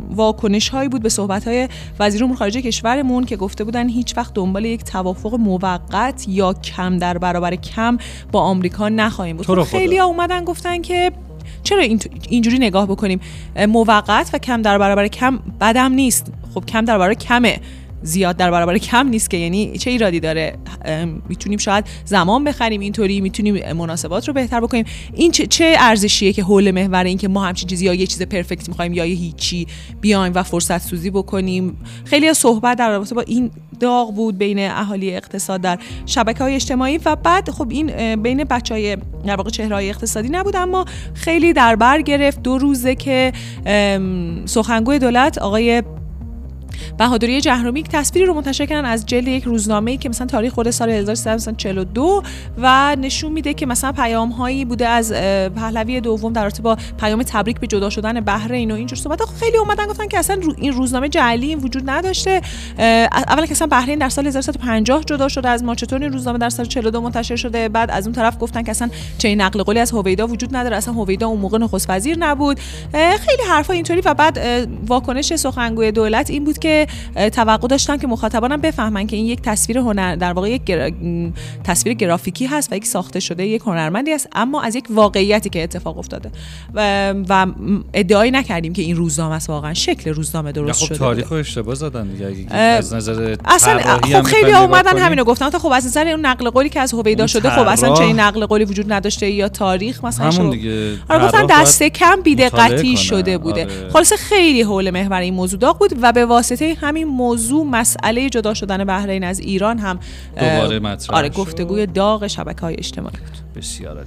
واکنش 0.09 0.69
هایی 0.69 0.89
بود 0.89 1.01
به 1.01 1.09
صحبت 1.09 1.47
های 1.47 1.69
وزیر 1.99 2.23
امور 2.23 2.37
خارجه 2.37 2.61
کشورمون 2.61 3.25
که 3.25 3.35
گفته 3.35 3.63
بودن 3.63 3.89
هیچ 3.89 4.17
وقت 4.17 4.33
دنبال 4.33 4.65
یک 4.65 4.83
توافق 4.83 5.33
موقت 5.33 6.25
یا 6.27 6.53
کم 6.53 6.97
در 6.97 7.17
برابر 7.17 7.55
کم 7.55 7.97
با 8.31 8.41
آمریکا 8.41 8.89
نخواهیم 8.89 9.37
بود. 9.37 9.45
خب 9.45 9.63
خیلی 9.63 9.97
ها 9.97 10.05
اومدن 10.05 10.45
گفتن 10.45 10.81
که 10.81 11.11
چرا 11.63 11.83
اینجوری 12.29 12.59
نگاه 12.59 12.85
بکنیم؟ 12.87 13.19
موقت 13.67 14.29
و 14.33 14.37
کم 14.37 14.61
در 14.61 14.77
برابر 14.77 15.07
کم 15.07 15.39
بدم 15.61 15.91
نیست. 15.91 16.33
خب 16.53 16.65
کم 16.65 16.85
در 16.85 16.97
برابر 16.97 17.13
کمه. 17.13 17.59
زیاد 18.03 18.37
در 18.37 18.51
برابر 18.51 18.77
کم 18.77 19.07
نیست 19.07 19.29
که 19.29 19.37
یعنی 19.37 19.77
چه 19.77 19.91
ایرادی 19.91 20.19
داره؟ 20.19 20.57
می‌تونیم 21.29 21.59
شاید 21.59 21.85
زمان 22.05 22.43
بخریم 22.43 22.81
اینطوری 22.81 23.21
می‌تونیم 23.21 23.73
مناسبات 23.73 24.27
رو 24.27 24.33
بهتر 24.33 24.59
بکنیم. 24.59 24.85
این 25.13 25.31
چه, 25.31 25.75
ارزشیه 25.79 26.33
که 26.33 26.43
حول 26.43 26.71
محور 26.71 27.03
این 27.03 27.17
که 27.17 27.27
ما 27.27 27.45
همچین 27.45 27.67
چیزی 27.67 27.85
یا 27.85 27.93
یه 27.93 28.07
چیز 28.07 28.21
پرفکت 28.21 28.69
می‌خوایم 28.69 28.93
یا 28.93 29.05
یه 29.05 29.15
هیچی 29.15 29.67
بیایم 30.01 30.31
و 30.35 30.43
فرصت 30.43 30.81
سوزی 30.81 31.09
بکنیم؟ 31.09 31.77
خیلی 32.05 32.33
صحبت 32.33 32.77
در 32.77 32.89
رابطه 32.89 33.15
با 33.15 33.21
این 33.21 33.51
داغ 33.79 34.15
بود 34.15 34.37
بین 34.37 34.59
اهالی 34.59 35.15
اقتصاد 35.15 35.61
در 35.61 35.79
شبکه 36.05 36.43
های 36.43 36.55
اجتماعی 36.55 36.99
و 37.05 37.15
بعد 37.15 37.49
خب 37.49 37.67
این 37.69 38.15
بین 38.15 38.43
بچه 38.43 38.73
های 38.73 38.97
در 39.25 39.35
واقع 39.35 39.49
چهره 39.49 39.75
های 39.75 39.89
اقتصادی 39.89 40.29
نبود 40.29 40.55
اما 40.55 40.85
خیلی 41.13 41.53
در 41.53 41.75
بر 41.75 42.01
گرفت. 42.01 42.41
دو 42.41 42.57
روزه 42.57 42.95
که 42.95 43.31
سخنگوی 44.45 44.99
دولت 44.99 45.37
آقای 45.37 45.83
بهادری 46.97 47.41
جهرومی 47.41 47.79
یک 47.79 47.89
تصویری 47.89 48.27
رو 48.27 48.33
منتشر 48.33 48.65
کردن 48.65 48.85
از 48.85 49.05
جلد 49.05 49.27
یک 49.27 49.43
روزنامه‌ای 49.43 49.97
که 49.97 50.09
مثلا 50.09 50.27
تاریخ 50.27 50.53
خود 50.53 50.69
سال 50.69 50.89
1342 50.89 52.23
و 52.57 52.95
نشون 52.95 53.31
میده 53.31 53.53
که 53.53 53.65
مثلا 53.65 53.91
پیام 53.91 54.29
هایی 54.29 54.65
بوده 54.65 54.87
از 54.87 55.13
پهلوی 55.55 56.01
دوم 56.01 56.33
در 56.33 56.43
رابطه 56.43 56.61
با 56.61 56.77
پیام 56.99 57.23
تبریک 57.23 57.59
به 57.59 57.67
جدا 57.67 57.89
شدن 57.89 58.21
بحرین 58.21 58.71
و 58.71 58.75
اینجور 58.75 58.99
صحبت 58.99 59.21
خیلی 59.39 59.57
اومدن 59.57 59.87
گفتن 59.87 60.07
که 60.07 60.19
اصلا 60.19 60.37
این 60.57 60.73
روزنامه 60.73 61.09
جعلی 61.09 61.55
وجود 61.55 61.89
نداشته. 61.89 62.41
اولا 62.77 63.45
که 63.45 63.51
اصلا 63.51 63.67
بحرین 63.67 63.99
در 63.99 64.09
سال 64.09 64.27
1350 64.27 65.03
جدا 65.03 65.27
شده 65.27 65.49
از 65.49 65.63
ما 65.63 65.75
چطور 65.75 66.01
این 66.01 66.13
روزنامه 66.13 66.37
در 66.37 66.49
سال 66.49 66.65
42 66.65 67.01
منتشر 67.01 67.35
شده؟ 67.35 67.69
بعد 67.69 67.91
از 67.91 68.07
اون 68.07 68.15
طرف 68.15 68.37
گفتن 68.39 68.63
که 68.63 68.71
اصلا 68.71 68.89
چه 69.17 69.35
نقل 69.35 69.63
قولی 69.63 69.79
از 69.79 69.91
هویدا 69.91 70.27
وجود 70.27 70.55
نداره 70.55 70.77
اصلا 70.77 70.93
هویدا 70.93 71.27
اون 71.27 71.39
موقع 71.39 71.57
نخست 71.57 71.89
وزیر 71.89 72.17
نبود 72.19 72.59
خیلی 72.91 73.43
حرفا 73.49 73.73
اینطوری 73.73 74.01
و 74.01 74.13
بعد 74.13 74.39
واکنش 74.87 75.35
سخنگوی 75.35 75.91
دولت 75.91 76.29
این 76.29 76.43
بود 76.43 76.59
که 76.59 76.70
توقع 77.31 77.67
داشتن 77.67 77.97
که 77.97 78.07
مخاطبانم 78.07 78.61
بفهمن 78.61 79.07
که 79.07 79.15
این 79.15 79.25
یک 79.25 79.41
تصویر 79.41 79.77
هنر 79.77 80.15
در 80.15 80.33
واقع 80.33 80.49
یک 80.49 80.61
تصویر 81.63 81.95
گرافیکی 81.95 82.45
هست 82.45 82.71
و 82.71 82.75
یک 82.75 82.85
ساخته 82.85 83.19
شده 83.19 83.45
یک 83.47 83.61
هنرمندی 83.61 84.13
است 84.13 84.27
اما 84.31 84.61
از 84.61 84.75
یک 84.75 84.85
واقعیتی 84.89 85.49
که 85.49 85.63
اتفاق 85.63 85.97
افتاده. 85.97 86.31
و, 86.73 87.13
و 87.29 87.47
ادعایی 87.93 88.31
نکردیم 88.31 88.73
که 88.73 88.81
این 88.81 88.95
روزنامه 88.95 89.35
است 89.35 89.49
واقعا. 89.49 89.73
شکل 89.73 90.13
روزنامه 90.13 90.51
درست 90.51 90.79
خب 90.79 90.85
شده 90.85 90.97
تاریخ 90.97 91.31
اشتباه 91.31 91.75
زدن 91.75 92.07
دیگه. 92.07 92.55
از 92.55 92.93
نظر 92.93 93.35
اصلا 93.45 93.79
خب 93.97 94.21
خیلی 94.21 94.51
اومدن 94.51 94.97
همینو 94.97 95.23
گفتن. 95.23 95.49
تا 95.49 95.59
خب 95.59 95.71
از 95.71 95.85
نظر 95.85 96.07
اون 96.07 96.25
نقل 96.25 96.49
قولی 96.49 96.69
که 96.69 96.79
از 96.79 96.93
هویدا 96.93 97.27
شده 97.27 97.49
خب 97.49 97.67
اصلا 97.67 97.93
چه 97.93 98.13
نقل 98.13 98.45
قولی 98.45 98.65
وجود 98.65 98.93
نداشته 98.93 99.29
یا 99.29 99.49
تاریخ 99.49 100.03
مثلا 100.03 100.31
همون 100.31 100.49
دیگه. 100.49 100.97
آره 101.09 101.25
گفتن 101.25 101.45
دست 101.49 101.83
کم 101.83 102.21
بیدقتی 102.23 102.97
شده 102.97 103.37
بوده. 103.37 103.61
آره. 103.61 103.89
خلاص 103.93 104.13
خیلی 104.13 104.61
حول 104.61 104.89
محور 104.89 105.21
این 105.21 105.33
موضوع 105.33 105.59
داغ 105.59 105.79
بود 105.79 105.99
و 106.01 106.11
به 106.11 106.25
واسطه 106.25 106.60
همین 106.65 107.07
موضوع 107.07 107.65
مسئله 107.65 108.29
جدا 108.29 108.53
شدن 108.53 108.83
بحرین 108.83 109.23
از 109.23 109.39
ایران 109.39 109.77
هم 109.77 109.99
دوباره 110.35 110.79
مطرح 110.79 111.17
آره 111.17 111.29
گفتگوی 111.29 111.85
داغ 111.85 112.27
شبکه 112.27 112.61
های 112.61 112.75
اجتماعی 112.77 113.17
بود. 113.17 113.57
بسیار 113.61 114.05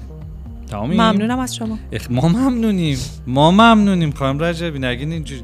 تمامی 0.71 0.95
ممنونم 0.95 1.39
از 1.39 1.57
شما. 1.57 1.79
ما 2.11 2.29
ممنونیم. 2.29 2.99
ما 3.27 3.51
ممنونیم 3.51 4.11
خانم 4.11 4.43
رجبی. 4.43 4.79
نگین 4.79 5.13
اینجوری 5.13 5.43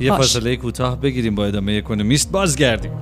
یه 0.00 0.10
فاصله 0.16 0.56
کوتاه 0.56 1.00
بگیریم 1.00 1.34
با 1.34 1.46
ادامه 1.46 1.72
اکونومیست 1.72 2.32
بازگردیم. 2.32 2.92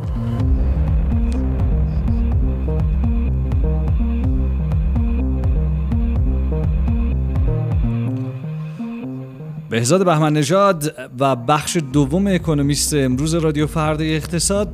بهزاد 9.70 10.04
بهمن 10.04 10.32
نژاد 10.32 10.94
و 11.18 11.36
بخش 11.36 11.78
دوم 11.92 12.26
اکونومیست 12.26 12.94
امروز 12.94 13.34
رادیو 13.34 13.66
فردا 13.66 14.04
اقتصاد. 14.04 14.68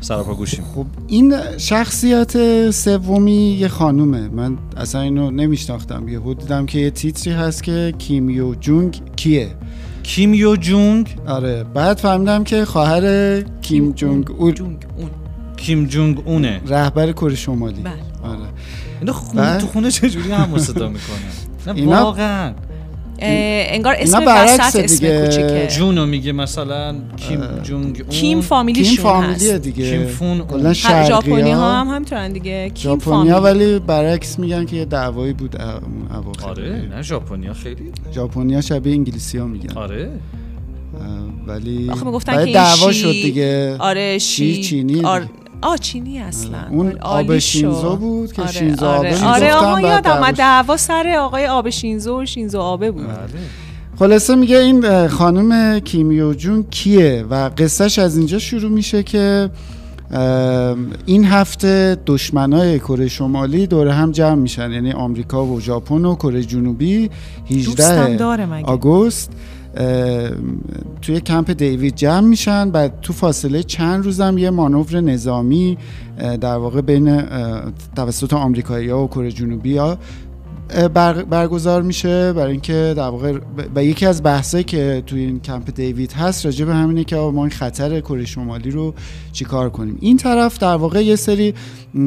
سراپا 0.00 0.34
گوشیم. 0.34 0.64
خب 0.74 0.86
این 1.06 1.34
شخصیت 1.58 2.70
سومی 2.70 3.56
یه 3.60 3.68
خانومه. 3.68 4.28
من 4.28 4.58
اصلا 4.76 5.00
اینو 5.00 5.30
نمیشناختم. 5.30 6.08
یه 6.08 6.18
دیدم 6.18 6.66
که 6.66 6.78
یه 6.78 6.90
تیتری 6.90 7.34
هست 7.34 7.62
که 7.62 7.94
کیمیو 7.98 8.54
جونگ 8.54 9.00
کیه؟ 9.16 9.48
کیمیو 10.02 10.56
جونگ؟ 10.56 11.16
آره. 11.26 11.64
بعد 11.64 11.96
فهمیدم 11.96 12.44
که 12.44 12.64
خواهر 12.64 13.40
کیم 13.40 13.92
جونگ 13.92 14.30
اون. 14.38 14.76
کیم 15.56 15.86
جونگ 15.86 16.22
اونه. 16.24 16.60
رهبر 16.66 17.12
کره 17.12 17.34
شمالی. 17.34 17.82
بله. 17.82 17.92
آره. 18.22 18.48
اینا 19.00 19.12
خون 19.12 19.58
تو 19.58 19.66
خونه 19.66 19.90
چجوری 19.90 20.32
هم 20.32 20.58
صدا 20.58 20.88
می‌کنن؟ 20.88 21.86
واقعا. 21.86 22.52
انگار 23.22 23.94
اسم 23.98 24.22
وسط 24.26 24.76
اسم 24.76 25.24
کوچیکه. 25.24 25.68
جونو 25.78 26.06
میگه 26.06 26.32
مثلا 26.32 26.94
کیم 27.16 27.40
جونگ 27.62 28.00
اون 28.00 28.08
کیم 28.10 28.40
فامیلیشون 28.40 28.94
کیم 28.94 29.02
فامیلیه 29.04 29.58
دیگه. 29.58 29.90
کیم 29.90 30.06
فون 30.06 30.46
کلا 30.46 30.72
ژاپنی 30.72 31.50
ها 31.50 31.80
هم 31.80 31.88
همینطورن 31.88 32.32
دیگه. 32.32 32.70
کیم 32.70 32.90
ژاپنیا 32.90 33.40
ولی 33.40 33.78
برعکس 33.78 34.38
میگن 34.38 34.64
که 34.64 34.76
یه 34.76 34.84
دعوایی 34.84 35.32
بود 35.32 35.56
اواخر. 35.60 36.48
آره 36.48 36.88
نه 36.96 37.02
ژاپنیا 37.02 37.52
خیلی. 37.52 37.92
ژاپنیا 38.14 38.60
شبیه 38.60 38.92
انگلیسی 38.92 39.38
ها 39.38 39.46
میگن. 39.46 39.76
آره. 39.76 40.10
ولی 41.46 41.90
آخه 41.90 42.04
می‌گفتن 42.04 42.46
که 42.46 42.52
دعوا 42.52 42.92
شد 42.92 43.12
دیگه. 43.12 43.76
آره 43.78 44.18
شی 44.18 44.62
چینی 44.62 45.00
آر... 45.04 45.22
آ 45.62 45.76
چینی 45.76 46.18
اصلا. 46.18 46.58
اون 46.70 46.98
آب 46.98 47.38
شینزو 47.38 47.96
بود 47.96 48.32
که 48.32 48.42
آره 48.42 48.52
شینزو 48.52 48.86
آره. 48.86 49.14
آبه 49.14 49.26
آره 49.26 49.54
آها 49.54 49.80
یادم 49.80 50.30
دعوا 50.30 50.76
سر 50.76 51.16
آقای 51.18 51.46
آب 51.46 51.70
شینزو 51.70 52.22
و 52.22 52.26
شینزو 52.26 52.60
آبه 52.60 52.90
بود. 52.90 53.06
بله. 53.06 53.16
خلاصه 53.98 54.34
میگه 54.34 54.58
این 54.58 55.08
خانم 55.08 55.78
کیمیو 55.80 56.34
جون 56.34 56.64
کیه 56.70 57.24
و 57.30 57.50
قصهش 57.58 57.98
از 57.98 58.16
اینجا 58.16 58.38
شروع 58.38 58.70
میشه 58.70 59.02
که 59.02 59.50
این 61.06 61.24
هفته 61.24 61.96
دشمنای 62.06 62.78
کره 62.78 63.08
شمالی 63.08 63.66
دور 63.66 63.88
هم 63.88 64.12
جمع 64.12 64.34
میشن. 64.34 64.70
یعنی 64.72 64.92
آمریکا 64.92 65.46
و 65.46 65.60
ژاپن 65.60 66.04
و 66.04 66.14
کره 66.14 66.42
جنوبی 66.42 67.10
18 67.50 68.24
آگوست. 68.64 69.32
توی 71.02 71.20
کمپ 71.20 71.50
دیوید 71.50 71.94
جمع 71.94 72.28
میشن 72.28 72.70
بعد 72.70 73.00
تو 73.00 73.12
فاصله 73.12 73.62
چند 73.62 74.04
روزم 74.04 74.38
یه 74.38 74.50
مانور 74.50 75.00
نظامی 75.00 75.78
در 76.40 76.56
واقع 76.56 76.80
بین 76.80 77.22
توسط 77.96 78.32
آمریکایی 78.32 78.88
ها 78.88 79.04
و 79.04 79.08
کره 79.08 79.30
جنوبی 79.30 79.76
ها 79.76 79.98
برگزار 81.30 81.82
میشه 81.82 82.32
برای 82.32 82.50
اینکه 82.52 82.94
در 82.96 83.02
واقع 83.02 83.38
و 83.74 83.84
یکی 83.84 84.06
از 84.06 84.22
بحثایی 84.22 84.64
که 84.64 85.02
توی 85.06 85.20
این 85.20 85.40
کمپ 85.40 85.74
دیوید 85.74 86.12
هست 86.12 86.44
راجع 86.44 86.64
به 86.64 86.74
همینه 86.74 87.04
که 87.04 87.16
ما 87.16 87.44
این 87.44 87.50
خطر 87.50 88.00
کره 88.00 88.24
شمالی 88.24 88.70
رو 88.70 88.94
چیکار 89.32 89.70
کنیم. 89.70 89.98
این 90.00 90.16
طرف 90.16 90.58
در 90.58 90.74
واقع 90.74 91.04
یه 91.04 91.16
سری 91.16 91.54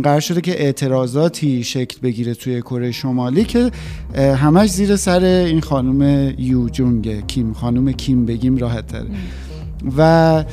قرار 0.03 0.19
شده 0.19 0.41
که 0.41 0.61
اعتراضاتی 0.61 1.63
شکل 1.63 1.97
بگیره 2.03 2.33
توی 2.33 2.61
کره 2.61 2.91
شمالی 2.91 3.43
که 3.43 3.71
همش 4.15 4.69
زیر 4.69 4.95
سر 4.95 5.23
این 5.23 5.61
خانم 5.61 6.33
یو 6.37 6.69
جونگ 6.69 7.27
کیم 7.27 7.53
خانم 7.53 7.91
کیم 7.91 8.25
بگیم 8.25 8.57
راحت 8.57 8.87
تره. 8.87 9.07
و 9.97 10.43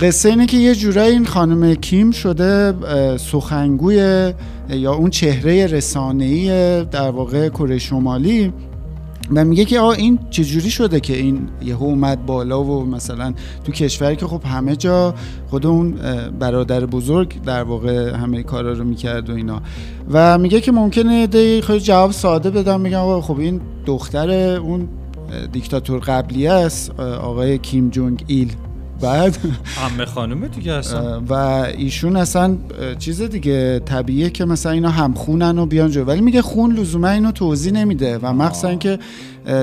قصه 0.00 0.28
اینه 0.28 0.46
که 0.46 0.56
یه 0.56 0.74
جورایی 0.74 1.12
این 1.12 1.24
خانم 1.24 1.74
کیم 1.74 2.10
شده 2.10 2.74
سخنگوی 3.16 4.32
یا 4.70 4.94
اون 4.94 5.10
چهره 5.10 5.66
رسانه‌ای 5.66 6.84
در 6.84 7.10
واقع 7.10 7.48
کره 7.48 7.78
شمالی 7.78 8.52
و 9.34 9.44
میگه 9.44 9.64
که 9.64 9.80
آقا 9.80 9.92
این 9.92 10.18
چجوری 10.30 10.70
شده 10.70 11.00
که 11.00 11.16
این 11.16 11.48
یهو 11.62 11.84
اومد 11.84 12.26
بالا 12.26 12.64
و 12.64 12.84
مثلا 12.84 13.34
تو 13.64 13.72
کشوری 13.72 14.16
که 14.16 14.26
خب 14.26 14.42
همه 14.44 14.76
جا 14.76 15.14
خود 15.50 15.66
اون 15.66 15.94
برادر 16.38 16.86
بزرگ 16.86 17.42
در 17.42 17.62
واقع 17.62 18.10
همه 18.10 18.42
کارا 18.42 18.72
رو 18.72 18.84
می‌کرد 18.84 19.30
و 19.30 19.34
اینا. 19.34 19.62
و 20.10 20.38
میگه 20.38 20.60
که 20.60 20.72
ممکنه 20.72 21.26
ده 21.26 21.60
خیلی 21.60 21.80
جواب 21.80 22.10
ساده 22.10 22.50
بدم 22.50 22.80
میگم 22.80 22.98
آقا 22.98 23.20
خب 23.20 23.38
این 23.38 23.60
دختر 23.86 24.30
اون 24.56 24.88
دیکتاتور 25.52 26.00
قبلی 26.00 26.46
است 26.46 27.00
آقای 27.00 27.58
کیم 27.58 27.90
جونگ 27.90 28.24
ایل. 28.26 28.56
بعد 29.02 29.38
عمه 29.84 30.04
خانومه 30.04 30.48
دیگه 30.48 30.72
اصلا. 30.72 31.20
و 31.20 31.32
ایشون 31.32 32.16
اصلا 32.16 32.56
چیز 32.98 33.22
دیگه 33.22 33.78
طبیعیه 33.78 34.30
که 34.30 34.44
مثلا 34.44 34.72
اینا 34.72 34.90
هم 34.90 35.14
خونن 35.14 35.58
و 35.58 35.66
بیان 35.66 35.90
جو 35.90 36.04
ولی 36.04 36.20
میگه 36.20 36.42
خون 36.42 36.76
لزوما 36.76 37.08
اینو 37.08 37.32
توضیح 37.32 37.72
نمیده 37.72 38.18
و 38.18 38.32
مخصوصا 38.32 38.74
که 38.74 38.98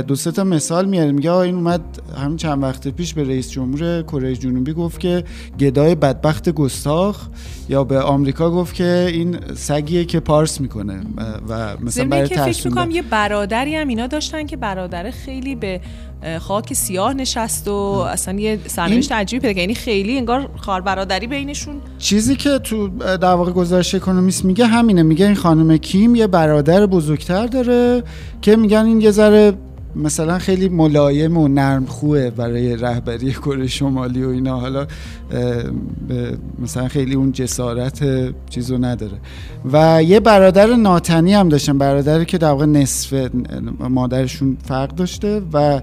دو 0.07 0.15
سه 0.15 0.31
تا 0.31 0.43
مثال 0.43 0.85
میاره. 0.85 1.11
میگه 1.11 1.31
این 1.33 1.55
اومد 1.55 1.81
همین 2.17 2.37
چند 2.37 2.63
وقت 2.63 2.87
پیش 2.87 3.13
به 3.13 3.23
رئیس 3.23 3.51
جمهور 3.51 4.01
کره 4.01 4.35
جنوبی 4.35 4.73
گفت 4.73 4.99
که 4.99 5.23
گدای 5.59 5.95
بدبخت 5.95 6.49
گستاخ 6.49 7.27
یا 7.69 7.83
به 7.83 8.01
آمریکا 8.01 8.51
گفت 8.51 8.75
که 8.75 9.09
این 9.13 9.37
سگیه 9.55 10.05
که 10.05 10.19
پارس 10.19 10.61
می‌کنه. 10.61 11.01
و 11.49 11.77
مثلا 11.81 12.05
برای 12.05 12.29
که 12.29 12.41
فکر 12.41 12.67
می‌کنم 12.67 12.91
یه 12.91 13.01
برادری 13.01 13.75
هم 13.75 13.87
اینا 13.87 14.07
داشتن 14.07 14.45
که 14.45 14.57
برادر 14.57 15.11
خیلی 15.11 15.55
به 15.55 15.81
خاک 16.39 16.73
سیاه 16.73 17.13
نشست 17.13 17.67
و 17.67 17.73
اصلا 18.11 18.39
یه 18.39 18.59
سرنوشت 18.67 19.11
عجیبی 19.11 19.47
پیدا 19.47 19.61
یعنی 19.61 19.75
خیلی 19.75 20.17
انگار 20.17 20.49
خار 20.57 20.81
برادری 20.81 21.27
بینشون. 21.27 21.75
چیزی 21.97 22.35
که 22.35 22.59
تو 22.59 22.87
در 22.97 23.33
واقع 23.33 23.51
گزارش 23.51 23.95
اکونومیست 23.95 24.45
میگه 24.45 24.65
همینه. 24.65 25.03
میگه 25.03 25.25
این 25.25 25.35
خانم 25.35 25.77
کیم 25.77 26.15
یه 26.15 26.27
برادر 26.27 26.85
بزرگتر 26.85 27.45
داره 27.45 28.03
که 28.41 28.55
میگن 28.55 28.85
این 28.85 29.01
یه 29.01 29.11
ذره 29.11 29.53
مثلا 29.95 30.39
خیلی 30.39 30.69
ملایم 30.69 31.37
و 31.37 31.47
نرم 31.47 31.85
خوه 31.85 32.29
برای 32.29 32.75
رهبری 32.75 33.31
کره 33.31 33.67
شمالی 33.67 34.23
و 34.23 34.29
اینا. 34.29 34.59
حالا 34.59 34.87
مثلا 36.59 36.87
خیلی 36.87 37.15
اون 37.15 37.31
جسارت 37.31 38.03
چیزو 38.49 38.77
نداره. 38.77 39.17
و 39.71 40.03
یه 40.03 40.19
برادر 40.19 40.75
ناتنی 40.75 41.33
هم 41.33 41.49
داشتن 41.49 41.77
برادری 41.77 42.25
که 42.25 42.37
در 42.37 42.49
واقع 42.49 42.65
نصف 42.65 43.29
مادرشون 43.79 44.57
فرق 44.63 44.95
داشته 44.95 45.41
و 45.53 45.81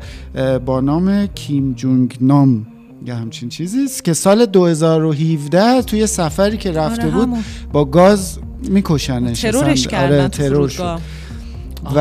با 0.58 0.80
نام 0.80 1.26
کیم 1.26 1.72
جونگ 1.72 2.16
نام 2.20 2.66
یا 3.06 3.16
همچین 3.16 3.48
چیزی 3.48 3.84
است 3.84 4.04
که 4.04 4.12
سال 4.12 4.46
2017 4.46 5.82
توی 5.82 6.06
سفری 6.06 6.56
که 6.56 6.72
رفته 6.72 7.02
آره 7.02 7.10
بود 7.10 7.28
با 7.72 7.84
گاز 7.84 8.38
میکشنش 8.70 9.40
ترورش 9.40 9.86
کردن 9.86 10.18
آره 10.18 10.28
ترور 10.28 10.68
شد. 10.68 10.98
و 11.94 12.00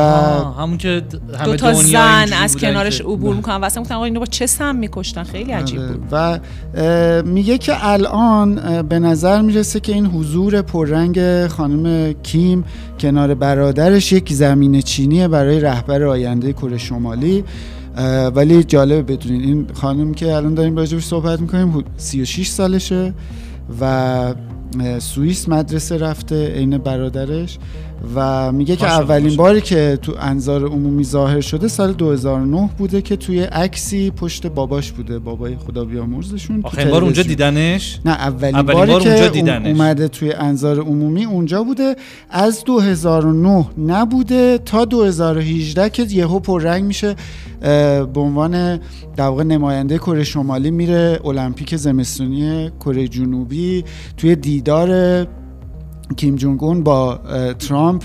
همون 0.60 0.78
که 0.78 1.02
همه 1.38 1.46
دو 1.46 1.56
تا 1.56 1.72
زن 1.72 2.32
از 2.42 2.56
کنارش 2.56 3.00
عبور 3.00 3.36
می‌کنن. 3.36 3.56
و 3.56 3.64
اصلا 3.64 3.82
گفتن 3.82 3.94
آقا 3.94 4.04
اینو 4.04 4.20
با 4.20 4.26
چه 4.26 4.46
سم 4.46 4.76
میکشتن؟ 4.76 5.22
خیلی 5.22 5.52
عجیب 5.52 5.80
آره. 5.80 5.92
بود. 5.92 6.08
و 6.12 6.38
میگه 7.24 7.58
که 7.58 7.86
الان 7.86 8.82
به 8.82 8.98
نظر 8.98 9.40
می‌رسه 9.42 9.80
که 9.80 9.92
این 9.92 10.06
حضور 10.06 10.62
پررنگ 10.62 11.46
خانم 11.46 12.12
کیم 12.12 12.64
کنار 13.00 13.34
برادرش 13.34 14.12
یک 14.12 14.32
زمین 14.32 14.80
چینیه 14.80 15.28
برای 15.28 15.60
رهبر 15.60 16.02
آینده 16.02 16.52
کره 16.52 16.78
شمالی. 16.78 17.44
ولی 18.34 18.64
جالب 18.64 19.12
بدونین 19.12 19.42
این 19.42 19.66
خانم 19.74 20.14
که 20.14 20.34
الان 20.34 20.54
داریم 20.54 20.76
راجبش 20.76 21.04
صحبت 21.04 21.40
می‌کنیم 21.40 21.84
36 21.96 22.48
سالشه 22.48 23.14
و 23.80 24.34
سوئیس 24.98 25.48
مدرسه 25.48 25.98
رفته 25.98 26.54
عین 26.54 26.78
برادرش. 26.78 27.58
و 28.14 28.52
میگه 28.52 28.76
که 28.76 28.86
اولین 28.86 29.36
باری 29.36 29.60
که 29.60 29.98
تو 30.02 30.14
انظار 30.20 30.64
عمومی 30.64 31.04
ظاهر 31.04 31.40
شده 31.40 31.68
سال 31.68 31.92
2009 31.92 32.70
بوده 32.78 33.02
که 33.02 33.16
توی 33.16 33.40
عکسی 33.40 34.10
پشت 34.10 34.46
باباش 34.46 34.92
بوده 34.92 35.18
بابای 35.18 35.56
خدا 35.56 35.84
بیامرزشون 35.84 36.60
آخرین 36.64 36.90
بار 36.90 37.04
اونجا 37.04 37.22
دیدنش؟ 37.22 38.00
نه 38.04 38.10
اولین, 38.10 38.56
اولین 38.56 38.76
باری 38.76 38.92
بار 38.92 39.00
که 39.00 39.08
اونجا 39.08 39.28
دیدنش. 39.28 39.66
اومده 39.66 40.08
توی 40.08 40.32
انظار 40.32 40.80
عمومی 40.80 41.24
اونجا 41.24 41.62
بوده. 41.62 41.96
از 42.30 42.64
2009 42.64 43.66
نبوده 43.78 44.58
تا 44.58 44.84
2018 44.84 45.90
که 45.90 46.02
یهو 46.02 46.38
پررنگ 46.38 46.84
میشه 46.84 47.14
به 47.60 48.20
عنوان 48.20 48.80
در 49.16 49.24
واقع 49.24 49.44
نماینده 49.44 49.98
کره 49.98 50.24
شمالی 50.24 50.70
میره 50.70 51.20
المپیک 51.24 51.76
زمستونی 51.76 52.70
کره 52.80 53.08
جنوبی 53.08 53.84
توی 54.16 54.36
دیدار 54.36 55.26
کیم 56.16 56.36
جونگ 56.36 56.64
اون 56.64 56.82
با 56.82 57.18
ترامپ 57.58 58.02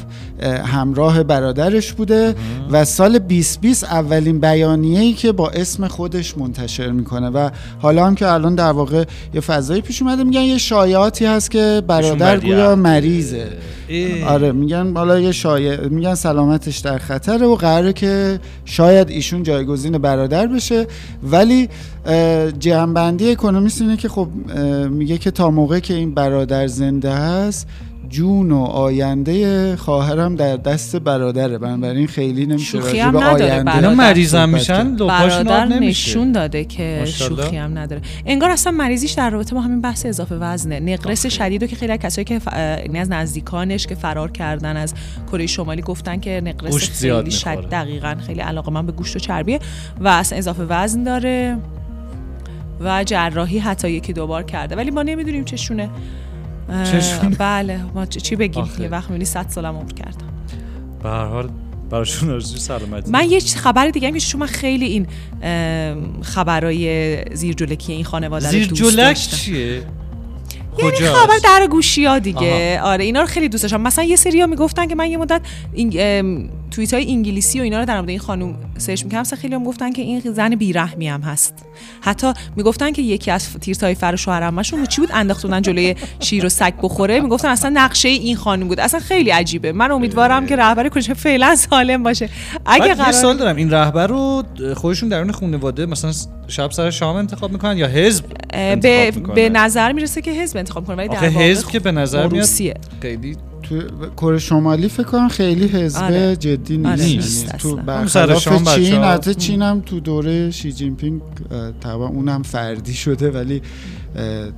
همراه 0.66 1.24
برادرش 1.24 1.94
بوده 1.94 2.36
و 2.72 2.86
سال 2.86 3.20
2020 3.20 3.84
اولین 3.84 4.40
بیانیه 4.40 5.00
ای 5.00 5.14
که 5.14 5.32
با 5.32 5.50
اسم 5.50 5.88
خودش 5.88 6.38
منتشر 6.38 6.92
می‌کنه 6.92 7.30
و 7.30 7.50
حالا 7.80 8.06
هم 8.06 8.16
که 8.16 8.28
الان 8.28 8.56
در 8.56 8.72
واقع 8.72 9.04
یه 9.34 9.42
فضایی 9.42 9.82
پیش 9.82 10.02
اومده 10.02 10.24
میگن 10.24 10.42
یه 10.42 10.58
شایعاتی 10.58 11.26
هست 11.26 11.52
که 11.52 11.82
برادر 11.88 12.40
گویا 12.40 12.76
مریضه. 12.76 13.48
آره 14.28 14.52
میگن 14.52 14.94
حالا 14.94 15.20
یه 15.20 15.32
شایع 15.32 15.88
میگن 15.88 16.16
سلامتش 16.16 16.78
در 16.78 16.98
خطره 16.98 17.46
و 17.48 17.56
قراره 17.56 17.94
که 17.94 18.40
شاید 18.66 19.10
ایشون 19.10 19.44
جایگزین 19.44 19.98
برادر 19.98 20.48
بشه. 20.48 20.88
ولی 21.24 21.70
جنبندی 22.60 23.32
اکونومیست 23.32 23.82
اینه 23.82 23.98
که 23.98 24.10
خب 24.10 24.28
میگه 24.90 25.18
که 25.18 25.32
تا 25.32 25.52
موقعی 25.52 25.82
که 25.82 25.94
این 25.94 26.14
برادر 26.14 26.68
زنده 26.68 27.12
هست 27.12 27.68
جون 28.12 28.52
و 28.52 28.64
آینده 28.64 29.76
خواهرم 29.76 30.36
در 30.36 30.58
دست 30.58 30.96
برادره. 30.96 31.58
بنابراین 31.58 32.08
خیلی 32.08 32.46
نمیشه 32.46 32.66
شوخی 32.66 33.00
هم 33.00 33.18
نداره 33.18 33.76
اینا 33.76 33.94
مریضم 33.94 34.50
میشن؟ 34.50 34.96
برادر 34.96 35.66
نشون 35.66 36.32
داده 36.32 36.66
که 36.66 37.04
شوخی 37.06 37.58
هم 37.58 37.78
نداره. 37.78 38.02
انگار 38.26 38.50
اصلا 38.50 38.72
مریضیش 38.72 39.12
در 39.12 39.30
رابطه 39.30 39.56
با 39.56 39.62
همین 39.62 39.82
بحث 39.82 40.06
اضافه 40.06 40.36
وزنه. 40.36 40.80
نقرس 40.80 41.26
شدیدو 41.26 41.68
که 41.68 41.76
خیلی 41.76 41.98
کسایی 41.98 42.26
که 42.26 42.40
ف... 42.40 42.48
یعنی 42.54 43.00
از 43.00 43.10
نزدیکانش 43.10 43.88
که 43.88 43.96
فرار 43.96 44.32
کردن 44.32 44.78
از 44.78 44.94
کره 45.32 45.48
شمالی 45.48 45.82
گفتن 45.82 46.20
که 46.20 46.42
نقرس 46.46 47.02
خیلی 47.02 47.32
شد 47.32 47.70
دقیقا 47.70 48.16
خیلی 48.28 48.40
علاقه 48.42 48.72
من 48.72 48.86
به 48.86 48.92
گوشت 48.92 49.16
و 49.16 49.20
چربیه 49.20 49.60
و 50.00 50.08
اصلا 50.08 50.38
اضافه 50.38 50.64
وزن 50.64 51.04
داره 51.04 51.58
و 52.80 53.04
جراحی 53.04 53.60
حتی 53.60 53.90
یکی 53.90 54.14
دوبار 54.14 54.44
کرده. 54.44 54.76
ولی 54.76 54.92
ما 54.92 55.04
نمی‌دونیم 55.04 55.44
چشونه 55.46 55.90
چشون 56.92 57.36
بله 57.40 57.80
ما 57.96 58.06
چی 58.06 58.36
بگیم؟ 58.36 58.70
یه 58.80 58.88
وقت 58.88 59.10
می‌بینی 59.10 59.26
100 59.26 59.46
سالم 59.50 59.76
عمر 59.76 59.92
کردم. 59.92 60.28
به 61.04 61.10
هر 61.10 61.26
حال 61.26 61.50
براشون 61.90 62.30
آرزوی 62.30 62.60
سلامتی. 62.60 63.12
من 63.12 63.30
یه 63.30 63.40
خبر 63.40 63.88
دیگه 63.90 64.08
هم 64.08 64.20
شما 64.20 64.46
خیلی 64.46 64.86
این 64.86 65.08
خبرای 66.22 67.36
زیر 67.36 67.54
جلکی 67.54 67.94
این 67.94 68.04
خانواده 68.04 68.50
زیر 68.50 68.66
جلک 68.66 69.18
چیه؟ 69.18 69.84
یعنی 70.78 70.98
خبر 70.98 71.38
در 71.44 71.68
گوشی 71.68 72.06
ها 72.06 72.20
دیگه. 72.20 72.80
آها. 72.80 72.92
آره 72.92 73.04
اینا 73.04 73.22
رو 73.22 73.28
خیلی 73.28 73.50
دوست 73.50 73.64
داشتم. 73.64 73.82
مثلا 73.82 74.04
یه 74.04 74.16
سری 74.16 74.42
ها 74.42 74.48
می‌گفتن 74.48 74.88
که 74.88 74.96
من 74.96 75.12
یه 75.12 75.18
مدت 75.18 75.42
این 75.74 75.90
توییت 76.72 76.94
های 76.94 77.12
انگلیسی 77.12 77.60
و 77.60 77.64
اینا 77.64 77.80
رو 77.80 77.86
در 77.86 77.96
مورد 77.96 78.10
این 78.10 78.20
خانم 78.20 78.56
سرچ 78.78 79.04
می‌کردم. 79.04 79.22
مثلا 79.22 79.40
خیلی 79.40 79.56
هم 79.56 79.64
گفتن 79.64 79.92
که 79.92 80.02
این 80.02 80.20
زن 80.20 80.56
بیرحمی 80.56 81.08
هم 81.08 81.22
هست. 81.22 81.54
حتی 82.02 82.34
می‌گفتن 82.56 82.92
که 82.92 83.02
یکی 83.02 83.32
از 83.32 83.54
تیرتای 83.54 83.96
فر 83.96 84.16
شوهرمشون 84.16 84.86
چی 84.86 85.02
بود؟ 85.02 85.10
انداختونن 85.14 85.62
جلوی 85.62 85.96
شیر 86.20 86.46
و 86.46 86.50
سگ 86.50 86.74
بخوره. 86.82 87.20
می‌گفتن 87.20 87.48
اصلا 87.48 87.72
نقشه 87.74 88.10
این 88.10 88.36
خانم 88.36 88.68
بود. 88.68 88.80
اصلا 88.80 89.00
خیلی 89.00 89.30
عجیبه. 89.30 89.72
من 89.72 89.92
امیدوارم 89.92 90.46
که 90.46 90.56
رهبر 90.56 90.90
کجا 90.90 91.14
فعلا 91.14 91.56
سالم 91.56 92.04
باشه. 92.04 92.30
اگه 92.66 92.94
قرار... 92.94 93.08
یه 93.08 93.12
سال 93.12 93.38
دارم. 93.38 93.56
این 93.56 93.72
رهبر 93.72 94.08
رو 94.08 94.44
خودشون 94.76 95.10
درون 95.10 95.32
خانواده 95.32 95.86
مثلا 95.86 96.12
شب 96.48 96.72
سر 96.72 96.90
شام 96.92 97.16
انتخاب 97.16 97.52
می‌کنن 97.52 97.78
یا 97.78 97.88
حزب 97.88 98.26
به, 98.82 99.12
به 99.36 99.50
نظر 99.50 99.92
می‌رسه 99.92 100.22
که 100.22 100.32
حزب 100.32 100.58
انتخاب 100.58 100.86
کنه 100.86 100.96
ولی 100.96 101.08
در 101.08 101.18
حزب 101.18 101.68
که 101.68 101.80
به 101.80 101.92
نظر 101.92 102.28
میاد 102.28 102.48
خیلی 103.02 103.38
تو 103.72 104.10
کره 104.18 104.40
شمالی 104.40 104.88
فکر 104.88 105.04
کنم 105.04 105.28
خیلی 105.28 105.68
حزب 105.68 106.04
آره. 106.04 106.36
جدی 106.36 106.78
نیست, 106.78 106.92
آره. 106.92 107.06
نیست. 107.06 107.46
یعنی 107.46 107.58
تو 107.58 107.76
برخلاف 107.76 108.76
چین 108.76 109.04
حتی 109.04 109.36
چین 109.36 109.62
هم 109.62 109.82
تو 109.82 110.00
دوره 110.00 110.52
شی 110.52 110.72
جین 110.72 110.96
پینگ 110.96 111.22
طبعا 111.80 112.08
اونم 112.08 112.44
فردی 112.44 112.94
شده 112.94 113.32
ولی 113.32 113.62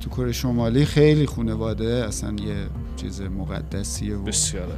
تو 0.00 0.10
کره 0.10 0.32
شمالی 0.32 0.84
خیلی 0.84 1.26
خانواده 1.26 2.04
اصلا 2.08 2.30
یه 2.30 2.54
چیز 2.96 3.20
مقدسیه 3.20 4.16
و 4.16 4.22
بسیار 4.22 4.68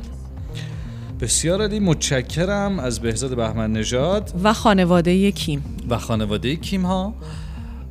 بسیار 1.20 1.60
عالی. 1.60 1.80
متشکرم 1.80 2.78
از 2.78 3.00
بهزاد 3.00 3.36
بهمن 3.36 3.72
نژاد. 3.72 4.32
و 4.42 4.52
خانواده 4.52 5.32
کیم. 5.32 5.64
و 5.90 5.98
خانواده 5.98 6.56
کیم 6.56 6.86
ها 6.86 7.14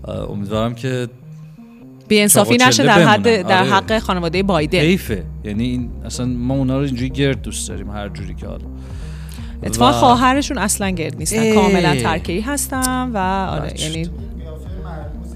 امیدوارم 0.08 0.76
که 0.76 1.08
بی 2.08 2.20
انصافی 2.20 2.58
نشه 2.58 2.84
در 2.84 3.04
حد 3.04 3.48
در 3.48 3.60
آره. 3.60 3.70
حق 3.70 4.00
خانواده 4.00 4.44
بایدن. 4.44 4.80
حیفه. 4.80 5.24
یعنی 5.44 5.64
این 5.64 5.90
اصلا 6.06 6.26
ما 6.26 6.54
اونا 6.54 6.78
رو 6.78 6.86
اینجوری 6.86 7.10
گرد 7.10 7.42
دوست 7.42 7.70
داریم 7.70 7.92
هر 7.92 8.10
جوری 8.10 8.36
که 8.36 8.48
حالا. 8.48 8.66
اتفاقا 9.64 9.92
و... 9.92 9.94
خواهرشون 10.00 10.58
اصلا 10.58 10.90
گرد 10.90 11.18
نیستن. 11.18 11.56
کاملا 11.56 11.96
ترکی 11.96 12.42
هستن 12.42 13.12
و 13.14 13.18
آره 13.18 13.74
یعنی 13.82 14.10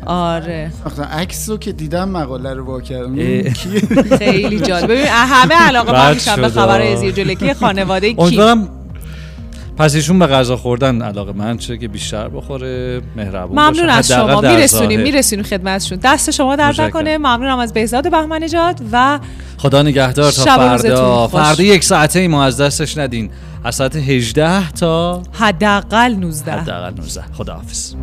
آره. 0.06 0.72
عکس 1.12 1.50
رو 1.50 1.58
که 1.58 1.72
دیدم 1.72 2.10
مقاله 2.10 2.54
رو 2.54 2.66
وا 2.66 2.82
کردم. 2.82 3.16
خیلی 4.20 4.60
جالب. 4.60 4.92
ببین 4.92 5.06
همه 5.08 5.56
علاقه 5.56 5.92
من 5.92 6.14
میشن 6.14 6.36
به 6.36 6.50
خبر 6.50 6.96
زیر 6.96 7.12
جلکی 7.12 7.54
خانواده 7.54 8.14
کی؟ 8.14 8.40
پس 9.80 9.96
ایشون 9.96 10.20
به 10.20 10.28
غذا 10.28 10.58
خوردن 10.58 11.02
علاقه 11.02 11.32
من 11.32 11.58
چه 11.58 11.78
که 11.78 11.88
بیشتر 11.88 12.28
بخوره 12.30 13.02
مهربون 13.16 13.60
ممنون 13.60 13.90
از 13.90 14.08
شما. 14.12 14.42
میرسونیم 14.42 15.00
میرسونیم 15.02 15.46
خدمتشون. 15.46 16.00
دست 16.04 16.32
شما 16.32 16.56
درد 16.56 16.82
نکنه. 16.82 17.18
ممنونم 17.18 17.60
از 17.60 17.74
بهزاد 17.74 18.12
بهمن 18.12 18.44
نژاد 18.44 18.82
و 18.92 19.20
خدا 19.58 19.82
نگهدار 19.82 20.32
تا 20.32 20.44
فردا. 20.44 21.28
فردا 21.28 21.64
یک 21.64 21.84
ساعته 21.84 22.20
ای 22.20 22.28
ما 22.28 22.44
از 22.44 22.62
دستش 22.62 22.98
ندین. 22.98 23.30
از 23.64 23.76
ساعت 23.76 23.96
18 23.96 24.72
تا 24.72 25.22
حداقل 25.32 26.16
19 26.20 26.52
حداقل 26.52 26.94
19 26.98 27.22
خداحافظ. 27.34 27.94